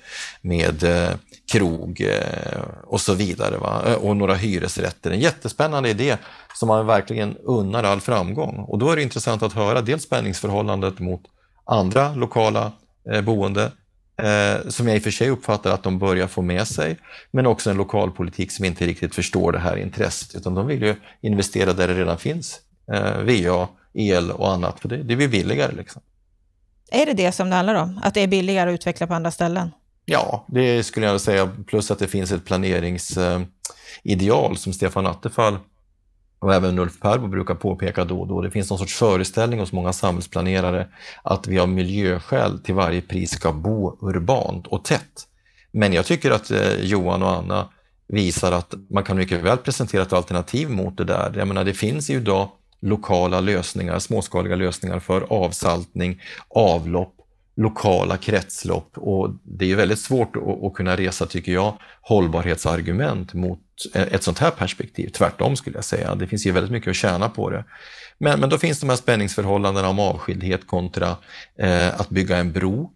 med 0.42 0.84
eh, 0.84 1.10
krog 1.48 2.00
eh, 2.00 2.60
och 2.84 3.00
så 3.00 3.14
vidare. 3.14 3.56
Va? 3.56 3.82
Eh, 3.86 3.94
och 3.94 4.16
några 4.16 4.34
hyresrätter. 4.34 5.10
En 5.10 5.20
jättespännande 5.20 5.90
idé 5.90 6.16
som 6.54 6.68
man 6.68 6.86
verkligen 6.86 7.36
unnar 7.36 7.84
all 7.84 8.00
framgång. 8.00 8.58
Och 8.58 8.78
då 8.78 8.90
är 8.90 8.96
det 8.96 9.02
intressant 9.02 9.42
att 9.42 9.52
höra 9.52 9.80
dels 9.80 10.02
spänningsförhållandet 10.02 10.98
mot 10.98 11.22
andra 11.64 12.14
lokala 12.14 12.72
eh, 13.12 13.20
boende 13.20 13.72
som 14.68 14.88
jag 14.88 14.96
i 14.96 14.98
och 14.98 15.02
för 15.02 15.10
sig 15.10 15.30
uppfattar 15.30 15.70
att 15.70 15.82
de 15.82 15.98
börjar 15.98 16.26
få 16.26 16.42
med 16.42 16.68
sig, 16.68 16.96
men 17.30 17.46
också 17.46 17.70
en 17.70 17.76
lokalpolitik 17.76 18.52
som 18.52 18.64
inte 18.64 18.86
riktigt 18.86 19.14
förstår 19.14 19.52
det 19.52 19.58
här 19.58 19.76
intresset, 19.76 20.34
utan 20.34 20.54
de 20.54 20.66
vill 20.66 20.82
ju 20.82 20.94
investera 21.20 21.72
där 21.72 21.88
det 21.88 21.94
redan 21.94 22.18
finns 22.18 22.60
VA, 23.24 23.68
el 23.94 24.30
och 24.30 24.52
annat, 24.52 24.80
för 24.80 24.88
det, 24.88 24.96
det 24.96 25.16
blir 25.16 25.28
billigare. 25.28 25.72
Liksom. 25.76 26.02
Är 26.90 27.06
det 27.06 27.12
det 27.12 27.32
som 27.32 27.50
det 27.50 27.56
handlar 27.56 27.74
om? 27.74 28.00
Att 28.02 28.14
det 28.14 28.20
är 28.20 28.26
billigare 28.26 28.70
att 28.70 28.74
utveckla 28.74 29.06
på 29.06 29.14
andra 29.14 29.30
ställen? 29.30 29.70
Ja, 30.10 30.44
det 30.48 30.82
skulle 30.82 31.06
jag 31.06 31.20
säga. 31.20 31.50
Plus 31.66 31.90
att 31.90 31.98
det 31.98 32.08
finns 32.08 32.32
ett 32.32 32.44
planeringsideal 32.44 34.56
som 34.56 34.72
Stefan 34.72 35.06
Attefall 35.06 35.58
och 36.38 36.54
även 36.54 36.78
Ulf 36.78 37.00
Perbo 37.00 37.26
brukar 37.26 37.54
påpeka 37.54 38.04
då 38.04 38.20
och 38.20 38.26
då. 38.26 38.42
Det 38.42 38.50
finns 38.50 38.70
någon 38.70 38.78
sorts 38.78 38.94
föreställning 38.94 39.60
hos 39.60 39.72
många 39.72 39.92
samhällsplanerare 39.92 40.88
att 41.22 41.46
vi 41.46 41.58
av 41.58 41.68
miljöskäl 41.68 42.58
till 42.58 42.74
varje 42.74 43.00
pris 43.00 43.30
ska 43.30 43.52
bo 43.52 43.98
urbant 44.00 44.66
och 44.66 44.84
tätt. 44.84 45.26
Men 45.72 45.92
jag 45.92 46.06
tycker 46.06 46.30
att 46.30 46.50
eh, 46.50 46.80
Johan 46.80 47.22
och 47.22 47.30
Anna 47.30 47.68
visar 48.06 48.52
att 48.52 48.74
man 48.90 49.04
kan 49.04 49.16
mycket 49.16 49.42
väl 49.42 49.58
presentera 49.58 50.02
ett 50.02 50.12
alternativ 50.12 50.70
mot 50.70 50.96
det 50.96 51.04
där. 51.04 51.34
Jag 51.36 51.48
menar, 51.48 51.64
det 51.64 51.74
finns 51.74 52.10
ju 52.10 52.14
idag 52.14 52.48
lokala 52.80 53.40
lösningar, 53.40 53.98
småskaliga 53.98 54.56
lösningar 54.56 54.98
för 54.98 55.32
avsaltning, 55.32 56.22
avlopp, 56.48 57.17
lokala 57.58 58.16
kretslopp 58.16 58.98
och 58.98 59.30
det 59.42 59.64
är 59.64 59.68
ju 59.68 59.74
väldigt 59.74 59.98
svårt 59.98 60.36
att, 60.36 60.64
att, 60.64 60.74
kunna 60.74 60.96
resa, 60.96 61.26
tycker 61.26 61.52
jag, 61.52 61.78
hållbarhetsargument 62.00 63.34
mot 63.34 63.60
ett 63.94 64.22
sånt 64.22 64.38
här 64.38 64.50
perspektiv. 64.50 65.08
Tvärtom 65.08 65.56
skulle 65.56 65.76
jag 65.76 65.84
säga. 65.84 66.14
Det 66.14 66.26
finns 66.26 66.46
ju 66.46 66.52
väldigt 66.52 66.72
mycket 66.72 66.90
att 66.90 66.96
tjäna 66.96 67.28
på 67.28 67.50
det. 67.50 67.64
Men, 68.18 68.40
men 68.40 68.50
då 68.50 68.58
finns 68.58 68.80
de 68.80 68.88
här 68.88 68.96
spänningsförhållandena 68.96 69.88
om 69.88 69.98
avskildhet 69.98 70.66
kontra 70.66 71.16
eh, 71.58 72.00
att 72.00 72.08
bygga 72.08 72.36
en 72.36 72.52
bro 72.52 72.92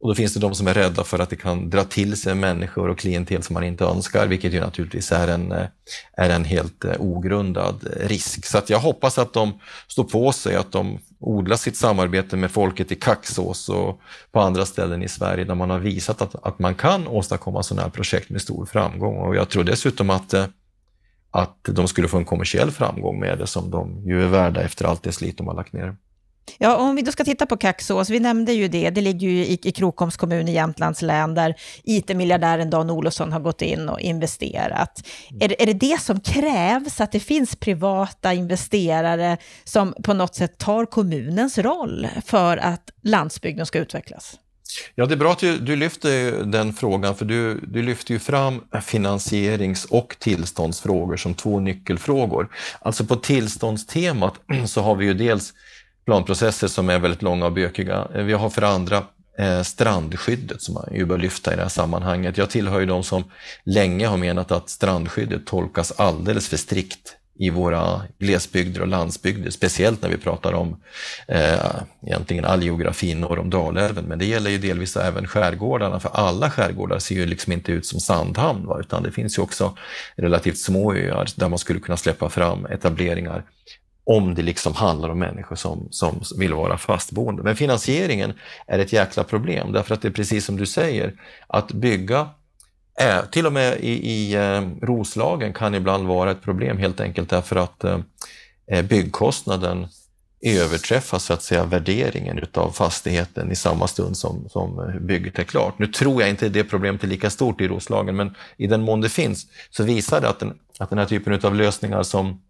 och 0.00 0.08
då 0.08 0.14
finns 0.14 0.34
det 0.34 0.40
de 0.40 0.54
som 0.54 0.66
är 0.68 0.74
rädda 0.74 1.04
för 1.04 1.18
att 1.18 1.30
det 1.30 1.36
kan 1.36 1.70
dra 1.70 1.84
till 1.84 2.16
sig 2.16 2.34
människor 2.34 2.88
och 2.88 2.98
klientel 2.98 3.42
som 3.42 3.54
man 3.54 3.64
inte 3.64 3.84
önskar, 3.84 4.26
vilket 4.26 4.52
ju 4.52 4.60
naturligtvis 4.60 5.12
är 5.12 5.28
en, 5.28 5.52
eh, 5.52 5.66
är 6.16 6.30
en 6.30 6.44
helt 6.44 6.84
eh, 6.84 7.00
ogrundad 7.00 7.88
risk. 7.96 8.46
Så 8.46 8.58
att 8.58 8.70
jag 8.70 8.78
hoppas 8.78 9.18
att 9.18 9.32
de 9.32 9.60
står 9.88 10.04
på 10.04 10.32
sig, 10.32 10.56
att 10.56 10.72
de 10.72 10.98
odlar 11.20 11.56
sitt 11.56 11.76
samarbete 11.76 12.36
med 12.36 12.50
folket 12.50 12.92
i 12.92 12.94
Kaxås 12.94 13.68
och 13.68 14.00
på 14.32 14.40
andra 14.40 14.66
ställen 14.66 15.02
i 15.02 15.08
Sverige 15.08 15.44
där 15.44 15.54
man 15.54 15.70
har 15.70 15.78
visat 15.78 16.22
att, 16.22 16.46
att 16.46 16.58
man 16.58 16.74
kan 16.74 17.08
åstadkomma 17.08 17.62
sådana 17.62 17.82
här 17.82 17.90
projekt 17.90 18.30
med 18.30 18.42
stor 18.42 18.66
framgång. 18.66 19.16
Och 19.16 19.36
jag 19.36 19.48
tror 19.48 19.64
dessutom 19.64 20.10
att, 20.10 20.34
eh, 20.34 20.46
att 21.30 21.58
de 21.62 21.88
skulle 21.88 22.08
få 22.08 22.16
en 22.16 22.24
kommersiell 22.24 22.70
framgång 22.70 23.20
med 23.20 23.38
det 23.38 23.46
som 23.46 23.70
de 23.70 24.02
ju 24.06 24.22
är 24.22 24.28
värda 24.28 24.60
efter 24.60 24.84
allt 24.84 25.02
det 25.02 25.12
slit 25.12 25.38
de 25.38 25.46
har 25.46 25.54
lagt 25.54 25.72
ner. 25.72 25.96
Ja, 26.58 26.76
om 26.76 26.96
vi 26.96 27.02
då 27.02 27.12
ska 27.12 27.24
titta 27.24 27.46
på 27.46 27.56
Kaxås, 27.56 28.10
vi 28.10 28.20
nämnde 28.20 28.52
ju 28.52 28.68
det, 28.68 28.90
det 28.90 29.00
ligger 29.00 29.28
ju 29.28 29.44
i, 29.44 29.58
i 29.62 29.72
Krokoms 29.72 30.16
kommun 30.16 30.48
i 30.48 30.52
Jämtlands 30.52 31.02
län 31.02 31.34
där 31.34 31.54
IT-miljardären 31.84 32.70
Dan 32.70 32.90
Olofsson 32.90 33.32
har 33.32 33.40
gått 33.40 33.62
in 33.62 33.88
och 33.88 34.00
investerat. 34.00 35.06
Mm. 35.30 35.42
Är, 35.42 35.62
är 35.62 35.66
det 35.66 35.72
det 35.72 36.00
som 36.00 36.20
krävs, 36.20 37.00
att 37.00 37.12
det 37.12 37.20
finns 37.20 37.56
privata 37.56 38.34
investerare 38.34 39.36
som 39.64 39.94
på 40.02 40.14
något 40.14 40.34
sätt 40.34 40.58
tar 40.58 40.86
kommunens 40.86 41.58
roll 41.58 42.08
för 42.26 42.56
att 42.56 42.90
landsbygden 43.02 43.66
ska 43.66 43.78
utvecklas? 43.78 44.38
Ja, 44.94 45.06
det 45.06 45.14
är 45.14 45.16
bra 45.16 45.32
att 45.32 45.38
du, 45.38 45.58
du 45.58 45.76
lyfter 45.76 46.44
den 46.44 46.72
frågan, 46.72 47.14
för 47.14 47.24
du, 47.24 47.60
du 47.60 47.82
lyfter 47.82 48.14
ju 48.14 48.18
fram 48.18 48.64
finansierings 48.82 49.84
och 49.84 50.16
tillståndsfrågor 50.18 51.16
som 51.16 51.34
två 51.34 51.60
nyckelfrågor. 51.60 52.48
Alltså 52.80 53.04
på 53.04 53.16
tillståndstemat 53.16 54.34
så 54.66 54.80
har 54.80 54.94
vi 54.94 55.04
ju 55.04 55.14
dels 55.14 55.52
planprocesser 56.06 56.68
som 56.68 56.90
är 56.90 56.98
väldigt 56.98 57.22
långa 57.22 57.46
och 57.46 57.52
bökiga. 57.52 58.08
Eh, 58.14 58.22
vi 58.22 58.32
har 58.32 58.50
för 58.50 58.62
andra 58.62 59.02
eh, 59.38 59.62
strandskyddet 59.62 60.62
som 60.62 60.74
man 60.74 60.88
ju 60.92 61.04
bör 61.04 61.18
lyfta 61.18 61.52
i 61.52 61.56
det 61.56 61.62
här 61.62 61.68
sammanhanget. 61.68 62.38
Jag 62.38 62.50
tillhör 62.50 62.80
ju 62.80 62.86
de 62.86 63.02
som 63.02 63.24
länge 63.64 64.06
har 64.06 64.16
menat 64.16 64.52
att 64.52 64.70
strandskyddet 64.70 65.46
tolkas 65.46 65.92
alldeles 65.96 66.48
för 66.48 66.56
strikt 66.56 67.16
i 67.38 67.50
våra 67.50 68.02
glesbygder 68.18 68.80
och 68.80 68.88
landsbygder, 68.88 69.50
speciellt 69.50 70.02
när 70.02 70.08
vi 70.08 70.16
pratar 70.16 70.52
om 70.52 70.76
eh, 71.28 71.76
egentligen 72.02 72.44
all 72.44 72.62
geografi 72.62 73.14
norr 73.14 73.38
om 73.38 73.50
Dalälven. 73.50 74.04
Men 74.04 74.18
det 74.18 74.24
gäller 74.24 74.50
ju 74.50 74.58
delvis 74.58 74.96
även 74.96 75.26
skärgårdarna, 75.26 76.00
för 76.00 76.10
alla 76.14 76.50
skärgårdar 76.50 76.98
ser 76.98 77.14
ju 77.14 77.26
liksom 77.26 77.52
inte 77.52 77.72
ut 77.72 77.86
som 77.86 78.00
Sandhamn, 78.00 78.66
va? 78.66 78.80
utan 78.80 79.02
det 79.02 79.12
finns 79.12 79.38
ju 79.38 79.42
också 79.42 79.76
relativt 80.16 80.58
små 80.58 80.94
öar 80.94 81.28
där 81.36 81.48
man 81.48 81.58
skulle 81.58 81.80
kunna 81.80 81.96
släppa 81.96 82.28
fram 82.28 82.66
etableringar 82.66 83.44
om 84.06 84.34
det 84.34 84.42
liksom 84.42 84.74
handlar 84.74 85.08
om 85.08 85.18
människor 85.18 85.56
som, 85.56 85.88
som 85.90 86.22
vill 86.38 86.54
vara 86.54 86.78
fastboende. 86.78 87.42
Men 87.42 87.56
finansieringen 87.56 88.32
är 88.66 88.78
ett 88.78 88.92
jäkla 88.92 89.24
problem 89.24 89.72
därför 89.72 89.94
att 89.94 90.02
det 90.02 90.08
är 90.08 90.12
precis 90.12 90.44
som 90.44 90.56
du 90.56 90.66
säger, 90.66 91.12
att 91.46 91.72
bygga 91.72 92.28
eh, 93.00 93.24
till 93.30 93.46
och 93.46 93.52
med 93.52 93.78
i, 93.80 94.10
i 94.10 94.34
eh, 94.34 94.62
Roslagen 94.82 95.52
kan 95.52 95.74
ibland 95.74 96.06
vara 96.06 96.30
ett 96.30 96.42
problem 96.42 96.78
helt 96.78 97.00
enkelt 97.00 97.30
därför 97.30 97.56
att 97.56 97.84
eh, 97.84 97.98
eh, 98.70 98.84
byggkostnaden 98.84 99.86
överträffar 100.40 101.18
så 101.18 101.32
att 101.32 101.42
säga 101.42 101.64
värderingen 101.64 102.38
utav 102.38 102.70
fastigheten 102.70 103.52
i 103.52 103.56
samma 103.56 103.86
stund 103.86 104.16
som, 104.16 104.48
som 104.48 104.98
bygget 105.00 105.38
är 105.38 105.44
klart. 105.44 105.78
Nu 105.78 105.86
tror 105.86 106.20
jag 106.20 106.30
inte 106.30 106.48
det 106.48 106.64
problemet 106.64 107.04
är 107.04 107.08
lika 107.08 107.30
stort 107.30 107.60
i 107.60 107.68
Roslagen, 107.68 108.16
men 108.16 108.34
i 108.56 108.66
den 108.66 108.82
mån 108.82 109.00
det 109.00 109.08
finns 109.08 109.46
så 109.70 109.82
visar 109.82 110.20
det 110.20 110.28
att 110.28 110.38
den, 110.38 110.58
att 110.78 110.90
den 110.90 110.98
här 110.98 111.06
typen 111.06 111.40
av 111.42 111.54
lösningar 111.54 112.02
som 112.02 112.40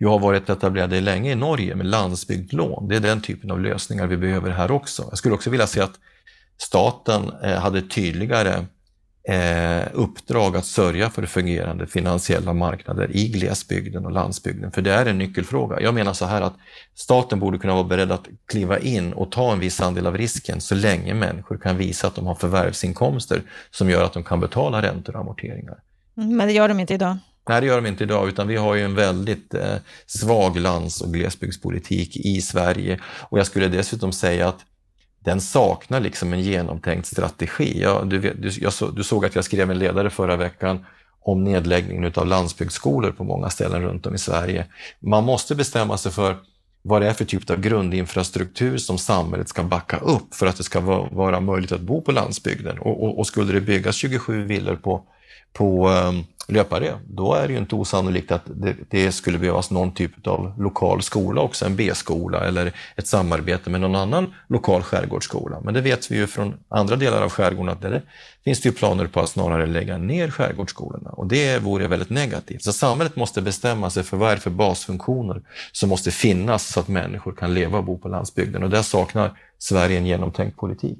ju 0.00 0.06
har 0.06 0.18
varit 0.18 0.50
etablerade 0.50 1.00
länge 1.00 1.32
i 1.32 1.34
Norge 1.34 1.74
med 1.74 1.86
landsbygdlån. 1.86 2.88
Det 2.88 2.96
är 2.96 3.00
den 3.00 3.20
typen 3.20 3.50
av 3.50 3.60
lösningar 3.60 4.06
vi 4.06 4.16
behöver 4.16 4.50
här 4.50 4.70
också. 4.70 5.06
Jag 5.08 5.18
skulle 5.18 5.34
också 5.34 5.50
vilja 5.50 5.66
se 5.66 5.80
att 5.80 5.94
staten 6.58 7.32
eh, 7.42 7.58
hade 7.58 7.82
tydligare 7.82 8.64
eh, 9.28 9.88
uppdrag 9.92 10.56
att 10.56 10.64
sörja 10.64 11.10
för 11.10 11.26
fungerande 11.26 11.86
finansiella 11.86 12.52
marknader 12.52 13.16
i 13.16 13.28
glesbygden 13.28 14.06
och 14.06 14.12
landsbygden, 14.12 14.72
för 14.72 14.82
det 14.82 14.92
är 14.92 15.06
en 15.06 15.18
nyckelfråga. 15.18 15.80
Jag 15.80 15.94
menar 15.94 16.12
så 16.12 16.26
här 16.26 16.42
att 16.42 16.54
staten 16.94 17.40
borde 17.40 17.58
kunna 17.58 17.74
vara 17.74 17.84
beredd 17.84 18.12
att 18.12 18.28
kliva 18.46 18.78
in 18.78 19.12
och 19.12 19.32
ta 19.32 19.52
en 19.52 19.60
viss 19.60 19.80
andel 19.80 20.06
av 20.06 20.16
risken 20.16 20.60
så 20.60 20.74
länge 20.74 21.14
människor 21.14 21.58
kan 21.58 21.76
visa 21.76 22.06
att 22.06 22.14
de 22.14 22.26
har 22.26 22.34
förvärvsinkomster 22.34 23.42
som 23.70 23.90
gör 23.90 24.04
att 24.04 24.12
de 24.12 24.24
kan 24.24 24.40
betala 24.40 24.82
räntor 24.82 25.14
och 25.14 25.20
amorteringar. 25.20 25.78
Mm, 26.16 26.36
men 26.36 26.46
det 26.46 26.52
gör 26.52 26.68
de 26.68 26.80
inte 26.80 26.94
idag. 26.94 27.18
Nej, 27.48 27.60
det 27.60 27.66
gör 27.66 27.80
de 27.80 27.88
inte 27.88 28.04
idag, 28.04 28.28
utan 28.28 28.48
vi 28.48 28.56
har 28.56 28.74
ju 28.74 28.82
en 28.82 28.94
väldigt 28.94 29.54
eh, 29.54 29.74
svag 30.06 30.56
lands 30.56 31.00
och 31.00 31.12
glesbygdspolitik 31.12 32.16
i 32.16 32.40
Sverige. 32.40 33.00
Och 33.04 33.38
jag 33.38 33.46
skulle 33.46 33.68
dessutom 33.68 34.12
säga 34.12 34.48
att 34.48 34.64
den 35.24 35.40
saknar 35.40 36.00
liksom 36.00 36.32
en 36.32 36.40
genomtänkt 36.40 37.06
strategi. 37.06 37.80
Jag, 37.80 38.08
du, 38.08 38.18
vet, 38.18 38.42
du, 38.42 38.50
jag 38.60 38.72
så, 38.72 38.90
du 38.90 39.04
såg 39.04 39.24
att 39.24 39.34
jag 39.34 39.44
skrev 39.44 39.70
en 39.70 39.78
ledare 39.78 40.10
förra 40.10 40.36
veckan 40.36 40.84
om 41.20 41.44
nedläggningen 41.44 42.12
av 42.14 42.26
landsbygdsskolor 42.26 43.12
på 43.12 43.24
många 43.24 43.50
ställen 43.50 43.82
runt 43.82 44.06
om 44.06 44.14
i 44.14 44.18
Sverige. 44.18 44.66
Man 45.00 45.24
måste 45.24 45.54
bestämma 45.54 45.98
sig 45.98 46.12
för 46.12 46.36
vad 46.82 47.02
det 47.02 47.08
är 47.08 47.12
för 47.12 47.24
typ 47.24 47.50
av 47.50 47.60
grundinfrastruktur 47.60 48.78
som 48.78 48.98
samhället 48.98 49.48
ska 49.48 49.62
backa 49.62 49.96
upp 49.96 50.34
för 50.34 50.46
att 50.46 50.56
det 50.56 50.64
ska 50.64 50.80
vara, 50.80 51.08
vara 51.08 51.40
möjligt 51.40 51.72
att 51.72 51.80
bo 51.80 52.02
på 52.02 52.12
landsbygden. 52.12 52.78
Och, 52.78 53.04
och, 53.04 53.18
och 53.18 53.26
skulle 53.26 53.52
det 53.52 53.60
byggas 53.60 53.96
27 53.96 54.44
villor 54.44 54.76
på, 54.76 55.02
på 55.52 55.88
um, 55.88 56.24
löpare, 56.48 56.98
då 57.06 57.34
är 57.34 57.46
det 57.46 57.52
ju 57.52 57.58
inte 57.58 57.74
osannolikt 57.74 58.32
att 58.32 58.42
det, 58.46 58.76
det, 58.90 59.12
skulle 59.12 59.38
behövas 59.38 59.70
någon 59.70 59.94
typ 59.94 60.26
av 60.26 60.52
lokal 60.58 61.02
skola 61.02 61.40
också, 61.40 61.64
en 61.66 61.76
B-skola 61.76 62.46
eller 62.46 62.72
ett 62.96 63.06
samarbete 63.06 63.70
med 63.70 63.80
någon 63.80 63.94
annan 63.94 64.34
lokal 64.48 64.82
skärgårdsskola. 64.82 65.60
Men 65.60 65.74
det 65.74 65.80
vet 65.80 66.10
vi 66.10 66.16
ju 66.16 66.26
från 66.26 66.54
andra 66.68 66.96
delar 66.96 67.22
av 67.22 67.30
skärgården 67.30 67.72
att 67.72 67.82
det 67.82 68.02
finns 68.44 68.60
det 68.60 68.68
ju 68.68 68.74
planer 68.74 69.06
på 69.06 69.20
att 69.20 69.28
snarare 69.28 69.66
lägga 69.66 69.98
ner 69.98 70.30
skärgårdsskolorna 70.30 71.10
och 71.10 71.26
det 71.26 71.58
vore 71.58 71.88
väldigt 71.88 72.10
negativt. 72.10 72.62
Så 72.62 72.72
samhället 72.72 73.16
måste 73.16 73.42
bestämma 73.42 73.90
sig 73.90 74.02
för 74.02 74.16
vad 74.16 74.30
är 74.30 74.34
det 74.34 74.40
för 74.40 74.50
basfunktioner 74.50 75.42
som 75.72 75.88
måste 75.88 76.10
finnas 76.10 76.72
så 76.72 76.80
att 76.80 76.88
människor 76.88 77.32
kan 77.32 77.54
leva 77.54 77.78
och 77.78 77.84
bo 77.84 77.98
på 77.98 78.08
landsbygden 78.08 78.62
och 78.62 78.70
där 78.70 78.82
saknar 78.82 79.38
Sverige 79.58 79.98
en 79.98 80.06
genomtänkt 80.06 80.56
politik. 80.56 80.98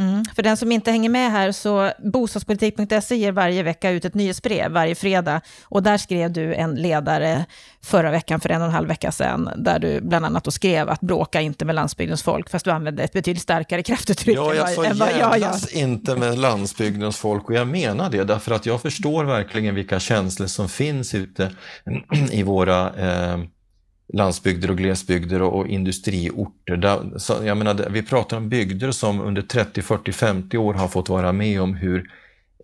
Mm. 0.00 0.24
För 0.34 0.42
den 0.42 0.56
som 0.56 0.72
inte 0.72 0.90
hänger 0.90 1.08
med 1.08 1.32
här, 1.32 1.52
så 1.52 1.92
bostadspolitik.se 1.98 3.16
ger 3.16 3.32
varje 3.32 3.62
vecka 3.62 3.90
ut 3.90 4.04
ett 4.04 4.14
nyhetsbrev 4.14 4.72
varje 4.72 4.94
fredag. 4.94 5.40
Och 5.64 5.82
där 5.82 5.98
skrev 5.98 6.32
du 6.32 6.54
en 6.54 6.74
ledare 6.74 7.44
förra 7.82 8.10
veckan, 8.10 8.40
för 8.40 8.48
en 8.48 8.60
och 8.60 8.66
en 8.66 8.72
halv 8.72 8.88
vecka 8.88 9.12
sedan, 9.12 9.50
där 9.56 9.78
du 9.78 10.00
bland 10.00 10.26
annat 10.26 10.52
skrev 10.52 10.88
att 10.88 11.00
bråka 11.00 11.40
inte 11.40 11.64
med 11.64 11.74
landsbygdens 11.74 12.22
folk, 12.22 12.50
fast 12.50 12.64
du 12.64 12.70
använde 12.70 13.02
ett 13.02 13.12
betydligt 13.12 13.42
starkare 13.42 13.82
kraftuttryck. 13.82 14.36
Ja, 14.36 14.54
jag 14.54 14.70
sa 14.70 14.84
jävlas 14.84 15.10
ja, 15.18 15.36
ja. 15.36 15.80
inte 15.80 16.16
med 16.16 16.38
landsbygdens 16.38 17.16
folk 17.16 17.48
och 17.48 17.54
jag 17.54 17.68
menar 17.68 18.10
det, 18.10 18.24
därför 18.24 18.52
att 18.52 18.66
jag 18.66 18.82
förstår 18.82 19.24
verkligen 19.24 19.74
vilka 19.74 20.00
känslor 20.00 20.46
som 20.46 20.68
finns 20.68 21.14
ute 21.14 21.50
i 22.30 22.42
våra 22.42 22.92
eh, 22.94 23.38
landsbygder 24.12 24.70
och 24.70 24.78
glesbygder 24.78 25.42
och, 25.42 25.58
och 25.58 25.68
industriorter. 25.68 26.76
Där, 26.76 27.18
så, 27.18 27.34
jag 27.44 27.56
menar, 27.56 27.86
vi 27.90 28.02
pratar 28.02 28.36
om 28.36 28.48
bygder 28.48 28.90
som 28.90 29.20
under 29.20 29.42
30, 29.42 29.82
40, 29.82 30.12
50 30.12 30.58
år 30.58 30.74
har 30.74 30.88
fått 30.88 31.08
vara 31.08 31.32
med 31.32 31.60
om 31.60 31.74
hur 31.74 32.10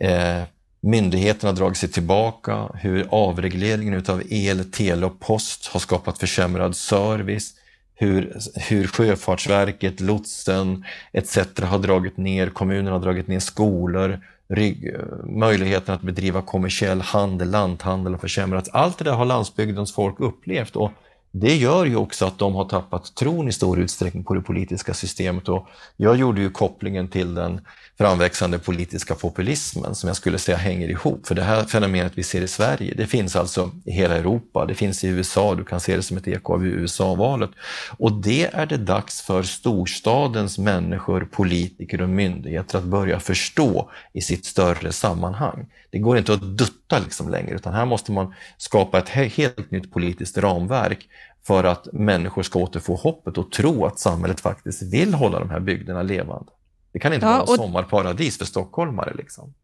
eh, 0.01 0.43
myndigheterna 0.81 1.53
dragit 1.53 1.77
sig 1.77 1.89
tillbaka, 1.89 2.69
hur 2.75 3.07
avregleringen 3.11 4.05
av 4.09 4.23
el, 4.31 4.71
tele 4.71 5.07
och 5.07 5.21
post 5.21 5.67
har 5.67 5.81
skapat 5.81 6.19
försämrad 6.19 6.77
service, 6.77 7.55
hur, 7.95 8.37
hur 8.69 8.87
Sjöfartsverket, 8.87 10.01
lotsen 10.01 10.85
etc. 11.13 11.39
har 11.63 11.79
dragit 11.79 12.17
ner, 12.17 12.49
kommunerna 12.49 12.91
har 12.91 13.01
dragit 13.01 13.29
ner 13.29 13.41
skolor, 13.41 14.21
rygg, 14.49 14.95
möjligheten 15.25 15.95
att 15.95 16.03
bedriva 16.03 16.43
kommersiell 16.43 17.01
handel, 17.01 17.51
lanthandel 17.51 18.13
har 18.13 18.21
försämrats. 18.21 18.71
Allt 18.73 18.99
det 18.99 19.05
där 19.05 19.13
har 19.13 19.25
landsbygdens 19.25 19.95
folk 19.95 20.21
upplevt 20.21 20.77
och 20.77 20.93
det 21.33 21.57
gör 21.57 21.85
ju 21.85 21.97
också 21.97 22.25
att 22.25 22.39
de 22.39 22.55
har 22.55 22.65
tappat 22.65 23.15
tron 23.15 23.49
i 23.49 23.53
stor 23.53 23.79
utsträckning 23.81 24.25
på 24.25 24.35
det 24.35 24.41
politiska 24.41 24.95
systemet. 24.95 25.49
Och 25.49 25.69
jag 25.97 26.17
gjorde 26.17 26.41
ju 26.41 26.51
kopplingen 26.51 27.09
till 27.09 27.35
den 27.35 27.61
framväxande 27.99 28.59
politiska 28.59 29.15
populismen 29.15 29.95
som 29.95 30.07
jag 30.07 30.17
skulle 30.17 30.39
säga 30.39 30.57
hänger 30.57 30.89
ihop. 30.89 31.27
För 31.27 31.35
det 31.35 31.43
här 31.43 31.65
fenomenet 31.65 32.13
vi 32.15 32.23
ser 32.23 32.43
i 32.43 32.49
Sverige, 32.49 32.95
det 32.97 33.07
finns 33.07 33.37
alltså 33.37 33.71
i 33.85 33.93
hela 33.93 34.17
Europa, 34.17 34.67
det 34.67 34.75
finns 34.75 35.05
i 35.05 35.09
USA, 35.09 35.55
du 35.55 35.65
kan 35.65 35.81
se 35.81 35.97
det 35.97 36.03
som 36.03 36.17
ett 36.17 36.29
eko 36.29 36.53
av 36.53 36.67
USA-valet. 36.67 37.51
Och 37.99 38.13
det 38.13 38.55
är 38.55 38.67
det 38.67 38.77
dags 38.77 39.23
för 39.23 39.43
storstadens 39.43 40.59
människor, 40.59 41.29
politiker 41.33 42.03
och 42.03 42.09
myndigheter 42.09 42.79
att 42.79 42.85
börja 42.85 43.21
förstå 43.21 43.91
i 44.13 44.21
sitt 44.21 44.45
större 44.45 44.93
sammanhang. 44.93 45.67
Det 45.91 45.99
går 45.99 46.19
inte 46.19 46.33
att 46.33 46.59
dutta 46.59 46.99
liksom 46.99 47.29
längre, 47.29 47.55
utan 47.55 47.75
här 47.75 47.87
måste 47.87 48.13
man 48.13 48.35
skapa 48.57 48.99
ett 48.99 49.09
helt 49.09 49.71
nytt 49.71 49.93
politiskt 49.93 50.39
ramverk 50.39 51.09
för 51.47 51.65
att 51.65 51.93
människor 51.93 52.43
ska 52.43 52.59
återfå 52.59 52.95
hoppet 52.95 53.39
och 53.39 53.53
tro 53.53 53.87
att 53.87 53.99
samhället 53.99 54.41
faktiskt 54.41 54.83
vill 54.83 55.15
hålla 55.15 55.39
de 55.39 55.51
här 55.51 55.61
bygderna 55.61 56.03
levande. 56.03 56.53
Det 56.97 57.01
kan 57.01 57.13
inte 57.13 57.27
ja, 57.27 57.33
vara 57.33 57.43
och... 57.43 57.57
sommarparadis 57.57 58.39
för 58.39 58.45
stockholmare. 58.45 59.15
Liksom. 59.15 59.55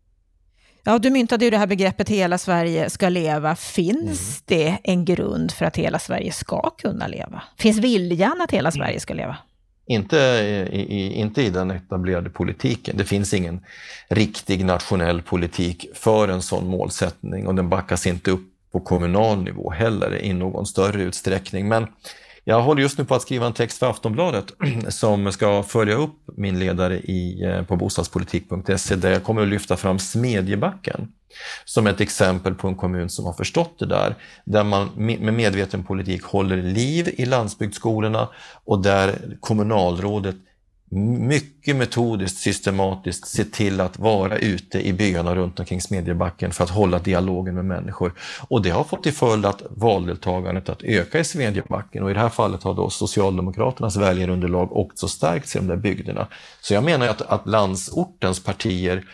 Ja, 0.85 0.99
du 0.99 1.11
myntade 1.11 1.45
ju 1.45 1.51
det 1.51 1.59
här 1.59 1.67
begreppet 1.67 2.09
hela 2.09 2.39
Sverige 2.39 2.91
ska 2.91 3.09
leva. 3.09 3.57
Finns 3.57 4.43
mm. 4.49 4.63
det 4.65 4.79
en 4.85 5.05
grund 5.05 5.53
för 5.53 5.65
att 5.65 5.77
hela 5.77 5.99
Sverige 5.99 6.33
ska 6.33 6.71
kunna 6.71 7.07
leva? 7.07 7.43
Finns 7.59 7.79
viljan 7.79 8.41
att 8.41 8.51
hela 8.51 8.71
Sverige 8.71 9.01
ska 9.01 9.15
leva? 9.15 9.37
Inte 9.87 10.17
i, 10.73 11.13
inte 11.13 11.43
i 11.43 11.51
den 11.51 11.71
etablerade 11.71 12.31
politiken. 12.31 12.97
Det 12.97 13.05
finns 13.05 13.35
ingen 13.35 13.65
riktig 14.09 14.65
nationell 14.65 15.23
politik 15.23 15.87
för 15.95 16.29
en 16.29 16.43
sån 16.43 16.67
målsättning 16.67 17.47
och 17.47 17.55
den 17.55 17.69
backas 17.69 18.07
inte 18.07 18.31
upp 18.31 18.49
på 18.73 18.81
kommunal 18.81 19.43
nivå 19.43 19.71
heller 19.71 20.23
i 20.23 20.33
någon 20.33 20.67
större 20.67 21.03
utsträckning. 21.03 21.69
Men 21.69 21.87
jag 22.45 22.63
håller 22.63 22.83
just 22.83 22.99
nu 22.99 23.05
på 23.05 23.15
att 23.15 23.23
skriva 23.23 23.47
en 23.47 23.53
text 23.53 23.79
för 23.79 23.91
Aftonbladet 23.91 24.45
som 24.89 25.33
ska 25.33 25.63
följa 25.63 25.95
upp 25.95 26.17
min 26.37 26.59
ledare 26.59 26.99
i, 26.99 27.45
eh, 27.45 27.63
på 27.63 27.77
bostadspolitik.se 27.77 28.97
där 28.97 29.11
jag 29.11 29.25
kommer 29.25 29.43
att 29.43 29.49
lyfta 29.49 29.77
fram 29.77 29.99
Smedjebacken 29.99 31.09
som 31.65 31.87
ett 31.87 32.01
exempel 32.01 32.55
på 32.55 32.69
en 32.69 32.77
kommun 32.77 33.09
som 33.09 33.25
har 33.25 33.33
förstått 33.33 33.79
det 33.79 33.87
där, 33.87 34.15
där 34.45 34.65
man 34.65 34.89
med 34.97 35.35
medveten 35.35 35.85
politik 35.85 36.25
håller 36.25 36.57
liv 36.57 37.15
i 37.17 37.25
landsbygdsskolorna 37.25 38.29
och 38.65 38.83
där 38.83 39.37
kommunalrådet 39.41 40.37
mycket 40.95 41.77
metodiskt, 41.77 42.39
systematiskt 42.39 43.27
se 43.27 43.45
till 43.45 43.81
att 43.81 43.99
vara 43.99 44.39
ute 44.39 44.89
i 44.89 44.93
byarna 44.93 45.35
runt 45.35 45.61
omkring 45.61 45.81
Smedjebacken 45.81 46.51
för 46.51 46.65
att 46.65 46.71
hålla 46.71 46.99
dialogen 46.99 47.55
med 47.55 47.65
människor. 47.65 48.13
Och 48.49 48.63
det 48.63 48.71
har 48.71 48.85
fått 48.85 49.03
till 49.03 49.13
följd 49.13 49.47
att 49.47 49.63
valdeltagandet 49.71 50.69
att 50.69 50.83
öka 50.83 51.19
i 51.19 51.25
Smedjebacken 51.25 52.03
och 52.03 52.11
i 52.11 52.15
det 52.15 52.21
här 52.21 52.29
fallet 52.29 52.63
har 52.63 52.75
då 52.75 52.91
Socialdemokraternas 52.91 53.97
väljarunderlag 53.97 54.77
också 54.77 55.09
stärkts 55.09 55.57
i 55.57 55.59
de 55.59 55.67
där 55.67 55.77
bygderna. 55.77 56.27
Så 56.61 56.75
jag 56.75 56.85
menar 56.85 57.09
att, 57.09 57.23
att 57.23 57.47
landsortens 57.47 58.45
partier 58.45 59.05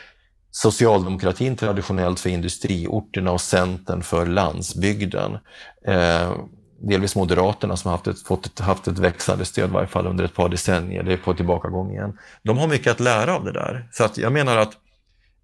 Socialdemokratin 0.50 1.56
traditionellt 1.56 2.20
för 2.20 2.30
industriorterna 2.30 3.32
och 3.32 3.40
Centern 3.40 4.02
för 4.02 4.26
landsbygden. 4.26 5.38
Eh, 5.86 6.32
delvis 6.80 7.16
Moderaterna 7.16 7.76
som 7.76 7.88
har 7.88 7.96
haft 7.96 8.06
ett, 8.06 8.22
fått 8.22 8.58
haft 8.58 8.88
ett 8.88 8.98
växande 8.98 9.44
stöd, 9.44 9.70
i 9.70 9.72
varje 9.72 9.86
fall 9.86 10.06
under 10.06 10.24
ett 10.24 10.34
par 10.34 10.48
decennier, 10.48 11.02
det 11.02 11.12
är 11.12 11.16
på 11.16 11.34
tillbakagång 11.34 11.90
igen. 11.90 12.18
De 12.42 12.58
har 12.58 12.68
mycket 12.68 12.92
att 12.92 13.00
lära 13.00 13.36
av 13.36 13.44
det 13.44 13.52
där. 13.52 13.88
Så 13.92 14.04
att 14.04 14.18
jag 14.18 14.32
menar 14.32 14.56
att, 14.56 14.72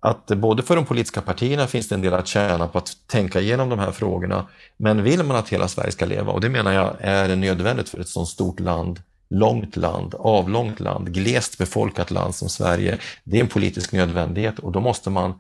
att 0.00 0.26
både 0.26 0.62
för 0.62 0.76
de 0.76 0.84
politiska 0.86 1.20
partierna 1.20 1.66
finns 1.66 1.88
det 1.88 1.94
en 1.94 2.02
del 2.02 2.14
att 2.14 2.26
tjäna 2.26 2.68
på 2.68 2.78
att 2.78 2.90
tänka 3.06 3.40
igenom 3.40 3.68
de 3.68 3.78
här 3.78 3.92
frågorna. 3.92 4.46
Men 4.76 5.02
vill 5.02 5.22
man 5.22 5.36
att 5.36 5.48
hela 5.48 5.68
Sverige 5.68 5.92
ska 5.92 6.04
leva, 6.04 6.32
och 6.32 6.40
det 6.40 6.48
menar 6.48 6.72
jag 6.72 6.96
är 7.00 7.36
nödvändigt 7.36 7.88
för 7.88 8.00
ett 8.00 8.08
sådant 8.08 8.28
stort 8.28 8.60
land, 8.60 9.00
långt 9.30 9.76
land, 9.76 10.14
avlångt 10.18 10.80
land, 10.80 11.14
glest 11.14 11.58
befolkat 11.58 12.10
land 12.10 12.34
som 12.34 12.48
Sverige, 12.48 12.98
det 13.24 13.36
är 13.36 13.40
en 13.40 13.48
politisk 13.48 13.92
nödvändighet 13.92 14.58
och 14.58 14.72
då 14.72 14.80
måste 14.80 15.10
man 15.10 15.34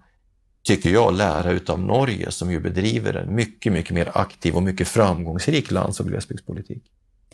tycker 0.64 0.90
jag, 0.90 1.14
lära 1.14 1.50
utav 1.50 1.80
Norge 1.80 2.30
som 2.30 2.50
ju 2.50 2.60
bedriver 2.60 3.14
en 3.14 3.34
mycket, 3.34 3.72
mycket 3.72 3.94
mer 3.94 4.10
aktiv 4.14 4.56
och 4.56 4.62
mycket 4.62 4.88
framgångsrik 4.88 5.70
lands 5.70 6.00
och 6.00 6.06
glesbygdspolitik. 6.06 6.82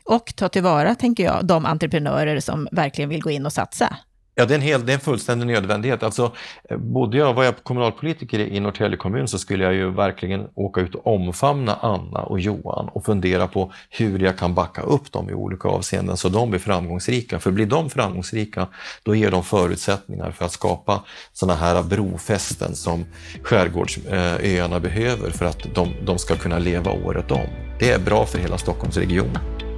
Och 0.04 0.36
ta 0.36 0.48
tillvara, 0.48 0.94
tänker 0.94 1.24
jag, 1.24 1.46
de 1.46 1.66
entreprenörer 1.66 2.40
som 2.40 2.68
verkligen 2.72 3.08
vill 3.08 3.22
gå 3.22 3.30
in 3.30 3.46
och 3.46 3.52
satsa. 3.52 3.96
Ja, 4.34 4.46
det 4.46 4.54
är 4.54 4.56
en, 4.56 4.62
hel, 4.62 4.86
det 4.86 4.92
är 4.92 4.94
en 4.94 5.00
fullständig 5.00 5.46
nödvändighet. 5.46 6.02
Alltså, 6.02 6.32
eh, 6.70 6.76
bodde 6.76 7.18
jag, 7.18 7.34
var 7.34 7.44
jag 7.44 7.64
kommunalpolitiker 7.64 8.38
i 8.38 8.60
Norrtälje 8.60 8.96
kommun 8.96 9.28
så 9.28 9.38
skulle 9.38 9.64
jag 9.64 9.74
ju 9.74 9.90
verkligen 9.90 10.48
åka 10.54 10.80
ut 10.80 10.94
och 10.94 11.06
omfamna 11.06 11.74
Anna 11.74 12.22
och 12.22 12.40
Johan 12.40 12.88
och 12.88 13.04
fundera 13.04 13.46
på 13.46 13.72
hur 13.90 14.18
jag 14.18 14.38
kan 14.38 14.54
backa 14.54 14.82
upp 14.82 15.12
dem 15.12 15.30
i 15.30 15.32
olika 15.32 15.68
avseenden 15.68 16.16
så 16.16 16.28
de 16.28 16.50
blir 16.50 16.60
framgångsrika. 16.60 17.38
För 17.38 17.50
blir 17.50 17.66
de 17.66 17.90
framgångsrika, 17.90 18.66
då 19.02 19.14
ger 19.14 19.30
de 19.30 19.44
förutsättningar 19.44 20.30
för 20.30 20.44
att 20.44 20.52
skapa 20.52 21.04
sådana 21.32 21.58
här 21.60 21.82
brofästen 21.82 22.74
som 22.74 23.04
skärgårdsöarna 23.42 24.80
behöver 24.80 25.30
för 25.30 25.44
att 25.44 25.74
de, 25.74 25.94
de 26.04 26.18
ska 26.18 26.36
kunna 26.36 26.58
leva 26.58 26.92
året 26.92 27.30
om. 27.30 27.46
Det 27.78 27.90
är 27.90 27.98
bra 27.98 28.26
för 28.26 28.38
hela 28.38 28.58
Stockholmsregionen. 28.58 29.69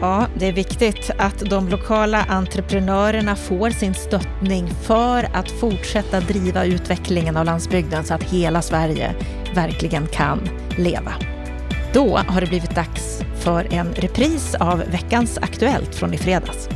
Ja, 0.00 0.26
det 0.38 0.46
är 0.46 0.52
viktigt 0.52 1.10
att 1.18 1.38
de 1.38 1.68
lokala 1.68 2.24
entreprenörerna 2.28 3.36
får 3.36 3.70
sin 3.70 3.94
stöttning 3.94 4.68
för 4.82 5.28
att 5.32 5.50
fortsätta 5.50 6.20
driva 6.20 6.64
utvecklingen 6.64 7.36
av 7.36 7.44
landsbygden 7.44 8.04
så 8.04 8.14
att 8.14 8.22
hela 8.22 8.62
Sverige 8.62 9.14
verkligen 9.54 10.06
kan 10.06 10.48
leva. 10.78 11.12
Då 11.92 12.16
har 12.16 12.40
det 12.40 12.46
blivit 12.46 12.74
dags 12.74 13.22
för 13.40 13.74
en 13.74 13.94
repris 13.94 14.54
av 14.54 14.78
veckans 14.78 15.38
Aktuellt 15.38 15.94
från 15.94 16.14
i 16.14 16.18
fredags. 16.18 16.68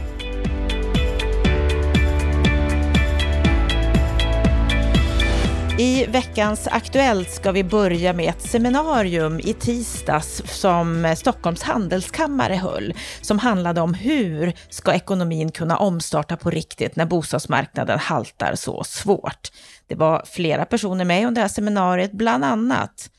I 5.80 6.06
veckans 6.06 6.66
Aktuellt 6.66 7.30
ska 7.30 7.52
vi 7.52 7.64
börja 7.64 8.12
med 8.12 8.28
ett 8.28 8.42
seminarium 8.42 9.40
i 9.40 9.54
tisdags 9.54 10.42
som 10.46 11.14
Stockholms 11.18 11.62
handelskammare 11.62 12.54
höll, 12.54 12.94
som 13.20 13.38
handlade 13.38 13.80
om 13.80 13.94
hur 13.94 14.52
ska 14.68 14.94
ekonomin 14.94 15.52
kunna 15.52 15.76
omstarta 15.76 16.36
på 16.36 16.50
riktigt 16.50 16.96
när 16.96 17.06
bostadsmarknaden 17.06 17.98
haltar 17.98 18.54
så 18.54 18.84
svårt. 18.84 19.48
Det 19.86 19.94
var 19.94 20.24
flera 20.26 20.64
personer 20.64 21.04
med 21.04 21.26
under 21.26 21.40
det 21.40 21.44
här 21.44 21.48
seminariet, 21.54 22.12
bland 22.12 22.44
annat 22.44 23.10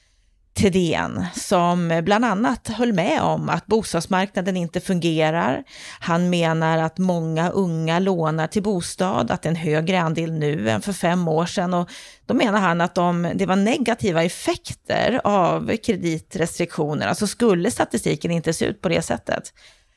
Thedéen 0.54 1.26
som 1.34 2.02
bland 2.04 2.26
annat 2.26 2.68
höll 2.68 2.93
med 2.93 3.22
om 3.22 3.49
att 3.49 3.66
bostadsmarknaden 3.66 4.58
inte 4.58 4.80
fungerar. 4.80 5.64
Han 5.99 6.30
menar 6.30 6.78
att 6.78 6.97
många 6.97 7.49
unga 7.49 7.99
lånar 7.99 8.47
till 8.47 8.64
bostad, 8.64 9.32
att 9.32 9.41
det 9.41 9.47
är 9.47 9.52
en 9.52 9.56
högre 9.56 10.02
andel 10.02 10.32
nu 10.32 10.70
än 10.70 10.82
för 10.82 10.93
fem 10.93 11.28
år 11.28 11.45
sedan 11.45 11.74
och 11.74 11.89
då 12.26 12.34
menar 12.34 12.60
han 12.60 12.82
att 12.82 12.97
om 12.97 13.32
det 13.36 13.45
var 13.45 13.56
negativa 13.56 14.24
effekter 14.24 15.22
av 15.24 15.78
kreditrestriktionerna 15.78 17.16
så 17.16 17.28
skulle 17.28 17.72
statistiken 17.72 18.32
inte 18.32 18.54
se 18.54 18.66
ut 18.66 18.82
på 18.82 18.89
det 18.89 19.02
sättet. 19.02 19.54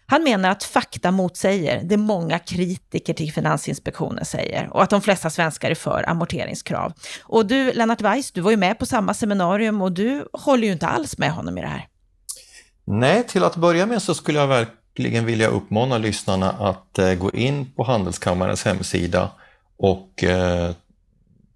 Han 0.07 0.23
menar 0.23 0.51
att 0.51 0.65
fakta 0.65 1.11
motsäger 1.11 1.83
det 1.85 1.97
många 1.97 2.39
kritiker 2.39 3.15
till 3.15 3.33
Finansinspektionen 3.33 4.25
säger 4.25 4.69
och 4.73 4.83
att 4.83 4.91
de 4.91 5.01
flesta 5.01 5.31
svenskar 5.31 5.71
är 5.71 5.75
för 5.75 6.09
amorteringskrav. 6.09 6.93
Och 7.23 7.47
du, 7.47 7.73
Lennart 7.73 8.01
Weiss, 8.01 8.33
du 8.33 8.41
var 8.41 8.51
ju 8.51 8.57
med 8.57 8.79
på 8.79 8.87
samma 8.87 9.15
seminarium 9.15 9.83
och 9.83 9.93
du 9.93 10.29
håller 10.33 10.67
ju 10.67 10.73
inte 10.73 10.87
alls 10.87 11.19
med 11.19 11.31
honom 11.31 11.59
i 11.59 11.61
det 11.61 11.67
här. 11.67 11.89
Nej, 12.85 13.27
till 13.27 13.45
att 13.45 13.57
börja 13.57 13.87
med 13.87 14.03
så 14.03 14.15
skulle 14.15 14.39
jag 14.39 14.47
verkligen 14.47 15.25
vilja 15.25 15.49
uppmana 15.49 15.99
lyssnarna 15.99 16.51
att 16.51 16.99
eh, 16.99 17.15
gå 17.15 17.31
in 17.31 17.73
på 17.77 17.85
Handelskammarens 17.85 18.65
hemsida 18.65 19.31
och 19.79 20.25
eh, 20.25 20.71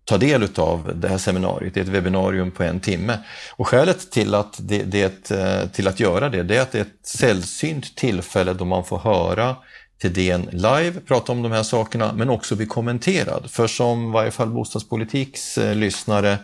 ta 0.08 0.18
del 0.18 0.48
av 0.56 0.92
det 0.94 1.08
här 1.08 1.18
seminariet. 1.18 1.74
Det 1.74 1.80
är 1.80 1.84
ett 1.84 1.90
webbinarium 1.90 2.50
på 2.50 2.62
en 2.62 2.80
timme. 2.80 3.18
Och 3.56 3.68
skälet 3.68 4.10
till 4.10 4.34
att, 4.34 4.56
det, 4.58 4.82
det, 4.82 5.30
eh, 5.30 5.68
till 5.68 5.88
att 5.88 6.00
göra 6.00 6.28
det, 6.28 6.42
det 6.42 6.56
är 6.56 6.62
att 6.62 6.72
det 6.72 6.78
är 6.78 6.82
ett 6.82 7.06
sällsynt 7.06 7.96
tillfälle 7.96 8.52
då 8.52 8.64
man 8.64 8.84
får 8.84 8.98
höra 8.98 9.56
Thedéen 10.02 10.48
live 10.52 11.00
prata 11.00 11.32
om 11.32 11.42
de 11.42 11.52
här 11.52 11.62
sakerna, 11.62 12.12
men 12.12 12.30
också 12.30 12.56
bli 12.56 12.66
kommenterad. 12.66 13.50
För 13.50 13.66
som 13.66 14.08
i 14.08 14.12
varje 14.12 14.30
fall 14.30 14.48
Bostadspolitiks 14.48 15.58
eh, 15.58 15.74
lyssnare 15.74 16.38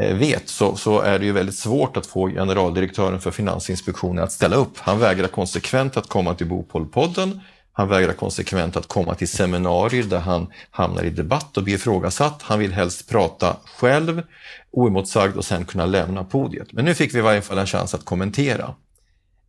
eh, 0.00 0.16
vet 0.16 0.48
så, 0.48 0.76
så, 0.76 1.00
är 1.00 1.18
det 1.18 1.24
ju 1.24 1.32
väldigt 1.32 1.58
svårt 1.58 1.96
att 1.96 2.06
få 2.06 2.28
generaldirektören 2.28 3.20
för 3.20 3.30
Finansinspektionen 3.30 4.24
att 4.24 4.32
ställa 4.32 4.56
upp. 4.56 4.78
Han 4.78 4.98
vägrar 4.98 5.28
konsekvent 5.28 5.96
att 5.96 6.08
komma 6.08 6.34
till 6.34 6.46
Bopolpodden 6.46 7.40
han 7.76 7.88
vägrar 7.88 8.12
konsekvent 8.12 8.76
att 8.76 8.88
komma 8.88 9.14
till 9.14 9.28
seminarier 9.28 10.04
där 10.04 10.18
han 10.18 10.46
hamnar 10.70 11.02
i 11.02 11.10
debatt 11.10 11.56
och 11.56 11.62
blir 11.62 11.74
ifrågasatt. 11.74 12.42
Han 12.42 12.58
vill 12.58 12.72
helst 12.72 13.08
prata 13.08 13.56
själv, 13.76 14.22
oemotsagd 14.70 15.36
och 15.36 15.44
sen 15.44 15.64
kunna 15.64 15.86
lämna 15.86 16.24
podiet. 16.24 16.72
Men 16.72 16.84
nu 16.84 16.94
fick 16.94 17.14
vi 17.14 17.18
i 17.18 17.22
varje 17.22 17.42
fall 17.42 17.58
en 17.58 17.66
chans 17.66 17.94
att 17.94 18.04
kommentera. 18.04 18.74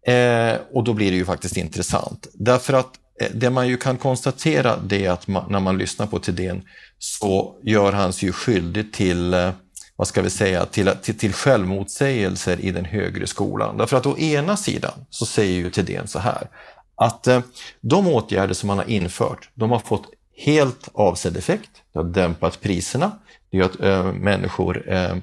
Eh, 0.07 0.57
och 0.71 0.84
då 0.84 0.93
blir 0.93 1.11
det 1.11 1.17
ju 1.17 1.26
faktiskt 1.26 1.57
intressant. 1.57 2.28
Därför 2.34 2.73
att 2.73 2.91
eh, 3.21 3.28
det 3.34 3.49
man 3.49 3.67
ju 3.67 3.78
kan 3.78 3.97
konstatera 3.97 4.78
det 4.78 5.05
är 5.05 5.11
att 5.11 5.28
man, 5.28 5.51
när 5.51 5.59
man 5.59 5.78
lyssnar 5.78 6.07
på 6.07 6.19
Thedéen 6.19 6.61
så 6.99 7.55
gör 7.63 7.91
han 7.91 8.13
sig 8.13 8.28
ju 8.28 8.34
skyldig 8.34 8.93
till 8.93 9.34
eh, 9.34 9.49
vad 9.95 10.07
ska 10.07 10.21
vi 10.21 10.30
säga, 10.30 10.65
till, 10.65 10.91
till, 11.01 11.17
till 11.17 11.34
självmotsägelser 11.34 12.59
i 12.59 12.71
den 12.71 12.86
högre 12.86 13.28
skolan. 13.28 13.78
Därför 13.78 13.97
att 13.97 14.05
å 14.05 14.17
ena 14.17 14.57
sidan 14.57 15.05
så 15.09 15.26
säger 15.26 15.53
ju 15.53 15.69
Thedéen 15.69 16.07
så 16.07 16.19
här, 16.19 16.47
att 16.95 17.27
eh, 17.27 17.41
de 17.81 18.07
åtgärder 18.07 18.53
som 18.53 18.67
man 18.67 18.77
har 18.77 18.89
infört, 18.89 19.49
de 19.53 19.71
har 19.71 19.79
fått 19.79 20.05
helt 20.37 20.89
avsedd 20.93 21.37
effekt. 21.37 21.71
Det 21.93 21.99
har 21.99 22.05
dämpat 22.05 22.61
priserna, 22.61 23.11
det 23.51 23.57
gör 23.57 23.65
att 23.65 23.79
eh, 23.79 24.13
människor 24.13 24.89
eh, 24.89 25.15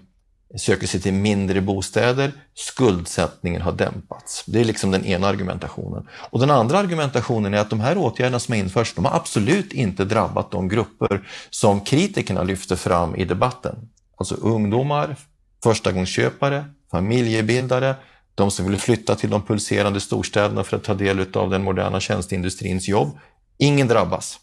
söker 0.56 0.86
sig 0.86 1.00
till 1.00 1.14
mindre 1.14 1.60
bostäder, 1.60 2.32
skuldsättningen 2.54 3.62
har 3.62 3.72
dämpats. 3.72 4.44
Det 4.46 4.60
är 4.60 4.64
liksom 4.64 4.90
den 4.90 5.04
ena 5.04 5.28
argumentationen. 5.28 6.08
Och 6.30 6.40
den 6.40 6.50
andra 6.50 6.78
argumentationen 6.78 7.54
är 7.54 7.58
att 7.58 7.70
de 7.70 7.80
här 7.80 7.98
åtgärderna 7.98 8.38
som 8.38 8.52
har 8.52 8.58
införts, 8.58 8.94
de 8.94 9.04
har 9.04 9.16
absolut 9.16 9.72
inte 9.72 10.04
drabbat 10.04 10.50
de 10.50 10.68
grupper 10.68 11.28
som 11.50 11.80
kritikerna 11.80 12.42
lyfter 12.42 12.76
fram 12.76 13.16
i 13.16 13.24
debatten. 13.24 13.88
Alltså 14.16 14.34
ungdomar, 14.34 15.16
förstagångsköpare, 15.62 16.64
familjebildare, 16.90 17.94
de 18.34 18.50
som 18.50 18.66
vill 18.66 18.80
flytta 18.80 19.14
till 19.14 19.30
de 19.30 19.42
pulserande 19.42 20.00
storstäderna 20.00 20.64
för 20.64 20.76
att 20.76 20.84
ta 20.84 20.94
del 20.94 21.26
av 21.34 21.50
den 21.50 21.62
moderna 21.62 22.00
tjänsteindustrins 22.00 22.88
jobb. 22.88 23.18
Ingen 23.58 23.88
drabbas. 23.88 24.38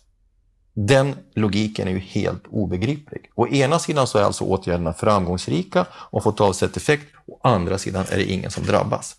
Den 0.74 1.16
logiken 1.36 1.88
är 1.88 1.92
ju 1.92 2.00
helt 2.00 2.44
obegriplig. 2.48 3.32
Å 3.36 3.48
ena 3.48 3.80
sidan 3.80 4.08
så 4.08 4.18
är 4.18 4.24
alltså 4.24 4.44
åtgärderna 4.44 4.94
framgångsrika 4.94 5.86
och 5.94 6.24
fått 6.24 6.42
avsett 6.42 6.78
effekt. 6.78 7.06
Å 7.28 7.40
andra 7.44 7.78
sidan 7.78 8.06
är 8.10 8.18
det 8.18 8.32
ingen 8.32 8.52
som 8.52 8.64
drabbas. 8.64 9.16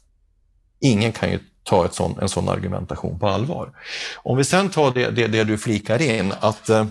Ingen 0.81 1.13
kan 1.13 1.31
ju 1.31 1.39
ta 1.63 1.85
ett 1.85 1.95
sån, 1.95 2.19
en 2.21 2.29
sån 2.29 2.49
argumentation 2.49 3.19
på 3.19 3.29
allvar. 3.29 3.73
Om 4.17 4.37
vi 4.37 4.45
sen 4.45 4.71
tar 4.71 4.91
det, 4.91 5.11
det, 5.11 5.27
det 5.27 5.45
du 5.45 5.59
flikar 5.59 6.03
in, 6.03 6.33
att 6.41 6.69
eh, 6.69 6.87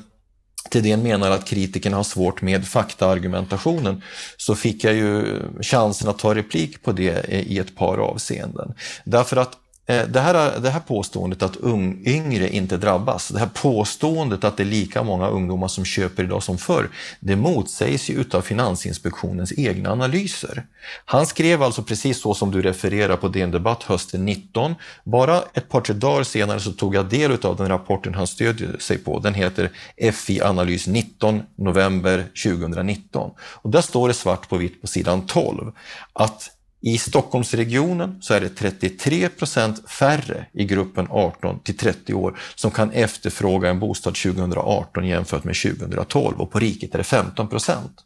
Tidén 0.69 0.81
Thedéen 0.83 1.03
menar 1.03 1.31
att 1.31 1.45
kritikerna 1.45 1.97
har 1.97 2.03
svårt 2.03 2.41
med 2.41 2.67
faktaargumentationen 2.67 4.03
så 4.37 4.55
fick 4.55 4.83
jag 4.83 4.93
ju 4.93 5.41
chansen 5.61 6.09
att 6.09 6.19
ta 6.19 6.35
replik 6.35 6.83
på 6.83 6.91
det 6.91 7.25
i 7.29 7.57
ett 7.57 7.75
par 7.75 7.97
avseenden. 7.97 8.73
Därför 9.03 9.37
att 9.37 9.57
Eh, 9.89 10.07
det 10.07 10.19
här, 10.19 10.59
det 10.59 10.69
här 10.69 10.79
påståendet 10.79 11.43
att 11.43 11.55
ung, 11.55 12.03
yngre 12.05 12.49
inte 12.49 12.77
drabbas, 12.77 13.27
det 13.27 13.39
här 13.39 13.49
påståendet 13.53 14.43
att 14.43 14.57
det 14.57 14.63
är 14.63 14.65
lika 14.65 15.03
många 15.03 15.27
ungdomar 15.27 15.67
som 15.67 15.85
köper 15.85 16.23
idag 16.23 16.43
som 16.43 16.57
förr, 16.57 16.89
det 17.19 17.35
motsägs 17.35 18.09
ju 18.09 18.13
utav 18.13 18.41
Finansinspektionens 18.41 19.53
egna 19.57 19.91
analyser. 19.91 20.65
Han 21.05 21.25
skrev 21.25 21.63
alltså 21.63 21.83
precis 21.83 22.21
så 22.21 22.33
som 22.33 22.51
du 22.51 22.61
refererar 22.61 23.15
på 23.15 23.27
DN 23.27 23.51
Debatt 23.51 23.83
hösten 23.83 24.25
19. 24.25 24.75
Bara 25.03 25.43
ett 25.53 25.69
par, 25.69 25.81
tre 25.81 25.95
dagar 25.95 26.23
senare 26.23 26.59
så 26.59 26.71
tog 26.71 26.95
jag 26.95 27.09
del 27.09 27.45
av 27.45 27.55
den 27.55 27.67
rapporten 27.67 28.13
han 28.13 28.27
stödjer 28.27 28.77
sig 28.79 28.97
på. 28.97 29.19
Den 29.19 29.33
heter 29.33 29.71
FI 30.13 30.41
Analys 30.41 30.87
19 30.87 31.43
november 31.55 32.25
2019. 32.43 33.31
Och 33.39 33.69
där 33.69 33.81
står 33.81 34.07
det 34.07 34.13
svart 34.13 34.49
på 34.49 34.57
vitt 34.57 34.81
på 34.81 34.87
sidan 34.87 35.25
12 35.25 35.71
att 36.13 36.49
i 36.81 36.97
Stockholmsregionen 36.97 38.17
så 38.21 38.33
är 38.33 38.41
det 38.41 38.49
33 38.49 39.29
procent 39.29 39.89
färre 39.89 40.45
i 40.53 40.65
gruppen 40.65 41.07
18 41.09 41.59
till 41.59 41.77
30 41.77 42.13
år 42.13 42.39
som 42.55 42.71
kan 42.71 42.91
efterfråga 42.91 43.69
en 43.69 43.79
bostad 43.79 44.15
2018 44.15 45.07
jämfört 45.07 45.43
med 45.43 45.55
2012 45.55 46.41
och 46.41 46.51
på 46.51 46.59
riket 46.59 46.93
är 46.93 46.97
det 46.97 47.03
15 47.03 47.47
procent. 47.47 48.05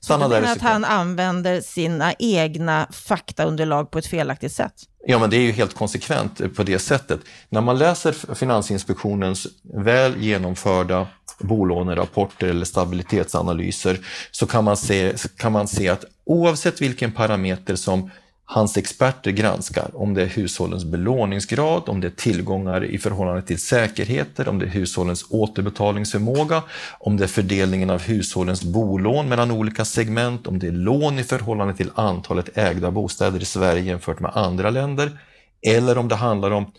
Så 0.00 0.12
du 0.12 0.28
menar 0.28 0.42
att 0.42 0.60
han 0.60 0.84
använder 0.84 1.60
sina 1.60 2.12
egna 2.18 2.88
faktaunderlag 2.92 3.90
på 3.90 3.98
ett 3.98 4.06
felaktigt 4.06 4.52
sätt? 4.52 4.72
Ja, 5.06 5.18
men 5.18 5.30
det 5.30 5.36
är 5.36 5.40
ju 5.40 5.52
helt 5.52 5.74
konsekvent 5.74 6.56
på 6.56 6.62
det 6.62 6.78
sättet. 6.78 7.20
När 7.48 7.60
man 7.60 7.78
läser 7.78 8.34
Finansinspektionens 8.34 9.46
väl 9.74 10.22
genomförda 10.22 11.06
bolånerapporter 11.38 12.46
eller 12.46 12.64
stabilitetsanalyser 12.64 13.98
så 14.30 14.46
kan 14.46 14.64
man 14.64 14.76
se, 14.76 15.12
kan 15.36 15.52
man 15.52 15.68
se 15.68 15.88
att 15.88 16.04
oavsett 16.24 16.80
vilken 16.80 17.12
parameter 17.12 17.76
som 17.76 18.10
hans 18.48 18.76
experter 18.76 19.30
granskar, 19.30 19.90
om 19.94 20.14
det 20.14 20.22
är 20.22 20.26
hushållens 20.26 20.84
belåningsgrad, 20.84 21.82
om 21.86 22.00
det 22.00 22.06
är 22.06 22.10
tillgångar 22.10 22.84
i 22.84 22.98
förhållande 22.98 23.42
till 23.42 23.58
säkerheter, 23.58 24.48
om 24.48 24.58
det 24.58 24.66
är 24.66 24.70
hushållens 24.70 25.26
återbetalningsförmåga, 25.30 26.62
om 27.00 27.16
det 27.16 27.24
är 27.24 27.28
fördelningen 27.28 27.90
av 27.90 28.02
hushållens 28.02 28.62
bolån 28.62 29.28
mellan 29.28 29.50
olika 29.50 29.84
segment, 29.84 30.46
om 30.46 30.58
det 30.58 30.66
är 30.66 30.72
lån 30.72 31.18
i 31.18 31.24
förhållande 31.24 31.74
till 31.74 31.90
antalet 31.94 32.58
ägda 32.58 32.90
bostäder 32.90 33.42
i 33.42 33.44
Sverige 33.44 33.82
jämfört 33.82 34.20
med 34.20 34.30
andra 34.34 34.70
länder, 34.70 35.18
eller 35.62 35.98
om 35.98 36.08
det 36.08 36.14
handlar 36.14 36.50
om 36.50 36.72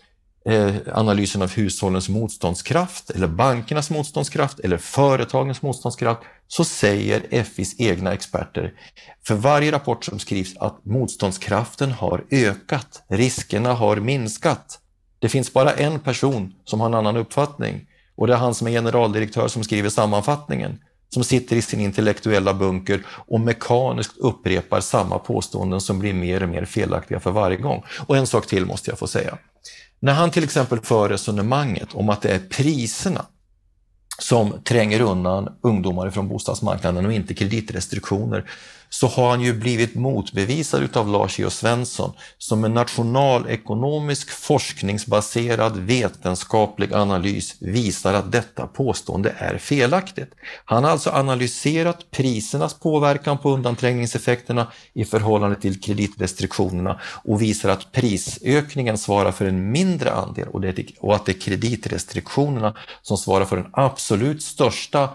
Eh, 0.44 0.74
analysen 0.92 1.42
av 1.42 1.50
hushållens 1.50 2.08
motståndskraft 2.08 3.10
eller 3.10 3.26
bankernas 3.26 3.90
motståndskraft 3.90 4.60
eller 4.60 4.76
företagens 4.76 5.62
motståndskraft 5.62 6.20
så 6.48 6.64
säger 6.64 7.44
FIs 7.44 7.80
egna 7.80 8.12
experter 8.12 8.72
för 9.26 9.34
varje 9.34 9.72
rapport 9.72 10.04
som 10.04 10.18
skrivs 10.18 10.56
att 10.56 10.84
motståndskraften 10.84 11.92
har 11.92 12.24
ökat, 12.30 13.02
riskerna 13.08 13.72
har 13.72 13.96
minskat. 13.96 14.78
Det 15.18 15.28
finns 15.28 15.52
bara 15.52 15.72
en 15.72 16.00
person 16.00 16.54
som 16.64 16.80
har 16.80 16.86
en 16.86 16.94
annan 16.94 17.16
uppfattning 17.16 17.86
och 18.16 18.26
det 18.26 18.32
är 18.32 18.38
han 18.38 18.54
som 18.54 18.66
är 18.66 18.70
generaldirektör 18.70 19.48
som 19.48 19.64
skriver 19.64 19.88
sammanfattningen. 19.88 20.78
som 21.10 21.24
sitter 21.24 21.56
i 21.56 21.62
sin 21.62 21.80
intellektuella 21.80 22.54
bunker 22.54 23.02
och 23.08 23.40
mekaniskt 23.40 24.16
upprepar 24.16 24.80
samma 24.80 25.18
påståenden 25.18 25.80
som 25.80 25.98
blir 25.98 26.14
mer 26.14 26.42
och 26.42 26.48
mer 26.48 26.64
felaktiga 26.64 27.20
för 27.20 27.30
varje 27.30 27.56
gång. 27.56 27.82
Och 28.06 28.16
en 28.16 28.26
sak 28.26 28.46
till 28.46 28.66
måste 28.66 28.90
jag 28.90 28.98
få 28.98 29.06
säga. 29.06 29.38
När 30.00 30.12
han 30.12 30.30
till 30.30 30.44
exempel 30.44 30.80
för 30.80 31.08
resonemanget 31.08 31.88
om 31.94 32.08
att 32.08 32.22
det 32.22 32.30
är 32.30 32.38
priserna 32.38 33.26
som 34.18 34.62
tränger 34.64 35.00
undan 35.00 35.48
ungdomar 35.60 36.10
från 36.10 36.28
bostadsmarknaden 36.28 37.06
och 37.06 37.12
inte 37.12 37.34
kreditrestriktioner, 37.34 38.50
så 38.90 39.06
har 39.06 39.30
han 39.30 39.40
ju 39.40 39.52
blivit 39.52 39.94
motbevisad 39.94 40.82
utav 40.82 41.08
Lars 41.08 41.40
E.O. 41.40 41.50
Svensson 41.50 42.12
som 42.38 42.64
en 42.64 42.74
nationalekonomisk 42.74 44.30
forskningsbaserad 44.30 45.76
vetenskaplig 45.76 46.92
analys 46.92 47.56
visar 47.60 48.14
att 48.14 48.32
detta 48.32 48.66
påstående 48.66 49.34
är 49.38 49.58
felaktigt. 49.58 50.30
Han 50.64 50.84
har 50.84 50.90
alltså 50.90 51.10
analyserat 51.10 52.10
prisernas 52.10 52.74
påverkan 52.74 53.38
på 53.38 53.50
undanträngningseffekterna 53.50 54.72
i 54.92 55.04
förhållande 55.04 55.56
till 55.56 55.80
kreditrestriktionerna 55.80 57.00
och 57.24 57.42
visar 57.42 57.68
att 57.68 57.92
prisökningen 57.92 58.98
svarar 58.98 59.32
för 59.32 59.46
en 59.46 59.70
mindre 59.70 60.12
andel 60.12 60.48
och 61.00 61.14
att 61.14 61.26
det 61.26 61.32
är 61.32 61.40
kreditrestriktionerna 61.40 62.74
som 63.02 63.16
svarar 63.16 63.44
för 63.44 63.56
den 63.56 63.70
absolut 63.72 64.42
största 64.42 65.08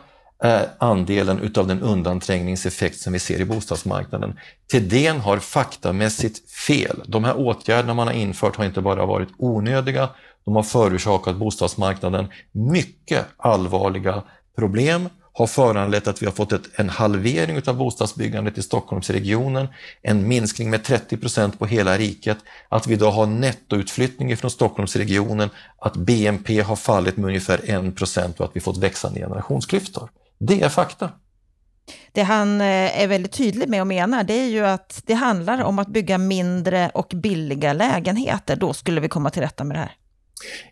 andelen 0.77 1.39
utav 1.39 1.67
den 1.67 1.81
undanträngningseffekt 1.81 2.99
som 2.99 3.13
vi 3.13 3.19
ser 3.19 3.39
i 3.39 3.45
bostadsmarknaden. 3.45 4.39
Thedéen 4.71 5.19
har 5.19 5.37
faktamässigt 5.37 6.51
fel. 6.51 7.01
De 7.05 7.23
här 7.23 7.37
åtgärderna 7.37 7.93
man 7.93 8.07
har 8.07 8.13
infört 8.13 8.55
har 8.55 8.65
inte 8.65 8.81
bara 8.81 9.05
varit 9.05 9.29
onödiga, 9.37 10.09
de 10.45 10.55
har 10.55 10.63
förorsakat 10.63 11.35
bostadsmarknaden 11.35 12.27
mycket 12.51 13.25
allvarliga 13.37 14.23
problem, 14.57 15.09
har 15.33 15.47
föranlett 15.47 16.07
att 16.07 16.21
vi 16.21 16.25
har 16.25 16.33
fått 16.33 16.51
ett, 16.51 16.69
en 16.79 16.89
halvering 16.89 17.57
utav 17.57 17.77
bostadsbyggandet 17.77 18.57
i 18.57 18.61
Stockholmsregionen, 18.61 19.67
en 20.01 20.27
minskning 20.27 20.69
med 20.69 20.83
30 20.83 21.17
procent 21.17 21.59
på 21.59 21.65
hela 21.65 21.97
riket, 21.97 22.37
att 22.69 22.87
vi 22.87 22.93
idag 22.93 23.11
har 23.11 23.25
nettoutflyttning 23.25 24.37
från 24.37 24.51
Stockholmsregionen, 24.51 25.49
att 25.79 25.95
BNP 25.95 26.61
har 26.61 26.75
fallit 26.75 27.17
med 27.17 27.27
ungefär 27.27 27.87
1 27.87 27.95
procent 27.95 28.39
och 28.39 28.45
att 28.45 28.55
vi 28.55 28.59
fått 28.59 28.77
växande 28.77 29.19
generationsklyftor. 29.19 30.09
Det 30.47 30.61
är 30.61 30.69
fakta. 30.69 31.09
Det 32.11 32.23
han 32.23 32.61
eh, 32.61 33.01
är 33.01 33.07
väldigt 33.07 33.31
tydlig 33.31 33.69
med 33.69 33.81
och 33.81 33.87
menar, 33.87 34.23
det 34.23 34.33
är 34.33 34.47
ju 34.47 34.65
att 34.65 35.01
det 35.05 35.13
handlar 35.13 35.63
om 35.63 35.79
att 35.79 35.87
bygga 35.87 36.17
mindre 36.17 36.91
och 36.93 37.11
billiga 37.15 37.73
lägenheter. 37.73 38.55
Då 38.55 38.73
skulle 38.73 39.01
vi 39.01 39.09
komma 39.09 39.29
till 39.29 39.41
rätta 39.41 39.63
med 39.63 39.75
det 39.77 39.79
här. 39.79 39.95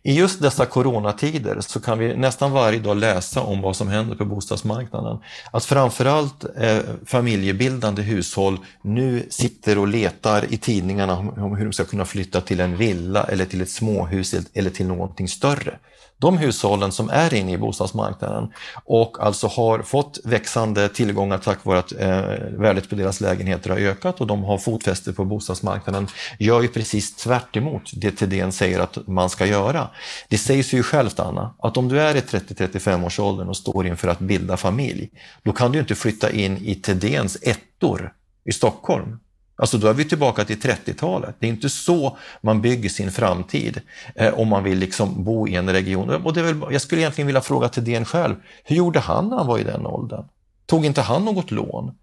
I 0.04 0.14
just 0.14 0.42
dessa 0.42 0.66
coronatider 0.66 1.58
så 1.62 1.80
kan 1.80 2.00
vi 2.00 2.18
nästan 2.18 2.52
varje 2.52 2.80
dag 2.80 2.98
läsa 2.98 3.42
om 3.42 3.62
vad 3.62 3.76
som 3.76 3.88
händer 3.88 4.16
på 4.16 4.26
bostadsmarknaden. 4.26 5.20
Att 5.52 5.66
framförallt 5.66 6.46
eh, 6.58 6.80
familjebildande 7.06 8.02
hushåll 8.02 8.60
nu 8.84 9.28
sitter 9.30 9.78
och 9.78 9.88
letar 9.88 10.54
i 10.54 10.58
tidningarna 10.58 11.18
om 11.18 11.56
hur 11.56 11.66
de 11.66 11.74
ska 11.74 11.86
kunna 11.86 12.06
flytta 12.06 12.42
till 12.42 12.60
en 12.60 12.78
villa 12.78 13.24
eller 13.24 13.46
till 13.46 13.62
ett 13.62 13.70
småhus 13.70 14.36
eller 14.54 14.70
till 14.70 14.88
någonting 14.88 15.28
större 15.28 15.80
de 16.22 16.38
hushållen 16.38 16.92
som 16.92 17.10
är 17.10 17.34
inne 17.34 17.52
i 17.52 17.58
bostadsmarknaden 17.58 18.54
och 18.86 19.18
alltså 19.20 19.48
har 19.48 19.82
fått 19.82 20.20
växande 20.24 20.90
tillgångar 20.90 21.38
tack 21.38 21.66
vare 21.66 21.80
att 21.80 21.92
eh, 21.92 22.22
värdet 22.58 22.90
på 22.90 22.96
deras 22.96 23.22
lägenheter 23.22 23.70
har 23.70 23.78
ökat 23.78 24.22
och 24.22 24.28
de 24.28 24.44
har 24.44 24.58
fotfäste 24.58 25.14
på 25.14 25.26
bostadsmarknaden 25.26 26.08
gör 26.40 26.62
ju 26.62 26.68
precis 26.68 27.16
tvärt 27.16 27.58
det 27.94 28.12
Thedéen 28.12 28.52
säger 28.52 28.80
att 28.80 29.08
man 29.08 29.30
ska 29.30 29.46
göra. 29.46 29.90
Det 30.28 30.38
sägs 30.38 30.74
ju 30.74 30.84
självt 30.84 31.20
Anna, 31.20 31.54
att 31.60 31.78
om 31.78 31.88
du 31.88 32.02
är 32.02 32.16
i 32.16 32.20
30-35 32.20 33.06
års 33.06 33.20
åldern 33.20 33.50
och 33.50 33.58
står 33.58 33.88
inför 33.88 34.08
att 34.08 34.20
bilda 34.20 34.58
familj, 34.58 35.10
då 35.44 35.52
kan 35.52 35.72
du 35.72 35.80
inte 35.80 35.96
flytta 35.96 36.32
in 36.32 36.58
i 36.58 36.76
Thedéens 36.76 37.38
ettor 37.42 38.14
i 38.46 38.52
Stockholm 38.52 39.20
Alltså 39.62 39.78
då 39.78 39.88
är 39.88 39.94
vi 39.94 40.06
tillbaka 40.06 40.46
till 40.46 40.60
30-talet. 40.60 41.36
Det 41.40 41.46
är 41.46 41.50
inte 41.50 41.70
så 41.70 42.18
man 42.42 42.62
bygger 42.62 42.90
sin 42.90 43.12
framtid 43.12 43.82
eh, 44.16 44.40
om 44.40 44.48
man 44.48 44.64
vill 44.64 44.78
liksom 44.78 45.24
bo 45.24 45.48
i 45.48 45.56
en 45.56 45.70
region. 45.70 46.10
Och 46.10 46.34
det 46.34 46.42
väl, 46.42 46.62
jag 46.72 46.82
skulle 46.82 47.02
egentligen 47.02 47.28
vilja 47.28 47.42
fråga 47.42 47.70
till 47.70 47.84
den 47.84 48.06
själv, 48.06 48.36
hur 48.64 48.76
gjorde 48.76 49.00
han 49.00 49.30
när 49.30 49.38
han 49.38 49.48
var 49.48 49.60
i 49.60 49.64
den 49.64 49.86
åldern? 49.86 50.26
Tog 50.66 50.86
inte 50.86 51.02
han 51.02 51.26
något 51.26 51.52
lån? 51.52 51.96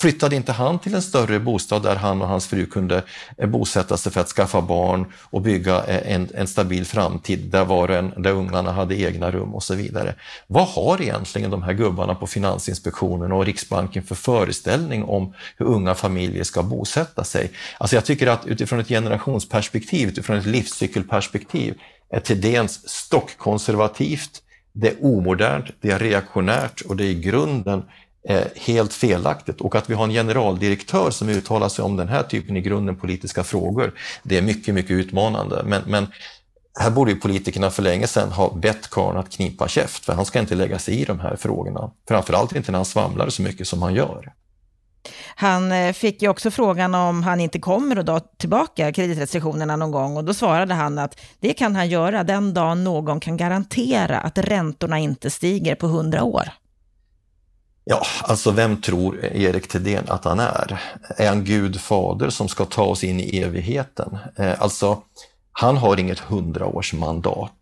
Flyttade 0.00 0.36
inte 0.36 0.52
han 0.52 0.78
till 0.78 0.94
en 0.94 1.02
större 1.02 1.40
bostad 1.40 1.82
där 1.82 1.96
han 1.96 2.22
och 2.22 2.28
hans 2.28 2.46
fru 2.46 2.66
kunde 2.66 3.02
eh, 3.38 3.48
bosätta 3.48 3.96
sig 3.96 4.12
för 4.12 4.20
att 4.20 4.28
skaffa 4.28 4.60
barn 4.60 5.12
och 5.22 5.42
bygga 5.42 5.84
eh, 5.84 6.14
en, 6.14 6.28
en 6.34 6.46
stabil 6.46 6.84
framtid 6.84 7.50
där, 7.50 7.64
var 7.64 7.88
en, 7.88 8.22
där 8.22 8.30
ungarna 8.30 8.72
hade 8.72 9.00
egna 9.00 9.30
rum 9.30 9.54
och 9.54 9.62
så 9.62 9.74
vidare. 9.74 10.14
Vad 10.46 10.68
har 10.68 11.02
egentligen 11.02 11.50
de 11.50 11.62
här 11.62 11.72
gubbarna 11.72 12.14
på 12.14 12.26
Finansinspektionen 12.26 13.32
och 13.32 13.46
Riksbanken 13.46 14.02
för 14.02 14.14
föreställning 14.14 15.04
om 15.04 15.34
hur 15.56 15.66
unga 15.66 15.94
familjer 15.94 16.44
ska 16.44 16.62
bosätta 16.62 17.24
sig? 17.24 17.50
Alltså 17.78 17.96
jag 17.96 18.04
tycker 18.04 18.26
att 18.26 18.46
utifrån 18.46 18.80
ett 18.80 18.88
generationsperspektiv, 18.88 20.08
utifrån 20.08 20.36
ett 20.36 20.46
livscykelperspektiv, 20.46 21.74
är 22.10 22.20
Thedéens 22.20 22.88
stockkonservativt, 22.88 24.42
det 24.72 24.88
är 24.88 25.04
omodernt, 25.04 25.66
det 25.80 25.90
är 25.90 25.98
reaktionärt 25.98 26.80
och 26.80 26.96
det 26.96 27.04
är 27.04 27.08
i 27.08 27.14
grunden 27.14 27.82
Eh, 28.28 28.44
helt 28.56 28.92
felaktigt 28.92 29.60
och 29.60 29.74
att 29.74 29.90
vi 29.90 29.94
har 29.94 30.04
en 30.04 30.10
generaldirektör 30.10 31.10
som 31.10 31.28
uttalar 31.28 31.68
sig 31.68 31.84
om 31.84 31.96
den 31.96 32.08
här 32.08 32.22
typen 32.22 32.56
i 32.56 32.60
grunden 32.60 32.96
politiska 32.96 33.44
frågor, 33.44 33.92
det 34.22 34.38
är 34.38 34.42
mycket, 34.42 34.74
mycket 34.74 34.90
utmanande. 34.90 35.62
Men, 35.64 35.82
men 35.86 36.06
här 36.80 36.90
borde 36.90 37.10
ju 37.10 37.20
politikerna 37.20 37.70
för 37.70 37.82
länge 37.82 38.06
sedan 38.06 38.32
ha 38.32 38.54
bett 38.54 38.90
karln 38.90 39.18
att 39.18 39.30
knipa 39.30 39.68
käft, 39.68 40.04
för 40.04 40.12
han 40.12 40.24
ska 40.24 40.38
inte 40.38 40.54
lägga 40.54 40.78
sig 40.78 41.00
i 41.00 41.04
de 41.04 41.20
här 41.20 41.36
frågorna. 41.36 41.90
Framförallt 42.08 42.56
inte 42.56 42.72
när 42.72 42.78
han 42.78 42.84
svamlar 42.84 43.28
så 43.28 43.42
mycket 43.42 43.68
som 43.68 43.82
han 43.82 43.94
gör. 43.94 44.32
Han 45.34 45.72
eh, 45.72 45.92
fick 45.92 46.22
ju 46.22 46.28
också 46.28 46.50
frågan 46.50 46.94
om 46.94 47.22
han 47.22 47.40
inte 47.40 47.58
kommer 47.58 47.96
att 47.96 48.06
dra 48.06 48.20
tillbaka 48.20 48.92
kreditrestriktionerna 48.92 49.76
någon 49.76 49.90
gång 49.90 50.16
och 50.16 50.24
då 50.24 50.34
svarade 50.34 50.74
han 50.74 50.98
att 50.98 51.20
det 51.40 51.52
kan 51.52 51.76
han 51.76 51.88
göra 51.88 52.24
den 52.24 52.54
dagen 52.54 52.84
någon 52.84 53.20
kan 53.20 53.36
garantera 53.36 54.20
att 54.20 54.38
räntorna 54.38 54.98
inte 54.98 55.30
stiger 55.30 55.74
på 55.74 55.86
hundra 55.86 56.22
år. 56.22 56.48
Ja, 57.88 58.06
alltså 58.22 58.50
vem 58.50 58.80
tror 58.80 59.24
Erik 59.24 59.68
Thedéen 59.68 60.04
att 60.08 60.24
han 60.24 60.40
är? 60.40 60.80
Är 61.16 61.28
han 61.28 61.44
Gud 61.44 61.80
fader 61.80 62.30
som 62.30 62.48
ska 62.48 62.64
ta 62.64 62.84
oss 62.84 63.04
in 63.04 63.20
i 63.20 63.38
evigheten? 63.38 64.18
Eh, 64.36 64.62
alltså, 64.62 65.02
han 65.52 65.76
har 65.76 66.00
inget 66.00 66.18
hundraårsmandat. 66.18 67.52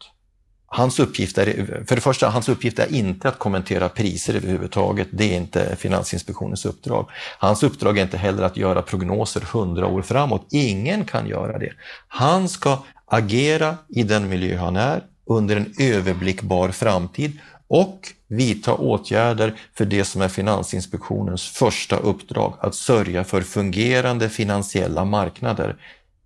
Hans 0.67 0.99
uppgift 1.01 1.39
är, 1.39 1.85
för 1.89 1.95
det 1.95 2.01
första, 2.01 2.29
hans 2.29 2.49
uppgift 2.49 2.79
är 2.79 2.95
inte 2.95 3.29
att 3.29 3.39
kommentera 3.39 3.89
priser 3.89 4.35
överhuvudtaget. 4.35 5.09
Det 5.11 5.33
är 5.33 5.37
inte 5.37 5.77
Finansinspektionens 5.77 6.67
uppdrag. 6.67 7.09
Hans 7.39 7.63
uppdrag 7.63 7.99
är 7.99 8.03
inte 8.03 8.17
heller 8.17 8.43
att 8.43 8.57
göra 8.57 8.83
prognoser 8.83 9.41
hundra 9.41 9.87
år 9.87 10.03
framåt. 10.03 10.47
Ingen 10.51 11.05
kan 11.05 11.27
göra 11.27 11.59
det. 11.59 11.73
Han 12.09 12.49
ska 12.49 12.79
agera 13.07 13.77
i 13.89 14.03
den 14.03 14.29
miljö 14.29 14.57
han 14.57 14.77
är 14.77 15.03
under 15.27 15.57
en 15.57 15.75
överblickbar 15.79 16.69
framtid 16.69 17.39
och 17.69 18.09
vidta 18.37 18.75
åtgärder 18.75 19.55
för 19.75 19.85
det 19.85 20.05
som 20.05 20.23
är 20.23 20.29
Finansinspektionens 20.29 21.49
första 21.49 21.97
uppdrag, 21.97 22.55
att 22.61 22.75
sörja 22.75 23.25
för 23.25 23.41
fungerande 23.41 24.29
finansiella 24.29 25.05
marknader. 25.05 25.77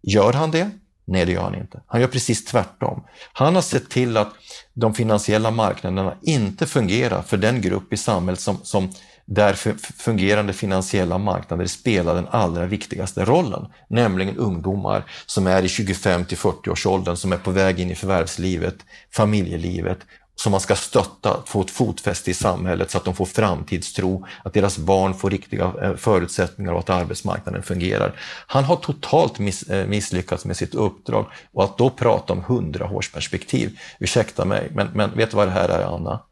Gör 0.03 0.33
han 0.33 0.51
det? 0.51 0.71
Nej, 1.05 1.27
det 1.27 1.33
gör 1.33 1.43
han 1.43 1.55
inte. 1.55 1.81
Han 1.87 2.01
gör 2.01 2.09
precis 2.09 2.45
tvärtom. 2.45 3.05
Han 3.33 3.55
har 3.55 3.63
sett 3.63 3.91
till 3.91 4.17
att 4.17 4.33
de 4.75 4.95
finansiella 4.95 5.51
marknaderna 5.51 6.15
inte 6.23 6.67
fungerar 6.67 7.23
för 7.23 7.37
den 7.37 7.61
grupp 7.61 7.93
i 7.93 7.97
samhället 7.97 8.41
som, 8.41 8.59
som 8.63 8.91
där 9.25 9.55
fungerande 9.99 10.53
finansiella 10.53 11.19
marknader 11.19 11.67
spelar 11.67 12.15
den 12.15 12.29
allra 12.31 12.67
viktigaste 12.67 13.25
rollen, 13.25 13.67
nämligen 13.89 14.37
ungdomar 14.37 15.05
som 15.27 15.47
är 15.47 15.63
i 15.63 15.69
25 15.69 16.25
till 16.25 16.39
40 16.39 16.71
års 16.71 16.87
åldern, 16.87 17.17
som 17.17 17.33
är 17.33 17.37
på 17.37 17.51
väg 17.51 17.81
in 17.81 17.91
i 17.91 17.95
förvärvslivet, 17.95 18.77
familjelivet 19.11 19.99
som 20.41 20.51
man 20.51 20.61
ska 20.61 20.77
stötta, 20.77 21.43
få 21.47 21.61
ett 21.61 21.71
fotfäste 21.71 22.31
i 22.31 22.35
samhället 22.35 22.91
så 22.91 22.99
att 22.99 23.05
de 23.05 23.15
får 23.15 23.27
framtidstro, 23.27 24.27
att 24.45 24.55
deras 24.55 24.79
barn 24.79 25.15
får 25.15 25.31
riktiga 25.31 25.73
eh, 25.83 25.97
förutsättningar 25.97 26.73
och 26.73 26.79
att 26.79 26.91
arbetsmarknaden 26.91 27.63
fungerar. 27.63 28.21
Han 28.47 28.65
har 28.65 28.77
totalt 28.77 29.39
miss, 29.39 29.63
eh, 29.63 29.87
misslyckats 29.87 30.45
med 30.45 30.57
sitt 30.57 30.75
uppdrag 30.75 31.27
och 31.53 31.65
att 31.65 31.79
då 31.79 31.91
prata 31.91 32.33
om 32.33 32.45
hundraårsperspektiv, 32.45 33.79
ursäkta 33.99 34.45
mig, 34.45 34.71
men, 34.75 34.89
men 34.95 35.17
vet 35.17 35.31
du 35.31 35.37
vad 35.37 35.49
det 35.49 35.53
här 35.53 35.69
är 35.69 35.95
Anna? 35.95 36.23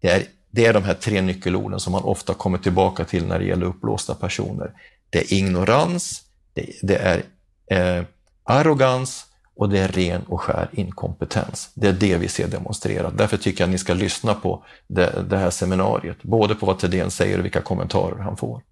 Det 0.00 0.08
är, 0.08 0.22
det 0.50 0.66
är 0.66 0.72
de 0.72 0.84
här 0.84 0.94
tre 0.94 1.20
nyckelorden 1.20 1.80
som 1.80 1.92
man 1.92 2.02
ofta 2.02 2.34
kommer 2.34 2.58
tillbaka 2.58 3.04
till 3.04 3.26
när 3.26 3.38
det 3.38 3.44
gäller 3.44 3.66
uppblåsta 3.66 4.14
personer. 4.14 4.70
Det 5.10 5.18
är 5.18 5.32
ignorans, 5.32 6.22
det, 6.54 6.66
det 6.82 6.96
är 6.96 7.22
eh, 7.70 8.04
arrogans 8.44 9.25
och 9.56 9.68
det 9.68 9.78
är 9.78 9.88
ren 9.88 10.22
och 10.22 10.40
skär 10.40 10.68
inkompetens. 10.72 11.70
Det 11.74 11.88
är 11.88 11.92
det 11.92 12.16
vi 12.16 12.28
ser 12.28 12.48
demonstrerat. 12.48 13.18
Därför 13.18 13.36
tycker 13.36 13.60
jag 13.60 13.68
att 13.68 13.72
ni 13.72 13.78
ska 13.78 13.94
lyssna 13.94 14.34
på 14.34 14.64
det, 14.86 15.24
det 15.28 15.38
här 15.38 15.50
seminariet, 15.50 16.22
både 16.22 16.54
på 16.54 16.66
vad 16.66 16.78
Thedéen 16.78 17.10
säger 17.10 17.38
och 17.38 17.44
vilka 17.44 17.60
kommentarer 17.60 18.18
han 18.18 18.36
får. 18.36 18.62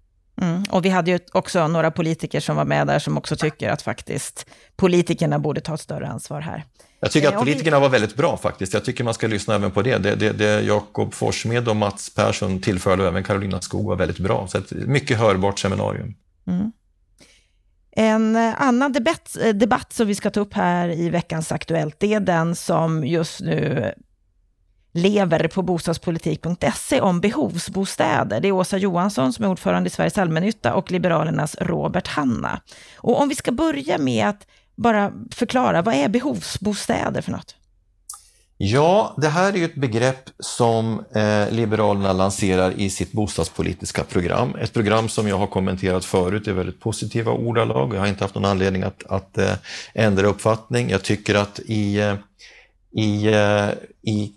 Mm. 0.41 0.63
Och 0.69 0.85
vi 0.85 0.89
hade 0.89 1.11
ju 1.11 1.19
också 1.31 1.67
några 1.67 1.91
politiker 1.91 2.39
som 2.39 2.55
var 2.55 2.65
med 2.65 2.87
där 2.87 2.99
som 2.99 3.17
också 3.17 3.35
tycker 3.35 3.69
att 3.69 3.81
faktiskt 3.81 4.45
politikerna 4.75 5.39
borde 5.39 5.61
ta 5.61 5.73
ett 5.73 5.81
större 5.81 6.07
ansvar 6.07 6.41
här. 6.41 6.63
Jag 6.99 7.11
tycker 7.11 7.27
att 7.27 7.39
politikerna 7.39 7.79
var 7.79 7.89
väldigt 7.89 8.15
bra 8.15 8.37
faktiskt. 8.37 8.73
Jag 8.73 8.85
tycker 8.85 9.03
man 9.03 9.13
ska 9.13 9.27
lyssna 9.27 9.55
även 9.55 9.71
på 9.71 9.81
det. 9.81 9.97
Det, 9.97 10.15
det, 10.15 10.31
det 10.31 10.61
Jakob 10.61 11.13
Forssmed 11.13 11.67
och 11.67 11.75
Mats 11.75 12.15
Persson 12.15 12.61
tillförde 12.61 13.03
och 13.03 13.07
även 13.07 13.23
Carolina 13.23 13.61
Skog 13.61 13.85
var 13.85 13.95
väldigt 13.95 14.19
bra. 14.19 14.47
Så 14.47 14.57
ett 14.57 14.71
mycket 14.71 15.17
hörbart 15.17 15.59
seminarium. 15.59 16.15
Mm. 16.47 16.71
En 17.95 18.35
eh, 18.35 18.61
annan 18.61 18.91
debatt, 18.91 19.37
eh, 19.41 19.53
debatt 19.53 19.93
som 19.93 20.07
vi 20.07 20.15
ska 20.15 20.29
ta 20.29 20.39
upp 20.39 20.53
här 20.53 20.89
i 20.89 21.09
veckans 21.09 21.51
Aktuellt, 21.51 21.95
det 21.99 22.13
är 22.13 22.19
den 22.19 22.55
som 22.55 23.05
just 23.07 23.41
nu 23.41 23.93
lever 24.93 25.47
på 25.47 25.61
bostadspolitik.se 25.61 27.01
om 27.01 27.21
behovsbostäder. 27.21 28.39
Det 28.41 28.47
är 28.47 28.51
Åsa 28.51 28.77
Johansson 28.77 29.33
som 29.33 29.45
är 29.45 29.49
ordförande 29.49 29.87
i 29.87 29.89
Sveriges 29.89 30.17
allmännytta 30.17 30.73
och 30.73 30.91
Liberalernas 30.91 31.55
Robert 31.61 32.07
Hanna. 32.07 32.61
Och 32.97 33.21
om 33.21 33.29
vi 33.29 33.35
ska 33.35 33.51
börja 33.51 33.97
med 33.97 34.27
att 34.29 34.47
bara 34.75 35.11
förklara, 35.31 35.81
vad 35.81 35.95
är 35.95 36.09
behovsbostäder 36.09 37.21
för 37.21 37.31
något? 37.31 37.55
Ja, 38.57 39.15
det 39.17 39.27
här 39.27 39.53
är 39.53 39.57
ju 39.57 39.65
ett 39.65 39.75
begrepp 39.75 40.29
som 40.39 41.05
eh, 41.15 41.51
Liberalerna 41.51 42.13
lanserar 42.13 42.71
i 42.79 42.89
sitt 42.89 43.11
bostadspolitiska 43.11 44.03
program. 44.03 44.55
Ett 44.55 44.73
program 44.73 45.09
som 45.09 45.27
jag 45.27 45.37
har 45.37 45.47
kommenterat 45.47 46.05
förut 46.05 46.47
i 46.47 46.51
väldigt 46.51 46.79
positiva 46.79 47.31
ordalag. 47.31 47.95
Jag 47.95 47.99
har 47.99 48.07
inte 48.07 48.23
haft 48.23 48.35
någon 48.35 48.45
anledning 48.45 48.83
att, 48.83 49.03
att 49.05 49.37
eh, 49.37 49.53
ändra 49.93 50.27
uppfattning. 50.27 50.89
Jag 50.89 51.03
tycker 51.03 51.35
att 51.35 51.59
i, 51.59 51.99
eh, 51.99 52.15
i, 52.91 53.27
eh, 53.27 53.69
i 54.01 54.33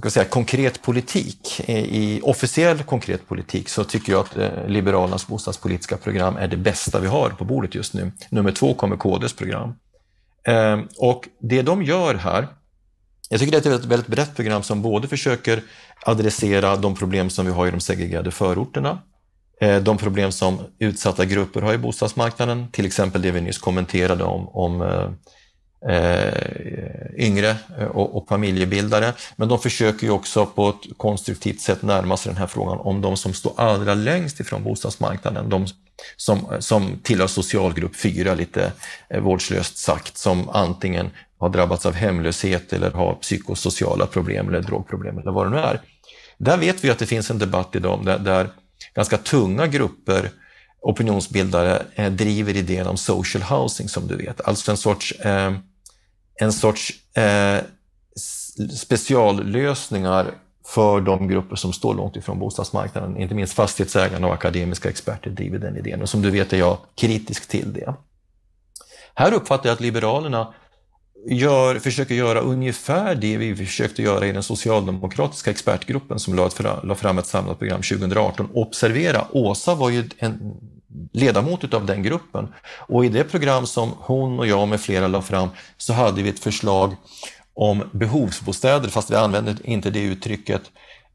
ska 0.00 0.10
säga, 0.10 0.24
konkret 0.24 0.82
politik, 0.82 1.60
i 1.68 2.20
officiell 2.22 2.82
konkret 2.82 3.28
politik 3.28 3.68
så 3.68 3.84
tycker 3.84 4.12
jag 4.12 4.20
att 4.20 4.36
eh, 4.36 4.66
Liberalernas 4.66 5.26
bostadspolitiska 5.26 5.96
program 5.96 6.36
är 6.36 6.48
det 6.48 6.56
bästa 6.56 7.00
vi 7.00 7.06
har 7.06 7.30
på 7.30 7.44
bordet 7.44 7.74
just 7.74 7.94
nu. 7.94 8.12
Nummer 8.30 8.52
två 8.52 8.74
kommer 8.74 8.96
KDs 8.96 9.32
program. 9.32 9.74
Eh, 10.46 10.80
och 10.98 11.28
det 11.38 11.62
de 11.62 11.82
gör 11.82 12.14
här, 12.14 12.48
jag 13.32 13.40
tycker 13.40 13.60
det 13.60 13.66
är 13.66 13.74
ett 13.74 13.84
väldigt 13.84 14.08
brett 14.08 14.36
program 14.36 14.62
som 14.62 14.82
både 14.82 15.08
försöker 15.08 15.62
adressera 16.02 16.76
de 16.76 16.94
problem 16.94 17.30
som 17.30 17.46
vi 17.46 17.52
har 17.52 17.66
i 17.66 17.70
de 17.70 17.80
segregerade 17.80 18.30
förorterna, 18.30 18.98
eh, 19.60 19.82
de 19.82 19.98
problem 19.98 20.32
som 20.32 20.58
utsatta 20.78 21.24
grupper 21.24 21.60
har 21.60 21.74
i 21.74 21.78
bostadsmarknaden, 21.78 22.70
till 22.70 22.86
exempel 22.86 23.22
det 23.22 23.30
vi 23.30 23.40
nyss 23.40 23.58
kommenterade 23.58 24.24
om, 24.24 24.48
om 24.48 24.82
eh, 24.82 25.10
eh 25.90 26.32
yngre 27.16 27.56
eh, 27.78 27.86
och, 27.86 28.16
och 28.16 28.28
familjebildare. 28.28 29.12
Men 29.36 29.48
de 29.48 29.58
försöker 29.58 30.06
ju 30.06 30.12
också 30.12 30.46
på 30.46 30.68
ett 30.68 30.96
konstruktivt 30.96 31.60
sätt 31.60 31.82
närma 31.82 32.16
sig 32.16 32.30
den 32.30 32.38
här 32.38 32.46
frågan 32.46 32.78
om 32.78 33.00
de 33.00 33.16
som 33.16 33.34
står 33.34 33.52
allra 33.56 33.94
längst 33.94 34.40
ifrån 34.40 34.64
bostadsmarknaden. 34.64 35.48
De 35.48 35.66
som, 36.16 36.46
som 36.58 36.98
tillhör 37.02 37.26
socialgrupp 37.26 37.96
4, 37.96 38.34
lite 38.34 38.72
vårdslöst 39.20 39.78
sagt, 39.78 40.18
som 40.18 40.48
antingen 40.48 41.10
har 41.40 41.48
drabbats 41.48 41.86
av 41.86 41.92
hemlöshet 41.94 42.72
eller 42.72 42.90
har 42.90 43.14
psykosociala 43.14 44.06
problem 44.06 44.48
eller 44.48 44.60
drogproblem 44.60 45.18
eller 45.18 45.32
vad 45.32 45.46
det 45.46 45.50
nu 45.50 45.58
är. 45.58 45.80
Där 46.38 46.56
vet 46.56 46.84
vi 46.84 46.90
att 46.90 46.98
det 46.98 47.06
finns 47.06 47.30
en 47.30 47.38
debatt 47.38 47.76
idag 47.76 48.04
där, 48.04 48.18
där 48.18 48.50
ganska 48.94 49.16
tunga 49.16 49.66
grupper 49.66 50.30
opinionsbildare 50.80 51.82
eh, 51.94 52.12
driver 52.12 52.56
idén 52.56 52.86
om 52.86 52.96
social 52.96 53.42
housing 53.42 53.88
som 53.88 54.06
du 54.06 54.16
vet, 54.16 54.40
alltså 54.40 54.70
en 54.70 54.76
sorts 54.76 55.12
eh, 55.12 55.52
en 56.40 56.52
sorts 56.52 56.92
eh, 57.16 57.62
speciallösningar 58.76 60.34
för 60.66 61.00
de 61.00 61.28
grupper 61.28 61.56
som 61.56 61.72
står 61.72 61.94
långt 61.94 62.16
ifrån 62.16 62.38
bostadsmarknaden. 62.38 63.16
Inte 63.16 63.34
minst 63.34 63.52
fastighetsägarna 63.52 64.26
och 64.26 64.34
akademiska 64.34 64.88
experter 64.88 65.30
driver 65.30 65.58
den 65.58 65.76
idén 65.76 66.02
och 66.02 66.08
som 66.08 66.22
du 66.22 66.30
vet 66.30 66.52
är 66.52 66.56
jag 66.56 66.78
kritisk 66.94 67.48
till 67.48 67.72
det. 67.72 67.94
Här 69.14 69.32
uppfattar 69.32 69.68
jag 69.68 69.74
att 69.74 69.80
Liberalerna 69.80 70.54
gör, 71.26 71.78
försöker 71.78 72.14
göra 72.14 72.40
ungefär 72.40 73.14
det 73.14 73.36
vi 73.36 73.56
försökte 73.56 74.02
göra 74.02 74.26
i 74.26 74.32
den 74.32 74.42
socialdemokratiska 74.42 75.50
expertgruppen 75.50 76.18
som 76.18 76.34
lade 76.34 76.94
fram 76.94 77.18
ett 77.18 77.26
samlat 77.26 77.58
program 77.58 77.82
2018. 77.82 78.48
Observera, 78.54 79.26
Åsa 79.32 79.74
var 79.74 79.90
ju 79.90 80.08
en 80.18 80.54
ledamot 81.12 81.74
av 81.74 81.86
den 81.86 82.02
gruppen. 82.02 82.48
Och 82.78 83.04
i 83.04 83.08
det 83.08 83.24
program 83.24 83.66
som 83.66 83.90
hon 83.98 84.38
och 84.38 84.46
jag 84.46 84.68
med 84.68 84.80
flera 84.80 85.08
la 85.08 85.22
fram 85.22 85.48
så 85.76 85.92
hade 85.92 86.22
vi 86.22 86.28
ett 86.28 86.38
förslag 86.38 86.96
om 87.54 87.82
behovsbostäder, 87.92 88.88
fast 88.88 89.10
vi 89.10 89.14
använde 89.14 89.56
inte 89.64 89.90
det 89.90 90.02
uttrycket. 90.02 90.62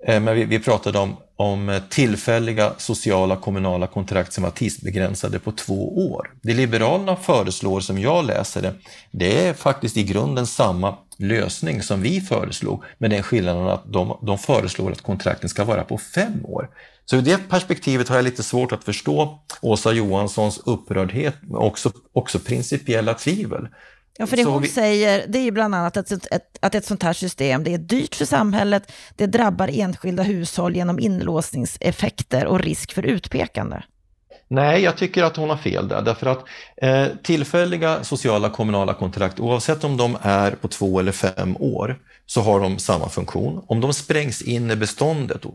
Eh, 0.08 0.20
men 0.20 0.36
vi, 0.36 0.45
vi 0.45 0.60
pratade 0.60 0.99
om, 0.99 1.18
om 1.36 1.70
eh, 1.70 1.82
tillfälliga 1.89 2.74
sociala 2.78 3.36
kommunala 3.36 3.88
kontrakt 3.88 4.34
som 4.34 4.43
var 4.43 4.51
tidsbegränsade 4.51 5.39
på 5.39 5.51
två 5.51 6.10
år. 6.12 6.32
Det 6.41 6.53
Liberalerna 6.53 7.16
föreslår, 7.16 7.80
som 7.80 7.99
jag 7.99 8.26
läser 8.26 8.62
det, 8.62 8.74
det 9.12 9.47
är 9.47 9.53
faktiskt 9.53 9.97
i 9.97 10.03
grunden 10.03 10.47
samma 10.47 10.95
lösning 11.18 11.84
som 11.84 12.01
vi 12.01 12.22
föreslog, 12.22 12.84
med 12.97 13.10
den 13.10 13.24
skillnaden 13.24 13.68
att 13.68 13.93
de, 13.93 14.18
de 14.22 14.38
föreslår 14.38 14.91
att 14.91 15.01
kontrakten 15.01 15.49
ska 15.49 15.64
vara 15.64 15.84
på 15.84 15.97
fem 15.97 16.45
år. 16.45 16.70
Så 17.06 17.16
ur 17.16 17.22
det 17.22 17.49
perspektivet 17.49 18.10
har 18.10 18.16
jag 18.16 18.26
lite 18.26 18.43
svårt 18.43 18.72
att 18.72 18.84
förstå 18.84 19.39
Åsa 19.62 19.91
Johanssons 19.91 20.58
upprördhet, 20.66 21.36
men 21.41 21.58
också, 21.58 21.91
också 22.14 22.39
principiella 22.39 23.14
tvivel. 23.14 23.68
Ja, 24.18 24.28
för 24.28 24.38
det 24.38 24.43
hon 24.43 24.61
vi... 24.61 24.68
säger, 24.68 25.26
det 25.28 25.39
är 25.39 25.43
ju 25.43 25.51
bland 25.51 25.76
annat 25.76 25.97
att 25.97 26.11
ett, 26.11 26.28
ett, 26.32 26.57
att 26.59 26.76
ett 26.76 26.86
sånt 26.86 27.03
här 27.03 27.13
system, 27.13 27.63
det 27.63 27.74
är 27.74 27.78
dyrt 27.78 28.16
för 28.16 28.26
samhället, 28.26 28.91
det 29.16 29.26
drabbar 29.26 29.70
enskilda 29.74 30.24
hushåll 30.24 30.76
genom 30.76 30.99
inlåsningseffekter 30.99 32.45
och 32.45 32.59
risk 32.59 32.93
för 32.93 33.03
utpekande. 33.03 33.84
Nej, 34.47 34.82
jag 34.82 34.97
tycker 34.97 35.24
att 35.24 35.36
hon 35.36 35.49
har 35.49 35.57
fel 35.57 35.88
där, 35.88 36.01
därför 36.01 36.28
att 36.28 36.43
eh, 36.78 37.07
tillfälliga 37.24 38.03
sociala 38.03 38.49
kommunala 38.49 38.93
kontrakt, 38.93 39.39
oavsett 39.39 39.84
om 39.84 39.97
de 39.97 40.18
är 40.22 40.51
på 40.51 40.68
två 40.68 40.99
eller 40.99 41.11
fem 41.11 41.57
år, 41.59 41.99
så 42.26 42.41
har 42.41 42.59
de 42.59 42.80
samma 42.80 43.09
funktion. 43.09 43.63
Om 43.68 43.82
de 43.82 43.93
sprängs 43.93 44.41
in 44.41 44.72
i 44.72 44.76
beståndet 44.76 45.45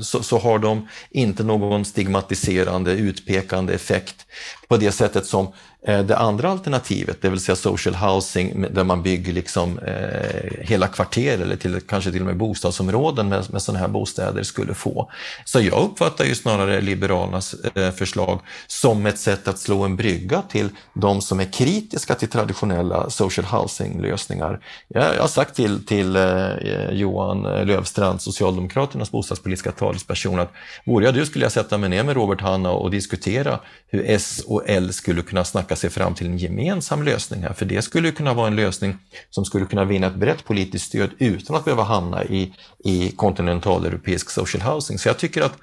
så, 0.00 0.22
så, 0.22 0.38
har 0.38 0.58
de 0.58 0.88
inte 1.10 1.44
någon 1.44 1.84
stigmatiserande, 1.84 2.92
utpekande 2.92 3.74
effekt 3.74 4.26
på 4.68 4.76
det 4.76 4.92
sättet 4.92 5.26
som 5.26 5.52
eh, 5.86 6.00
det 6.00 6.16
andra 6.16 6.50
alternativet, 6.50 7.22
det 7.22 7.28
vill 7.28 7.40
säga 7.40 7.56
social 7.56 7.94
housing, 7.94 8.66
där 8.70 8.84
man 8.84 9.02
bygger 9.02 9.32
liksom, 9.32 9.78
eh, 9.78 10.60
hela 10.60 10.88
kvarter 10.88 11.38
eller 11.38 11.56
till, 11.56 11.80
kanske 11.80 12.12
till 12.12 12.20
och 12.20 12.26
med 12.26 12.36
bostadsområden 12.36 13.28
med, 13.28 13.52
med 13.52 13.62
sådana 13.62 13.78
här 13.80 13.88
bostäder 13.88 14.42
skulle 14.42 14.74
få. 14.74 15.10
Så 15.44 15.60
jag 15.60 15.82
uppfattar 15.82 16.24
ju 16.24 16.34
snarare 16.34 16.80
Liberalernas 16.80 17.54
eh, 17.54 17.90
förslag 17.90 18.40
som 18.66 19.06
ett 19.06 19.18
sätt 19.18 19.48
att 19.48 19.58
slå 19.58 19.82
en 19.82 19.96
brygga 19.96 20.42
till 20.42 20.68
de 20.94 21.22
som 21.22 21.40
är 21.40 21.52
kritiska 21.52 22.14
till 22.14 22.28
traditionella 22.28 23.10
social 23.10 23.46
housing-lösningar. 23.46 24.60
Jag, 24.88 25.14
jag 25.14 25.20
har 25.20 25.28
sagt 25.28 25.56
till, 25.56 25.86
till 25.86 26.16
eh, 26.16 26.90
Johan 26.90 27.42
Lövstrand, 27.42 28.22
Socialdemokraternas 28.22 29.10
bostadspolitiska 29.10 29.65
talesperson, 29.72 30.40
att 30.40 30.52
vore 30.86 31.04
jag 31.04 31.14
du 31.14 31.26
skulle 31.26 31.44
jag 31.44 31.52
sätta 31.52 31.78
mig 31.78 31.88
ner 31.88 32.04
med 32.04 32.16
Robert 32.16 32.40
Hanna 32.40 32.70
och 32.70 32.90
diskutera 32.90 33.60
hur 33.88 34.04
S 34.06 34.42
och 34.46 34.62
L 34.66 34.92
skulle 34.92 35.22
kunna 35.22 35.44
snacka 35.44 35.76
sig 35.76 35.90
fram 35.90 36.14
till 36.14 36.26
en 36.26 36.38
gemensam 36.38 37.02
lösning 37.02 37.42
här, 37.42 37.52
för 37.52 37.66
det 37.66 37.82
skulle 37.82 38.10
kunna 38.10 38.34
vara 38.34 38.46
en 38.46 38.56
lösning 38.56 38.98
som 39.30 39.44
skulle 39.44 39.66
kunna 39.66 39.84
vinna 39.84 40.06
ett 40.06 40.14
brett 40.14 40.44
politiskt 40.44 40.86
stöd 40.86 41.10
utan 41.18 41.56
att 41.56 41.64
behöva 41.64 41.82
hamna 41.82 42.24
i, 42.24 42.54
i 42.84 43.10
kontinentaleuropeisk 43.16 44.30
social 44.30 44.62
housing. 44.62 44.98
Så 44.98 45.08
jag 45.08 45.18
tycker 45.18 45.42
att 45.42 45.58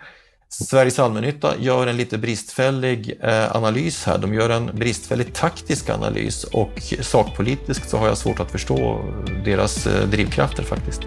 Sveriges 0.49 0.99
allmännytta 0.99 1.53
gör 1.59 1.87
en 1.87 1.97
lite 1.97 2.17
bristfällig 2.17 3.19
eh, 3.21 3.55
analys 3.55 4.05
här. 4.05 4.17
De 4.17 4.33
gör 4.33 4.49
en 4.49 4.65
bristfällig 4.65 5.33
taktisk 5.33 5.89
analys 5.89 6.43
och 6.43 6.93
sakpolitiskt 7.01 7.89
så 7.89 7.97
har 7.97 8.07
jag 8.07 8.17
svårt 8.17 8.39
att 8.39 8.51
förstå 8.51 9.05
deras 9.45 9.87
eh, 9.87 10.07
drivkrafter 10.07 10.63
faktiskt. 10.63 11.01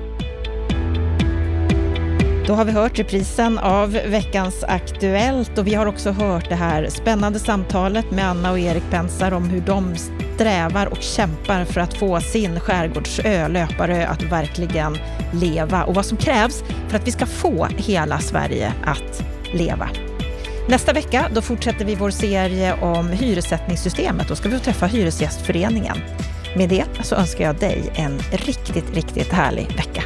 Då 2.46 2.54
har 2.54 2.64
vi 2.64 2.72
hört 2.72 2.98
reprisen 2.98 3.58
av 3.58 3.90
veckans 3.90 4.64
Aktuellt 4.64 5.58
och 5.58 5.66
vi 5.66 5.74
har 5.74 5.86
också 5.86 6.10
hört 6.10 6.48
det 6.48 6.54
här 6.54 6.88
spännande 6.88 7.38
samtalet 7.38 8.10
med 8.10 8.28
Anna 8.28 8.50
och 8.50 8.58
Erik 8.58 8.90
Pensar 8.90 9.32
om 9.32 9.44
hur 9.48 9.60
de 9.60 9.94
strävar 9.96 10.86
och 10.86 11.02
kämpar 11.02 11.64
för 11.64 11.80
att 11.80 11.94
få 11.94 12.20
sin 12.20 12.60
skärgårdsö, 12.60 13.48
Löparö, 13.48 14.06
att 14.06 14.22
verkligen 14.22 14.98
leva 15.32 15.84
och 15.84 15.94
vad 15.94 16.06
som 16.06 16.18
krävs 16.18 16.64
för 16.88 16.96
att 16.96 17.06
vi 17.06 17.12
ska 17.12 17.26
få 17.26 17.68
hela 17.76 18.18
Sverige 18.18 18.72
att 18.84 19.22
leva. 19.52 19.88
Nästa 20.68 20.92
vecka 20.92 21.26
då 21.34 21.42
fortsätter 21.42 21.84
vi 21.84 21.94
vår 21.94 22.10
serie 22.10 22.74
om 22.74 23.08
hyressättningssystemet. 23.08 24.28
Då 24.28 24.36
ska 24.36 24.48
vi 24.48 24.58
träffa 24.58 24.86
Hyresgästföreningen. 24.86 25.96
Med 26.56 26.68
det 26.68 26.84
så 27.02 27.14
önskar 27.14 27.44
jag 27.44 27.56
dig 27.56 27.92
en 27.94 28.18
riktigt, 28.18 28.94
riktigt 28.94 29.32
härlig 29.32 29.76
vecka. 29.76 30.02